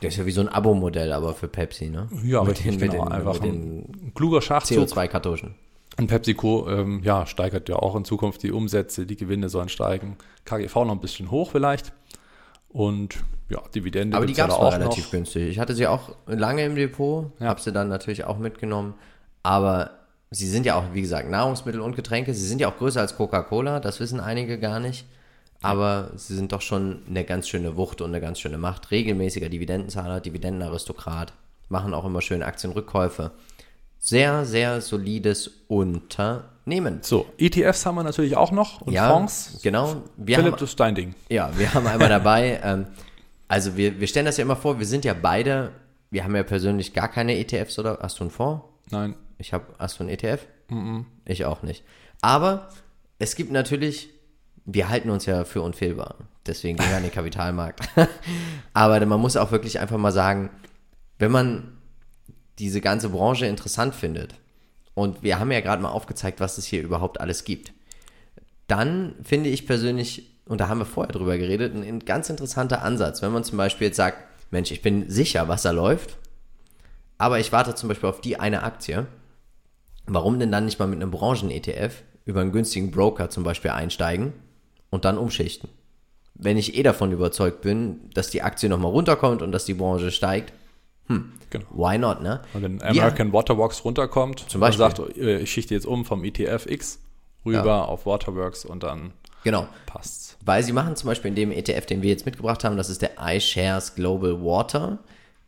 das 0.00 0.12
ist 0.12 0.18
ja 0.18 0.26
wie 0.26 0.30
so 0.30 0.40
ein 0.40 0.48
Abo-Modell, 0.48 1.12
aber 1.12 1.34
für 1.34 1.48
Pepsi, 1.48 1.88
ne? 1.88 2.08
ja, 2.22 2.42
mit 2.44 2.52
richtig, 2.52 2.72
den, 2.72 2.80
mit 2.80 2.90
genau, 2.92 3.04
den, 3.06 3.12
einfach 3.12 3.40
mit 3.40 3.50
ein, 3.50 3.78
ein 4.06 4.12
kluger 4.14 4.40
Schachzug. 4.40 4.86
CO2-Kartuschen. 4.86 5.54
Und 5.98 6.06
PepsiCo 6.06 6.68
ähm, 6.68 7.00
ja, 7.02 7.26
steigert 7.26 7.68
ja 7.68 7.74
auch 7.76 7.96
in 7.96 8.04
Zukunft 8.04 8.44
die 8.44 8.52
Umsätze, 8.52 9.04
die 9.04 9.16
Gewinne 9.16 9.48
sollen 9.48 9.68
steigen. 9.68 10.16
KGV 10.44 10.76
noch 10.76 10.92
ein 10.92 11.00
bisschen 11.00 11.32
hoch 11.32 11.50
vielleicht. 11.50 11.92
Und 12.68 13.16
ja, 13.48 13.60
Dividende 13.74 14.16
Aber 14.16 14.26
die 14.26 14.32
ja 14.32 14.46
gab 14.46 14.50
es 14.50 14.62
auch 14.62 14.72
relativ 14.72 15.04
noch. 15.06 15.10
günstig. 15.10 15.48
Ich 15.48 15.58
hatte 15.58 15.74
sie 15.74 15.88
auch 15.88 16.10
lange 16.26 16.64
im 16.64 16.76
Depot, 16.76 17.32
Ja. 17.40 17.48
habe 17.48 17.60
sie 17.60 17.72
dann 17.72 17.88
natürlich 17.88 18.24
auch 18.24 18.38
mitgenommen. 18.38 18.94
Aber 19.42 19.90
sie 20.34 20.48
sind 20.48 20.66
ja 20.66 20.74
auch, 20.74 20.84
wie 20.92 21.00
gesagt, 21.00 21.30
Nahrungsmittel 21.30 21.80
und 21.80 21.96
Getränke. 21.96 22.34
Sie 22.34 22.46
sind 22.46 22.60
ja 22.60 22.68
auch 22.68 22.76
größer 22.76 23.00
als 23.00 23.16
Coca-Cola, 23.16 23.80
das 23.80 24.00
wissen 24.00 24.20
einige 24.20 24.58
gar 24.58 24.80
nicht. 24.80 25.06
Aber 25.62 26.10
sie 26.16 26.34
sind 26.34 26.52
doch 26.52 26.60
schon 26.60 27.02
eine 27.08 27.24
ganz 27.24 27.48
schöne 27.48 27.76
Wucht 27.76 28.02
und 28.02 28.10
eine 28.10 28.20
ganz 28.20 28.38
schöne 28.38 28.58
Macht. 28.58 28.90
Regelmäßiger 28.90 29.48
Dividendenzahler, 29.48 30.20
Dividendenaristokrat, 30.20 31.32
machen 31.68 31.94
auch 31.94 32.04
immer 32.04 32.20
schöne 32.20 32.44
Aktienrückkäufe. 32.44 33.30
Sehr, 33.98 34.44
sehr 34.44 34.82
solides 34.82 35.50
Unternehmen. 35.68 36.98
So, 37.00 37.26
ETFs 37.38 37.86
haben 37.86 37.94
wir 37.94 38.02
natürlich 38.02 38.36
auch 38.36 38.50
noch 38.50 38.82
und 38.82 38.92
ja, 38.92 39.08
Fonds. 39.08 39.60
genau. 39.62 40.02
Wir 40.18 40.36
Philipp, 40.36 40.52
haben, 40.52 40.60
das 40.60 40.70
ist 40.70 40.80
dein 40.80 40.94
Ding. 40.94 41.14
ja, 41.30 41.50
wir 41.56 41.72
haben 41.72 41.86
einmal 41.86 42.08
dabei, 42.10 42.60
ähm, 42.62 42.86
also 43.48 43.76
wir, 43.78 44.00
wir 44.00 44.06
stellen 44.06 44.26
das 44.26 44.36
ja 44.36 44.42
immer 44.42 44.56
vor, 44.56 44.78
wir 44.78 44.86
sind 44.86 45.06
ja 45.06 45.14
beide, 45.14 45.70
wir 46.10 46.24
haben 46.24 46.36
ja 46.36 46.42
persönlich 46.42 46.92
gar 46.92 47.08
keine 47.08 47.38
ETFs 47.38 47.78
oder 47.78 47.98
hast 48.02 48.18
du 48.18 48.24
einen 48.24 48.30
Fonds? 48.30 48.64
Nein, 48.90 49.14
Ich 49.38 49.52
habe, 49.52 49.66
hast 49.78 49.98
du 49.98 50.04
einen 50.04 50.10
ETF? 50.10 50.46
Ich 51.24 51.44
auch 51.44 51.62
nicht. 51.62 51.84
Aber 52.20 52.68
es 53.18 53.36
gibt 53.36 53.52
natürlich, 53.52 54.10
wir 54.64 54.88
halten 54.88 55.10
uns 55.10 55.26
ja 55.26 55.44
für 55.44 55.62
unfehlbar. 55.62 56.16
Deswegen 56.46 56.78
gehen 56.78 56.88
wir 56.88 56.96
an 56.96 57.02
den 57.02 57.12
Kapitalmarkt. 57.12 57.88
Aber 58.72 59.04
man 59.06 59.20
muss 59.20 59.36
auch 59.36 59.50
wirklich 59.50 59.80
einfach 59.80 59.98
mal 59.98 60.12
sagen, 60.12 60.50
wenn 61.18 61.30
man 61.30 61.78
diese 62.58 62.80
ganze 62.80 63.08
Branche 63.08 63.46
interessant 63.46 63.94
findet, 63.94 64.34
und 64.94 65.22
wir 65.22 65.40
haben 65.40 65.50
ja 65.50 65.60
gerade 65.60 65.82
mal 65.82 65.90
aufgezeigt, 65.90 66.40
was 66.40 66.56
es 66.56 66.66
hier 66.66 66.82
überhaupt 66.82 67.20
alles 67.20 67.44
gibt, 67.44 67.72
dann 68.68 69.16
finde 69.22 69.50
ich 69.50 69.66
persönlich, 69.66 70.30
und 70.46 70.60
da 70.60 70.68
haben 70.68 70.78
wir 70.78 70.86
vorher 70.86 71.12
drüber 71.12 71.36
geredet, 71.36 71.74
ein, 71.74 71.82
ein 71.82 71.98
ganz 72.00 72.30
interessanter 72.30 72.82
Ansatz. 72.82 73.20
Wenn 73.20 73.32
man 73.32 73.44
zum 73.44 73.58
Beispiel 73.58 73.88
jetzt 73.88 73.96
sagt, 73.96 74.18
Mensch, 74.50 74.70
ich 74.70 74.82
bin 74.82 75.10
sicher, 75.10 75.48
was 75.48 75.62
da 75.62 75.72
läuft, 75.72 76.16
aber 77.18 77.40
ich 77.40 77.52
warte 77.52 77.74
zum 77.74 77.88
Beispiel 77.88 78.08
auf 78.08 78.20
die 78.20 78.38
eine 78.38 78.62
Aktie, 78.62 79.06
warum 80.06 80.38
denn 80.38 80.52
dann 80.52 80.64
nicht 80.64 80.78
mal 80.78 80.86
mit 80.86 81.00
einem 81.00 81.10
Branchen-ETF 81.10 82.02
über 82.24 82.40
einen 82.40 82.52
günstigen 82.52 82.90
Broker 82.90 83.30
zum 83.30 83.44
Beispiel 83.44 83.70
einsteigen 83.72 84.32
und 84.90 85.04
dann 85.04 85.18
umschichten? 85.18 85.68
Wenn 86.34 86.56
ich 86.56 86.76
eh 86.76 86.82
davon 86.82 87.12
überzeugt 87.12 87.60
bin, 87.62 88.10
dass 88.14 88.30
die 88.30 88.42
Aktie 88.42 88.68
nochmal 88.68 88.90
runterkommt 88.90 89.40
und 89.42 89.52
dass 89.52 89.64
die 89.64 89.74
Branche 89.74 90.10
steigt, 90.10 90.52
hm, 91.06 91.32
Genau. 91.50 91.66
why 91.70 91.96
not, 91.98 92.22
ne? 92.22 92.40
Und 92.54 92.62
wenn 92.62 92.82
American 92.82 93.32
Waterworks 93.32 93.84
runterkommt 93.84 94.40
Zum 94.48 94.60
und 94.60 94.60
Beispiel. 94.68 94.78
sagt, 94.78 95.16
äh, 95.16 95.38
ich 95.40 95.50
schichte 95.52 95.74
jetzt 95.74 95.86
um 95.86 96.04
vom 96.04 96.24
ETF 96.24 96.66
X 96.66 96.98
rüber 97.46 97.64
Ja. 97.64 97.84
auf 97.84 98.06
Waterworks 98.06 98.64
und 98.64 98.82
dann 98.82 99.12
Genau. 99.44 99.68
passt's. 99.86 100.36
Weil 100.44 100.62
sie 100.64 100.72
machen 100.72 100.96
zum 100.96 101.08
Beispiel 101.08 101.28
in 101.28 101.34
dem 101.36 101.52
ETF, 101.52 101.86
den 101.86 102.02
wir 102.02 102.08
jetzt 102.10 102.24
mitgebracht 102.26 102.64
haben, 102.64 102.76
das 102.78 102.88
ist 102.90 103.02
der 103.02 103.12
iShares 103.20 103.94
Global 103.94 104.42
Water, 104.42 104.98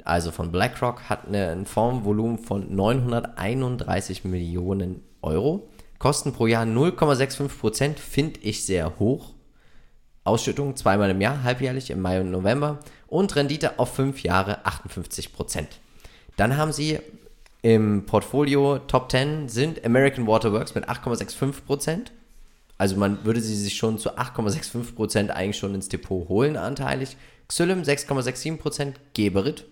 also 0.06 0.30
von 0.30 0.52
BlackRock, 0.52 1.08
hat 1.08 1.26
eine, 1.26 1.50
ein 1.50 1.66
Fondsvolumen 1.66 2.38
von 2.38 2.74
931 2.74 4.24
Millionen 4.24 5.02
Euro. 5.22 5.68
Kosten 5.98 6.32
pro 6.32 6.46
Jahr 6.46 6.64
0,65 6.64 7.48
Prozent, 7.48 7.98
finde 7.98 8.40
ich 8.40 8.64
sehr 8.64 8.98
hoch. 8.98 9.34
Ausschüttung 10.24 10.76
zweimal 10.76 11.10
im 11.10 11.20
Jahr, 11.20 11.42
halbjährlich 11.42 11.90
im 11.90 12.00
Mai 12.00 12.20
und 12.20 12.30
November. 12.30 12.80
Und 13.06 13.34
Rendite 13.36 13.78
auf 13.78 13.94
fünf 13.94 14.22
Jahre 14.22 14.64
58 14.66 15.32
Prozent. 15.32 15.68
Dann 16.36 16.56
haben 16.56 16.72
sie 16.72 16.98
im 17.62 18.06
Portfolio 18.06 18.78
Top 18.78 19.10
10 19.10 19.48
sind 19.48 19.84
American 19.84 20.26
Waterworks 20.26 20.74
mit 20.74 20.88
8,65 20.88 21.64
Prozent. 21.64 22.12
Also 22.78 22.96
man 22.96 23.24
würde 23.24 23.40
sie 23.40 23.56
sich 23.56 23.76
schon 23.76 23.98
zu 23.98 24.16
8,65% 24.16 25.30
eigentlich 25.30 25.56
schon 25.56 25.74
ins 25.74 25.88
Depot 25.88 26.28
holen, 26.28 26.56
anteilig. 26.56 27.16
Xylem 27.48 27.82
6,67%, 27.82 28.94
Geberit, 29.14 29.64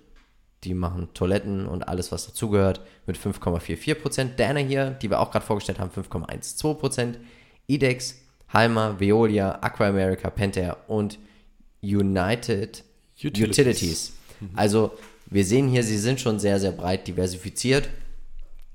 die 0.65 0.75
machen 0.75 1.09
Toiletten 1.15 1.67
und 1.67 1.89
alles, 1.89 2.13
was 2.13 2.27
dazugehört, 2.27 2.81
mit 3.07 3.17
5,44%. 3.17 4.37
Dana 4.37 4.61
hier, 4.61 4.91
die 4.91 5.11
wir 5.11 5.21
auch 5.21 5.31
gerade 5.31 5.45
vorgestellt 5.45 5.79
haben, 5.79 5.91
5,12%. 5.91 7.15
Idex, 7.67 8.21
Halma, 8.49 8.97
Veolia, 8.99 9.59
Aqua 9.61 9.89
America, 9.89 10.31
Pentair 10.31 10.77
und 10.89 11.19
United 11.83 12.85
Utilities. 13.23 13.59
Utilities. 13.59 14.13
Also 14.55 14.93
wir 15.27 15.45
sehen 15.45 15.69
hier, 15.69 15.83
sie 15.83 15.99
sind 15.99 16.21
schon 16.21 16.39
sehr, 16.39 16.61
sehr 16.61 16.73
breit 16.73 17.07
diversifiziert. 17.07 17.89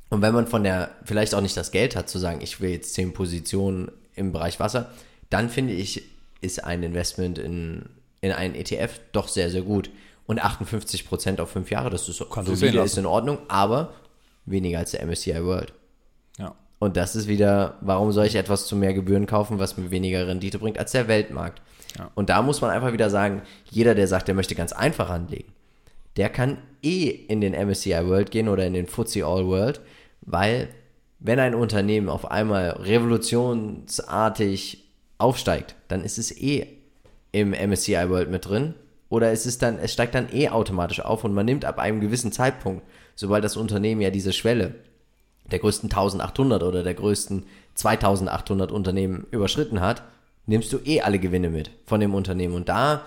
Und 0.10 0.22
wenn 0.22 0.34
man 0.34 0.48
von 0.48 0.64
der, 0.64 0.92
vielleicht 1.06 1.36
auch 1.36 1.42
nicht 1.42 1.56
das 1.56 1.72
Geld 1.72 1.96
hat, 1.96 2.10
zu 2.10 2.18
sagen, 2.18 2.40
ich 2.42 2.62
will 2.62 2.72
jetzt 2.72 2.94
10 2.96 3.14
Positionen 3.14 3.92
im 4.16 4.32
Bereich 4.32 4.60
Wasser, 4.60 4.92
dann 5.30 5.50
finde 5.50 5.74
ich, 5.74 6.04
ist 6.42 6.64
ein 6.64 6.84
Investment 6.84 7.38
in, 7.38 7.86
in 8.22 8.32
einen 8.32 8.56
ETF 8.56 9.00
doch 9.12 9.28
sehr, 9.28 9.52
sehr 9.52 9.62
gut. 9.62 9.90
Und 10.30 10.42
58% 10.44 11.42
auf 11.42 11.50
5 11.50 11.72
Jahre, 11.72 11.90
das 11.90 12.08
ist 12.08 12.24
Kannst 12.30 12.56
solide, 12.56 12.82
ist 12.82 13.00
in 13.00 13.08
Ordnung, 13.08 13.40
aber 13.48 13.94
weniger 14.46 14.78
als 14.78 14.92
der 14.92 15.04
MSCI 15.04 15.44
World. 15.44 15.74
Ja. 16.38 16.54
Und 16.78 16.98
das 16.98 17.16
ist 17.16 17.28
wieder, 17.28 17.80
warum 17.82 18.12
soll 18.12 18.28
ich 18.28 18.36
etwas 18.36 18.68
zu 18.68 18.76
mehr 18.76 18.94
Gebühren 18.94 19.26
kaufen, 19.26 19.58
was 19.58 19.76
mir 19.76 19.90
weniger 19.90 20.28
Rendite 20.28 20.60
bringt 20.60 20.78
als 20.78 20.92
der 20.92 21.08
Weltmarkt? 21.08 21.64
Ja. 21.98 22.12
Und 22.14 22.30
da 22.30 22.44
muss 22.44 22.62
man 22.62 22.70
einfach 22.70 22.94
wieder 22.94 23.10
sagen, 23.10 23.42
jeder, 23.72 23.96
der 23.96 24.08
sagt, 24.08 24.28
der 24.28 24.36
möchte 24.36 24.54
ganz 24.54 24.72
einfach 24.72 25.10
anlegen, 25.10 25.52
der 26.16 26.30
kann 26.30 26.60
eh 26.84 27.10
in 27.10 27.42
den 27.42 27.54
MSCI 27.54 28.06
World 28.06 28.30
gehen 28.30 28.50
oder 28.50 28.68
in 28.68 28.74
den 28.74 28.86
FTSE 28.86 29.26
All 29.26 29.48
World, 29.48 29.82
weil 30.22 30.70
wenn 31.18 31.40
ein 31.40 31.56
Unternehmen 31.56 32.08
auf 32.08 32.30
einmal 32.30 32.70
revolutionsartig 32.70 34.86
aufsteigt, 35.18 35.74
dann 35.88 36.04
ist 36.04 36.20
es 36.20 36.40
eh 36.40 36.68
im 37.32 37.50
MSCI 37.50 38.10
World 38.10 38.30
mit 38.30 38.48
drin 38.48 38.76
oder 39.10 39.32
es 39.32 39.46
ist 39.46 39.62
dann, 39.62 39.80
es 39.80 39.92
steigt 39.94 40.16
dann 40.16 40.28
eh 40.32 40.50
automatisch 40.50 41.00
auf 41.02 41.24
und 41.24 41.34
man 41.34 41.46
nimmt 41.46 41.66
ab 41.66 41.80
einem 41.80 42.00
gewissen 42.00 42.32
Zeitpunkt, 42.32 42.84
sobald 43.16 43.44
das 43.44 43.58
Unternehmen 43.58 44.02
ja 44.02 44.10
diese 44.12 44.34
Schwelle 44.34 44.76
der 45.52 45.60
größten 45.60 45.90
1800 45.90 46.62
oder 46.64 46.84
der 46.84 46.94
größten 46.94 47.44
2800 47.76 48.72
Unternehmen 48.72 49.26
überschritten 49.32 49.82
hat, 49.82 50.04
nimmst 50.46 50.72
du 50.74 50.78
eh 50.86 51.02
alle 51.02 51.18
Gewinne 51.20 51.50
mit 51.50 51.72
von 51.86 52.00
dem 52.00 52.14
Unternehmen. 52.14 52.54
Und 52.54 52.70
da, 52.70 53.04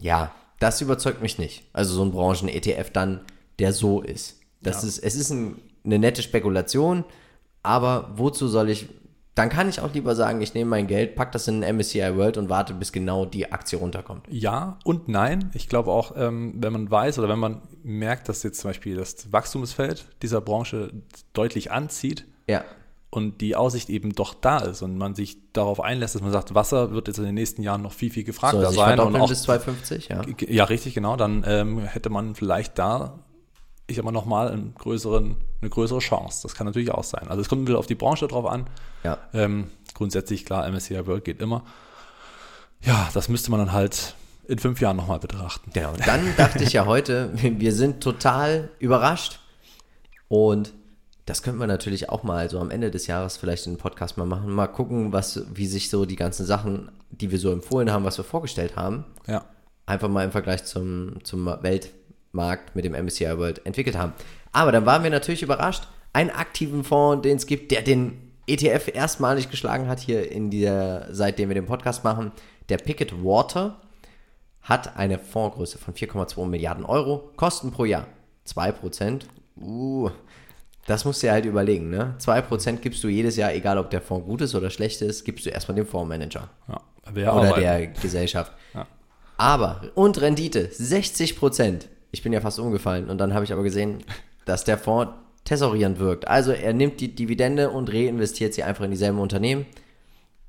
ja, 0.00 0.32
das 0.58 0.80
überzeugt 0.80 1.20
mich 1.22 1.38
nicht. 1.38 1.64
Also 1.72 1.94
so 1.94 2.02
ein 2.02 2.12
Branchen-ETF 2.12 2.90
dann, 2.92 3.20
der 3.58 3.72
so 3.72 4.00
ist. 4.00 4.40
Das 4.62 4.82
Ja. 4.82 4.88
ist, 4.88 4.98
es 5.00 5.14
ist 5.16 5.30
ein, 5.30 5.56
eine 5.84 5.98
nette 5.98 6.22
Spekulation, 6.22 7.04
aber 7.62 8.10
wozu 8.16 8.48
soll 8.48 8.70
ich, 8.70 8.88
dann 9.40 9.48
kann 9.48 9.68
ich 9.68 9.80
auch 9.80 9.92
lieber 9.94 10.14
sagen, 10.14 10.40
ich 10.40 10.54
nehme 10.54 10.70
mein 10.70 10.86
Geld, 10.86 11.14
pack 11.14 11.32
das 11.32 11.48
in 11.48 11.62
den 11.62 11.76
MSCI 11.76 12.16
World 12.16 12.36
und 12.36 12.48
warte, 12.48 12.74
bis 12.74 12.92
genau 12.92 13.24
die 13.24 13.50
Aktie 13.50 13.78
runterkommt. 13.78 14.26
Ja 14.30 14.78
und 14.84 15.08
nein. 15.08 15.50
Ich 15.54 15.68
glaube 15.68 15.90
auch, 15.90 16.12
ähm, 16.16 16.54
wenn 16.56 16.72
man 16.72 16.90
weiß 16.90 17.18
oder 17.18 17.28
wenn 17.28 17.38
man 17.38 17.62
merkt, 17.82 18.28
dass 18.28 18.42
jetzt 18.42 18.60
zum 18.60 18.70
Beispiel 18.70 18.96
das 18.96 19.32
Wachstumsfeld 19.32 20.06
dieser 20.22 20.40
Branche 20.40 20.92
deutlich 21.32 21.72
anzieht 21.72 22.26
Ja, 22.46 22.64
und 23.10 23.40
die 23.40 23.56
Aussicht 23.56 23.90
eben 23.90 24.14
doch 24.14 24.34
da 24.34 24.58
ist 24.58 24.82
und 24.82 24.96
man 24.96 25.14
sich 25.14 25.38
darauf 25.52 25.80
einlässt, 25.80 26.14
dass 26.14 26.22
man 26.22 26.30
sagt, 26.30 26.54
Wasser 26.54 26.92
wird 26.92 27.08
jetzt 27.08 27.18
in 27.18 27.24
den 27.24 27.34
nächsten 27.34 27.62
Jahren 27.62 27.82
noch 27.82 27.92
viel, 27.92 28.10
viel 28.10 28.24
gefragter 28.24 28.66
sich 28.68 28.78
sein. 28.78 29.00
Und 29.00 29.16
auch, 29.16 29.28
bis 29.28 29.42
250, 29.42 30.08
ja. 30.08 30.22
Ja, 30.48 30.64
richtig, 30.64 30.94
genau. 30.94 31.16
Dann 31.16 31.44
ähm, 31.46 31.80
hätte 31.80 32.08
man 32.08 32.36
vielleicht 32.36 32.78
da, 32.78 33.18
ich 33.88 33.96
sag 33.96 34.04
mal, 34.04 34.12
nochmal 34.12 34.50
einen 34.50 34.74
größeren, 34.76 35.36
eine 35.60 35.70
größere 35.70 35.98
Chance. 36.00 36.40
Das 36.42 36.54
kann 36.54 36.66
natürlich 36.66 36.90
auch 36.90 37.04
sein. 37.04 37.28
Also 37.28 37.40
es 37.42 37.48
kommt 37.48 37.68
wieder 37.68 37.78
auf 37.78 37.86
die 37.86 37.94
Branche 37.94 38.26
drauf 38.28 38.46
an. 38.46 38.66
Ja. 39.04 39.18
Ähm, 39.32 39.70
grundsätzlich, 39.94 40.44
klar, 40.44 40.68
MSCI 40.70 41.06
World 41.06 41.24
geht 41.24 41.40
immer. 41.40 41.64
Ja, 42.82 43.08
das 43.12 43.28
müsste 43.28 43.50
man 43.50 43.60
dann 43.60 43.72
halt 43.72 44.14
in 44.48 44.58
fünf 44.58 44.80
Jahren 44.80 44.96
nochmal 44.96 45.18
betrachten. 45.18 45.70
Genau, 45.74 45.92
dann 46.06 46.34
dachte 46.36 46.64
ich 46.64 46.72
ja 46.72 46.86
heute, 46.86 47.30
wir 47.34 47.72
sind 47.72 48.02
total 48.02 48.70
überrascht 48.78 49.38
und 50.28 50.72
das 51.26 51.42
könnten 51.42 51.60
wir 51.60 51.66
natürlich 51.68 52.08
auch 52.08 52.22
mal 52.24 52.50
so 52.50 52.58
am 52.58 52.70
Ende 52.70 52.90
des 52.90 53.06
Jahres 53.06 53.36
vielleicht 53.36 53.66
in 53.66 53.74
den 53.74 53.78
Podcast 53.78 54.16
mal 54.16 54.26
machen, 54.26 54.50
mal 54.50 54.66
gucken, 54.66 55.12
was, 55.12 55.42
wie 55.54 55.66
sich 55.66 55.88
so 55.90 56.04
die 56.04 56.16
ganzen 56.16 56.44
Sachen, 56.46 56.90
die 57.10 57.30
wir 57.30 57.38
so 57.38 57.52
empfohlen 57.52 57.92
haben, 57.92 58.04
was 58.04 58.16
wir 58.18 58.24
vorgestellt 58.24 58.74
haben, 58.76 59.04
Ja. 59.28 59.44
einfach 59.86 60.08
mal 60.08 60.24
im 60.24 60.32
Vergleich 60.32 60.64
zum, 60.64 61.22
zum 61.22 61.46
Weltmarkt 61.46 62.74
mit 62.74 62.84
dem 62.84 62.94
MSCI 62.94 63.38
World 63.38 63.64
entwickelt 63.66 63.96
haben. 63.96 64.12
Aber 64.52 64.72
dann 64.72 64.86
waren 64.86 65.02
wir 65.02 65.10
natürlich 65.10 65.42
überrascht, 65.42 65.84
einen 66.12 66.30
aktiven 66.30 66.84
Fonds, 66.84 67.22
den 67.22 67.36
es 67.36 67.46
gibt, 67.46 67.70
der 67.70 67.82
den 67.82 68.32
ETF 68.46 68.90
erstmalig 68.92 69.50
geschlagen 69.50 69.88
hat 69.88 70.00
hier 70.00 70.30
in 70.30 70.50
der, 70.50 71.08
seitdem 71.10 71.48
wir 71.48 71.54
den 71.54 71.66
Podcast 71.66 72.02
machen, 72.02 72.32
der 72.68 72.78
Picket 72.78 73.24
Water 73.24 73.80
hat 74.62 74.96
eine 74.96 75.18
Fondsgröße 75.18 75.78
von 75.78 75.94
4,2 75.94 76.46
Milliarden 76.46 76.84
Euro, 76.84 77.30
Kosten 77.36 77.70
pro 77.70 77.84
Jahr 77.84 78.06
2%. 78.46 79.22
Uh, 79.56 80.10
das 80.86 81.04
musst 81.04 81.22
du 81.22 81.26
dir 81.26 81.32
halt 81.32 81.44
überlegen, 81.44 81.90
ne? 81.90 82.16
2% 82.18 82.76
gibst 82.76 83.04
du 83.04 83.08
jedes 83.08 83.36
Jahr, 83.36 83.54
egal 83.54 83.78
ob 83.78 83.90
der 83.90 84.00
Fonds 84.00 84.26
gut 84.26 84.40
ist 84.40 84.54
oder 84.54 84.70
schlecht 84.70 85.02
ist, 85.02 85.24
gibst 85.24 85.46
du 85.46 85.50
erstmal 85.50 85.76
dem 85.76 85.86
Fondsmanager 85.86 86.48
ja. 86.68 86.80
Oder 87.08 87.32
arbeiten. 87.32 87.60
der 87.60 87.86
Gesellschaft. 87.88 88.52
Ja. 88.74 88.86
Aber, 89.36 89.80
und 89.94 90.20
Rendite, 90.20 90.68
60 90.70 91.36
Prozent. 91.36 91.88
Ich 92.12 92.22
bin 92.22 92.32
ja 92.32 92.40
fast 92.40 92.60
umgefallen 92.60 93.08
und 93.08 93.18
dann 93.18 93.34
habe 93.34 93.44
ich 93.44 93.52
aber 93.52 93.62
gesehen, 93.64 94.04
dass 94.44 94.64
der 94.64 94.78
Fonds 94.78 95.12
tesorierend 95.44 95.98
wirkt. 95.98 96.28
Also 96.28 96.52
er 96.52 96.72
nimmt 96.72 97.00
die 97.00 97.14
Dividende 97.14 97.70
und 97.70 97.92
reinvestiert 97.92 98.54
sie 98.54 98.62
einfach 98.62 98.84
in 98.84 98.90
dieselben 98.90 99.18
Unternehmen. 99.18 99.66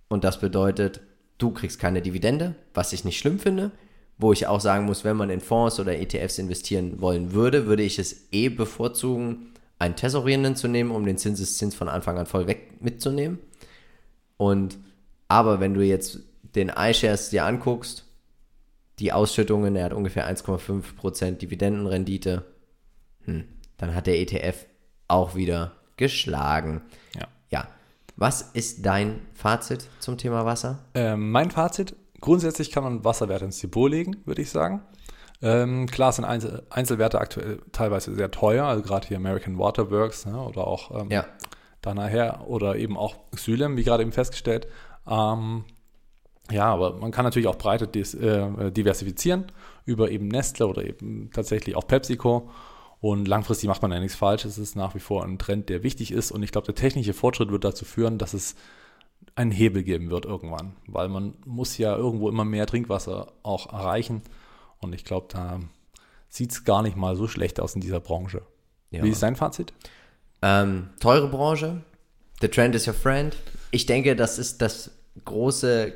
Und 0.09 0.23
das 0.23 0.39
bedeutet, 0.39 1.01
du 1.37 1.51
kriegst 1.51 1.79
keine 1.79 2.01
Dividende, 2.01 2.55
was 2.73 2.93
ich 2.93 3.05
nicht 3.05 3.17
schlimm 3.17 3.39
finde. 3.39 3.71
Wo 4.17 4.33
ich 4.33 4.45
auch 4.45 4.61
sagen 4.61 4.85
muss, 4.85 5.03
wenn 5.03 5.17
man 5.17 5.31
in 5.31 5.41
Fonds 5.41 5.79
oder 5.79 5.97
ETFs 5.97 6.37
investieren 6.37 7.01
wollen 7.01 7.31
würde, 7.31 7.65
würde 7.65 7.81
ich 7.81 7.97
es 7.97 8.27
eh 8.31 8.49
bevorzugen, 8.49 9.53
einen 9.79 9.95
tesorierenden 9.95 10.55
zu 10.55 10.67
nehmen, 10.67 10.91
um 10.91 11.05
den 11.05 11.17
Zinseszins 11.17 11.73
von 11.73 11.89
Anfang 11.89 12.19
an 12.19 12.27
voll 12.27 12.45
weg 12.45 12.81
mitzunehmen. 12.81 13.39
Und 14.37 14.77
aber 15.27 15.59
wenn 15.59 15.73
du 15.73 15.81
jetzt 15.81 16.19
den 16.55 16.69
iShares 16.69 17.29
dir 17.29 17.45
anguckst, 17.45 18.05
die 18.99 19.13
Ausschüttungen, 19.13 19.75
er 19.75 19.85
hat 19.85 19.93
ungefähr 19.93 20.29
1,5% 20.29 21.37
Dividendenrendite, 21.37 22.45
hm, 23.23 23.45
dann 23.81 23.93
hat 23.95 24.07
der 24.07 24.19
ETF 24.19 24.65
auch 25.07 25.35
wieder 25.35 25.73
geschlagen. 25.97 26.81
Ja. 27.15 27.27
Ja. 27.49 27.67
Was 28.15 28.41
ist 28.41 28.85
dein 28.85 29.19
Fazit 29.33 29.89
zum 29.99 30.17
Thema 30.17 30.45
Wasser? 30.45 30.79
Ähm, 30.93 31.31
mein 31.31 31.51
Fazit, 31.51 31.95
grundsätzlich 32.21 32.71
kann 32.71 32.83
man 32.83 33.03
Wasserwerte 33.03 33.45
ins 33.45 33.59
Depot 33.59 33.89
legen, 33.89 34.17
würde 34.25 34.41
ich 34.41 34.51
sagen. 34.51 34.81
Ähm, 35.41 35.87
klar 35.87 36.11
sind 36.11 36.25
Einzel 36.25 36.61
Einzelwerte 36.69 37.19
aktuell 37.19 37.59
teilweise 37.71 38.13
sehr 38.13 38.29
teuer, 38.29 38.65
also 38.65 38.83
gerade 38.83 39.07
hier 39.07 39.17
American 39.17 39.57
Water 39.57 39.89
Works 39.89 40.27
ne, 40.27 40.39
oder 40.39 40.67
auch 40.67 41.01
ähm, 41.01 41.09
Ja. 41.09 41.25
da 41.81 41.95
nachher 41.95 42.47
oder 42.47 42.75
eben 42.75 42.95
auch 42.95 43.15
Xylem, 43.35 43.75
wie 43.75 43.83
gerade 43.83 44.03
eben 44.03 44.11
festgestellt. 44.11 44.67
Ähm, 45.07 45.65
ja, 46.51 46.65
aber 46.65 46.97
man 46.97 47.09
kann 47.11 47.25
natürlich 47.25 47.47
auch 47.47 47.57
breiter 47.57 47.87
äh, 47.95 48.71
diversifizieren 48.71 49.45
über 49.85 50.11
eben 50.11 50.27
Nestle 50.27 50.67
oder 50.67 50.85
eben 50.85 51.31
tatsächlich 51.33 51.75
auch 51.75 51.87
PepsiCo. 51.87 52.51
Und 53.01 53.27
langfristig 53.27 53.67
macht 53.67 53.81
man 53.81 53.91
ja 53.91 53.99
nichts 53.99 54.15
falsch. 54.15 54.45
Es 54.45 54.59
ist 54.59 54.75
nach 54.75 54.93
wie 54.93 54.99
vor 54.99 55.25
ein 55.25 55.39
Trend, 55.39 55.69
der 55.69 55.81
wichtig 55.81 56.11
ist. 56.11 56.31
Und 56.31 56.43
ich 56.43 56.51
glaube, 56.51 56.67
der 56.67 56.75
technische 56.75 57.13
Fortschritt 57.13 57.51
wird 57.51 57.63
dazu 57.63 57.83
führen, 57.83 58.19
dass 58.19 58.33
es 58.33 58.55
einen 59.33 59.49
Hebel 59.51 59.83
geben 59.83 60.11
wird 60.11 60.25
irgendwann. 60.25 60.75
Weil 60.85 61.09
man 61.09 61.33
muss 61.45 61.79
ja 61.79 61.95
irgendwo 61.95 62.29
immer 62.29 62.45
mehr 62.45 62.67
Trinkwasser 62.67 63.33
auch 63.41 63.73
erreichen. 63.73 64.21
Und 64.77 64.93
ich 64.93 65.03
glaube, 65.03 65.27
da 65.29 65.59
sieht 66.29 66.51
es 66.51 66.63
gar 66.63 66.83
nicht 66.83 66.95
mal 66.95 67.15
so 67.15 67.27
schlecht 67.27 67.59
aus 67.59 67.73
in 67.73 67.81
dieser 67.81 67.99
Branche. 67.99 68.43
Ja. 68.91 69.03
Wie 69.03 69.09
ist 69.09 69.23
dein 69.23 69.35
Fazit? 69.35 69.73
Ähm, 70.43 70.89
teure 70.99 71.27
Branche. 71.27 71.81
The 72.41 72.49
trend 72.49 72.75
is 72.75 72.87
your 72.87 72.93
friend. 72.93 73.35
Ich 73.71 73.87
denke, 73.87 74.15
das 74.15 74.37
ist 74.37 74.61
das 74.61 74.91
große 75.25 75.93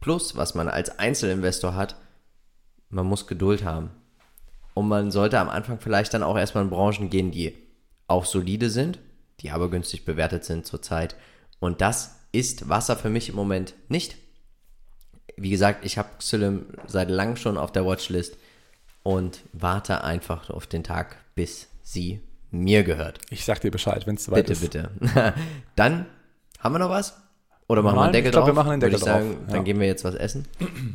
Plus, 0.00 0.36
was 0.36 0.54
man 0.54 0.68
als 0.68 0.98
Einzelinvestor 1.00 1.74
hat. 1.74 1.96
Man 2.90 3.06
muss 3.06 3.26
Geduld 3.26 3.64
haben. 3.64 3.90
Und 4.74 4.88
man 4.88 5.10
sollte 5.10 5.38
am 5.38 5.48
Anfang 5.48 5.78
vielleicht 5.78 6.14
dann 6.14 6.22
auch 6.22 6.36
erstmal 6.36 6.64
in 6.64 6.70
Branchen 6.70 7.08
gehen, 7.08 7.30
die 7.30 7.56
auch 8.08 8.24
solide 8.24 8.70
sind, 8.70 8.98
die 9.40 9.50
aber 9.50 9.70
günstig 9.70 10.04
bewertet 10.04 10.44
sind 10.44 10.66
zurzeit. 10.66 11.16
Und 11.60 11.80
das 11.80 12.16
ist 12.32 12.68
Wasser 12.68 12.96
für 12.96 13.10
mich 13.10 13.28
im 13.28 13.36
Moment 13.36 13.74
nicht. 13.88 14.16
Wie 15.36 15.50
gesagt, 15.50 15.84
ich 15.84 15.98
habe 15.98 16.08
Xylem 16.18 16.66
seit 16.86 17.10
langem 17.10 17.36
schon 17.36 17.56
auf 17.56 17.72
der 17.72 17.86
Watchlist 17.86 18.36
und 19.02 19.40
warte 19.52 20.02
einfach 20.04 20.50
auf 20.50 20.66
den 20.66 20.84
Tag, 20.84 21.16
bis 21.34 21.68
sie 21.82 22.20
mir 22.50 22.82
gehört. 22.84 23.18
Ich 23.30 23.44
sag 23.44 23.60
dir 23.60 23.70
Bescheid, 23.70 24.06
wenn 24.06 24.16
es 24.16 24.24
soweit 24.24 24.46
bitte, 24.46 24.52
ist. 24.52 24.60
Bitte, 24.60 24.90
bitte. 25.00 25.34
Dann 25.76 26.06
haben 26.60 26.74
wir 26.74 26.78
noch 26.78 26.90
was? 26.90 27.16
Oder 27.66 27.82
machen 27.82 27.96
Nein, 27.96 28.00
wir 28.00 28.04
einen 28.04 28.12
Deckel 28.12 28.26
ich 28.26 28.32
glaub, 28.32 28.42
drauf? 28.42 28.48
wir 28.48 28.54
machen 28.54 28.72
einen 28.72 28.80
Deckel 28.80 29.00
Würde 29.00 29.04
ich 29.04 29.12
sagen, 29.12 29.30
drauf. 29.34 29.48
Ja. 29.48 29.54
Dann 29.54 29.64
gehen 29.64 29.80
wir 29.80 29.86
jetzt 29.86 30.04
was 30.04 30.14
essen. 30.14 30.46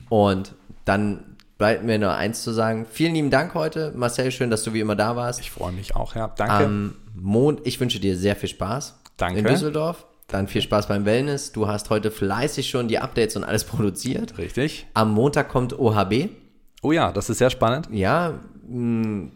Und 0.09 0.53
dann 0.85 1.37
bleibt 1.59 1.83
mir 1.83 1.99
nur 1.99 2.13
eins 2.13 2.41
zu 2.41 2.51
sagen. 2.51 2.87
Vielen 2.89 3.13
lieben 3.13 3.29
Dank 3.29 3.53
heute. 3.53 3.91
Marcel, 3.95 4.31
schön, 4.31 4.49
dass 4.49 4.63
du 4.63 4.73
wie 4.73 4.79
immer 4.79 4.95
da 4.95 5.15
warst. 5.15 5.39
Ich 5.41 5.51
freue 5.51 5.73
mich 5.73 5.95
auch, 5.95 6.15
ja. 6.15 6.33
Danke. 6.35 6.53
Am 6.65 6.95
Mond, 7.13 7.61
ich 7.65 7.79
wünsche 7.79 7.99
dir 7.99 8.17
sehr 8.17 8.35
viel 8.35 8.49
Spaß. 8.49 8.97
Danke. 9.17 9.39
In 9.39 9.45
Düsseldorf. 9.45 10.07
Dann 10.27 10.47
viel 10.47 10.61
Spaß 10.61 10.87
beim 10.87 11.05
Wellness. 11.05 11.51
Du 11.51 11.67
hast 11.67 11.89
heute 11.89 12.11
fleißig 12.11 12.69
schon 12.69 12.87
die 12.87 12.99
Updates 12.99 13.35
und 13.35 13.43
alles 13.43 13.65
produziert. 13.65 14.37
Richtig. 14.37 14.87
Am 14.93 15.11
Montag 15.11 15.49
kommt 15.49 15.77
OHB. 15.77 16.29
Oh 16.81 16.91
ja, 16.91 17.11
das 17.11 17.29
ist 17.29 17.39
sehr 17.39 17.49
spannend. 17.49 17.89
Ja, 17.91 18.39
mh, 18.67 19.31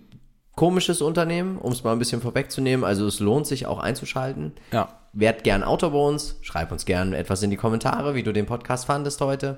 komisches 0.55 1.01
Unternehmen, 1.01 1.57
um 1.57 1.73
es 1.73 1.83
mal 1.83 1.91
ein 1.91 1.99
bisschen 1.99 2.21
vorwegzunehmen. 2.21 2.85
Also 2.85 3.05
es 3.05 3.19
lohnt 3.19 3.47
sich 3.47 3.65
auch 3.65 3.79
einzuschalten. 3.79 4.53
Ja. 4.71 4.87
Werd 5.11 5.43
gern 5.43 5.63
Autor 5.63 5.91
bei 5.91 5.99
uns. 5.99 6.37
Schreib 6.41 6.71
uns 6.71 6.85
gern 6.85 7.11
etwas 7.13 7.43
in 7.43 7.49
die 7.49 7.57
Kommentare, 7.57 8.15
wie 8.15 8.23
du 8.23 8.31
den 8.31 8.45
Podcast 8.45 8.85
fandest 8.85 9.19
heute. 9.19 9.57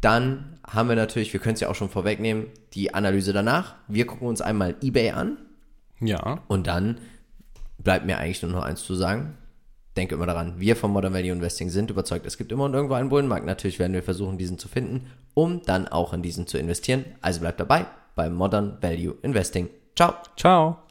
Dann 0.00 0.58
haben 0.66 0.88
wir 0.88 0.96
natürlich, 0.96 1.32
wir 1.32 1.40
können 1.40 1.54
es 1.54 1.60
ja 1.60 1.68
auch 1.68 1.74
schon 1.74 1.90
vorwegnehmen, 1.90 2.46
die 2.74 2.94
Analyse 2.94 3.32
danach. 3.32 3.74
Wir 3.88 4.06
gucken 4.06 4.28
uns 4.28 4.40
einmal 4.40 4.76
eBay 4.82 5.10
an. 5.10 5.38
Ja. 6.00 6.40
Und 6.48 6.66
dann 6.66 6.98
bleibt 7.78 8.06
mir 8.06 8.18
eigentlich 8.18 8.42
nur 8.42 8.52
noch 8.52 8.62
eins 8.62 8.84
zu 8.84 8.94
sagen. 8.94 9.36
Denke 9.96 10.14
immer 10.14 10.26
daran, 10.26 10.58
wir 10.58 10.76
vom 10.76 10.92
Modern 10.92 11.12
Value 11.12 11.32
Investing 11.32 11.68
sind 11.68 11.90
überzeugt, 11.90 12.24
es 12.24 12.38
gibt 12.38 12.52
immer 12.52 12.64
und 12.64 12.74
irgendwo 12.74 12.94
einen 12.94 13.08
Bullenmarkt. 13.08 13.44
Natürlich 13.44 13.78
werden 13.78 13.92
wir 13.92 14.02
versuchen, 14.02 14.38
diesen 14.38 14.58
zu 14.58 14.68
finden, 14.68 15.06
um 15.34 15.62
dann 15.62 15.88
auch 15.88 16.12
in 16.12 16.22
diesen 16.22 16.46
zu 16.46 16.58
investieren. 16.58 17.04
Also 17.20 17.40
bleibt 17.40 17.60
dabei 17.60 17.86
beim 18.14 18.34
Modern 18.34 18.78
Value 18.80 19.16
Investing. 19.22 19.68
Ciao. 19.96 20.14
Ciao. 20.36 20.89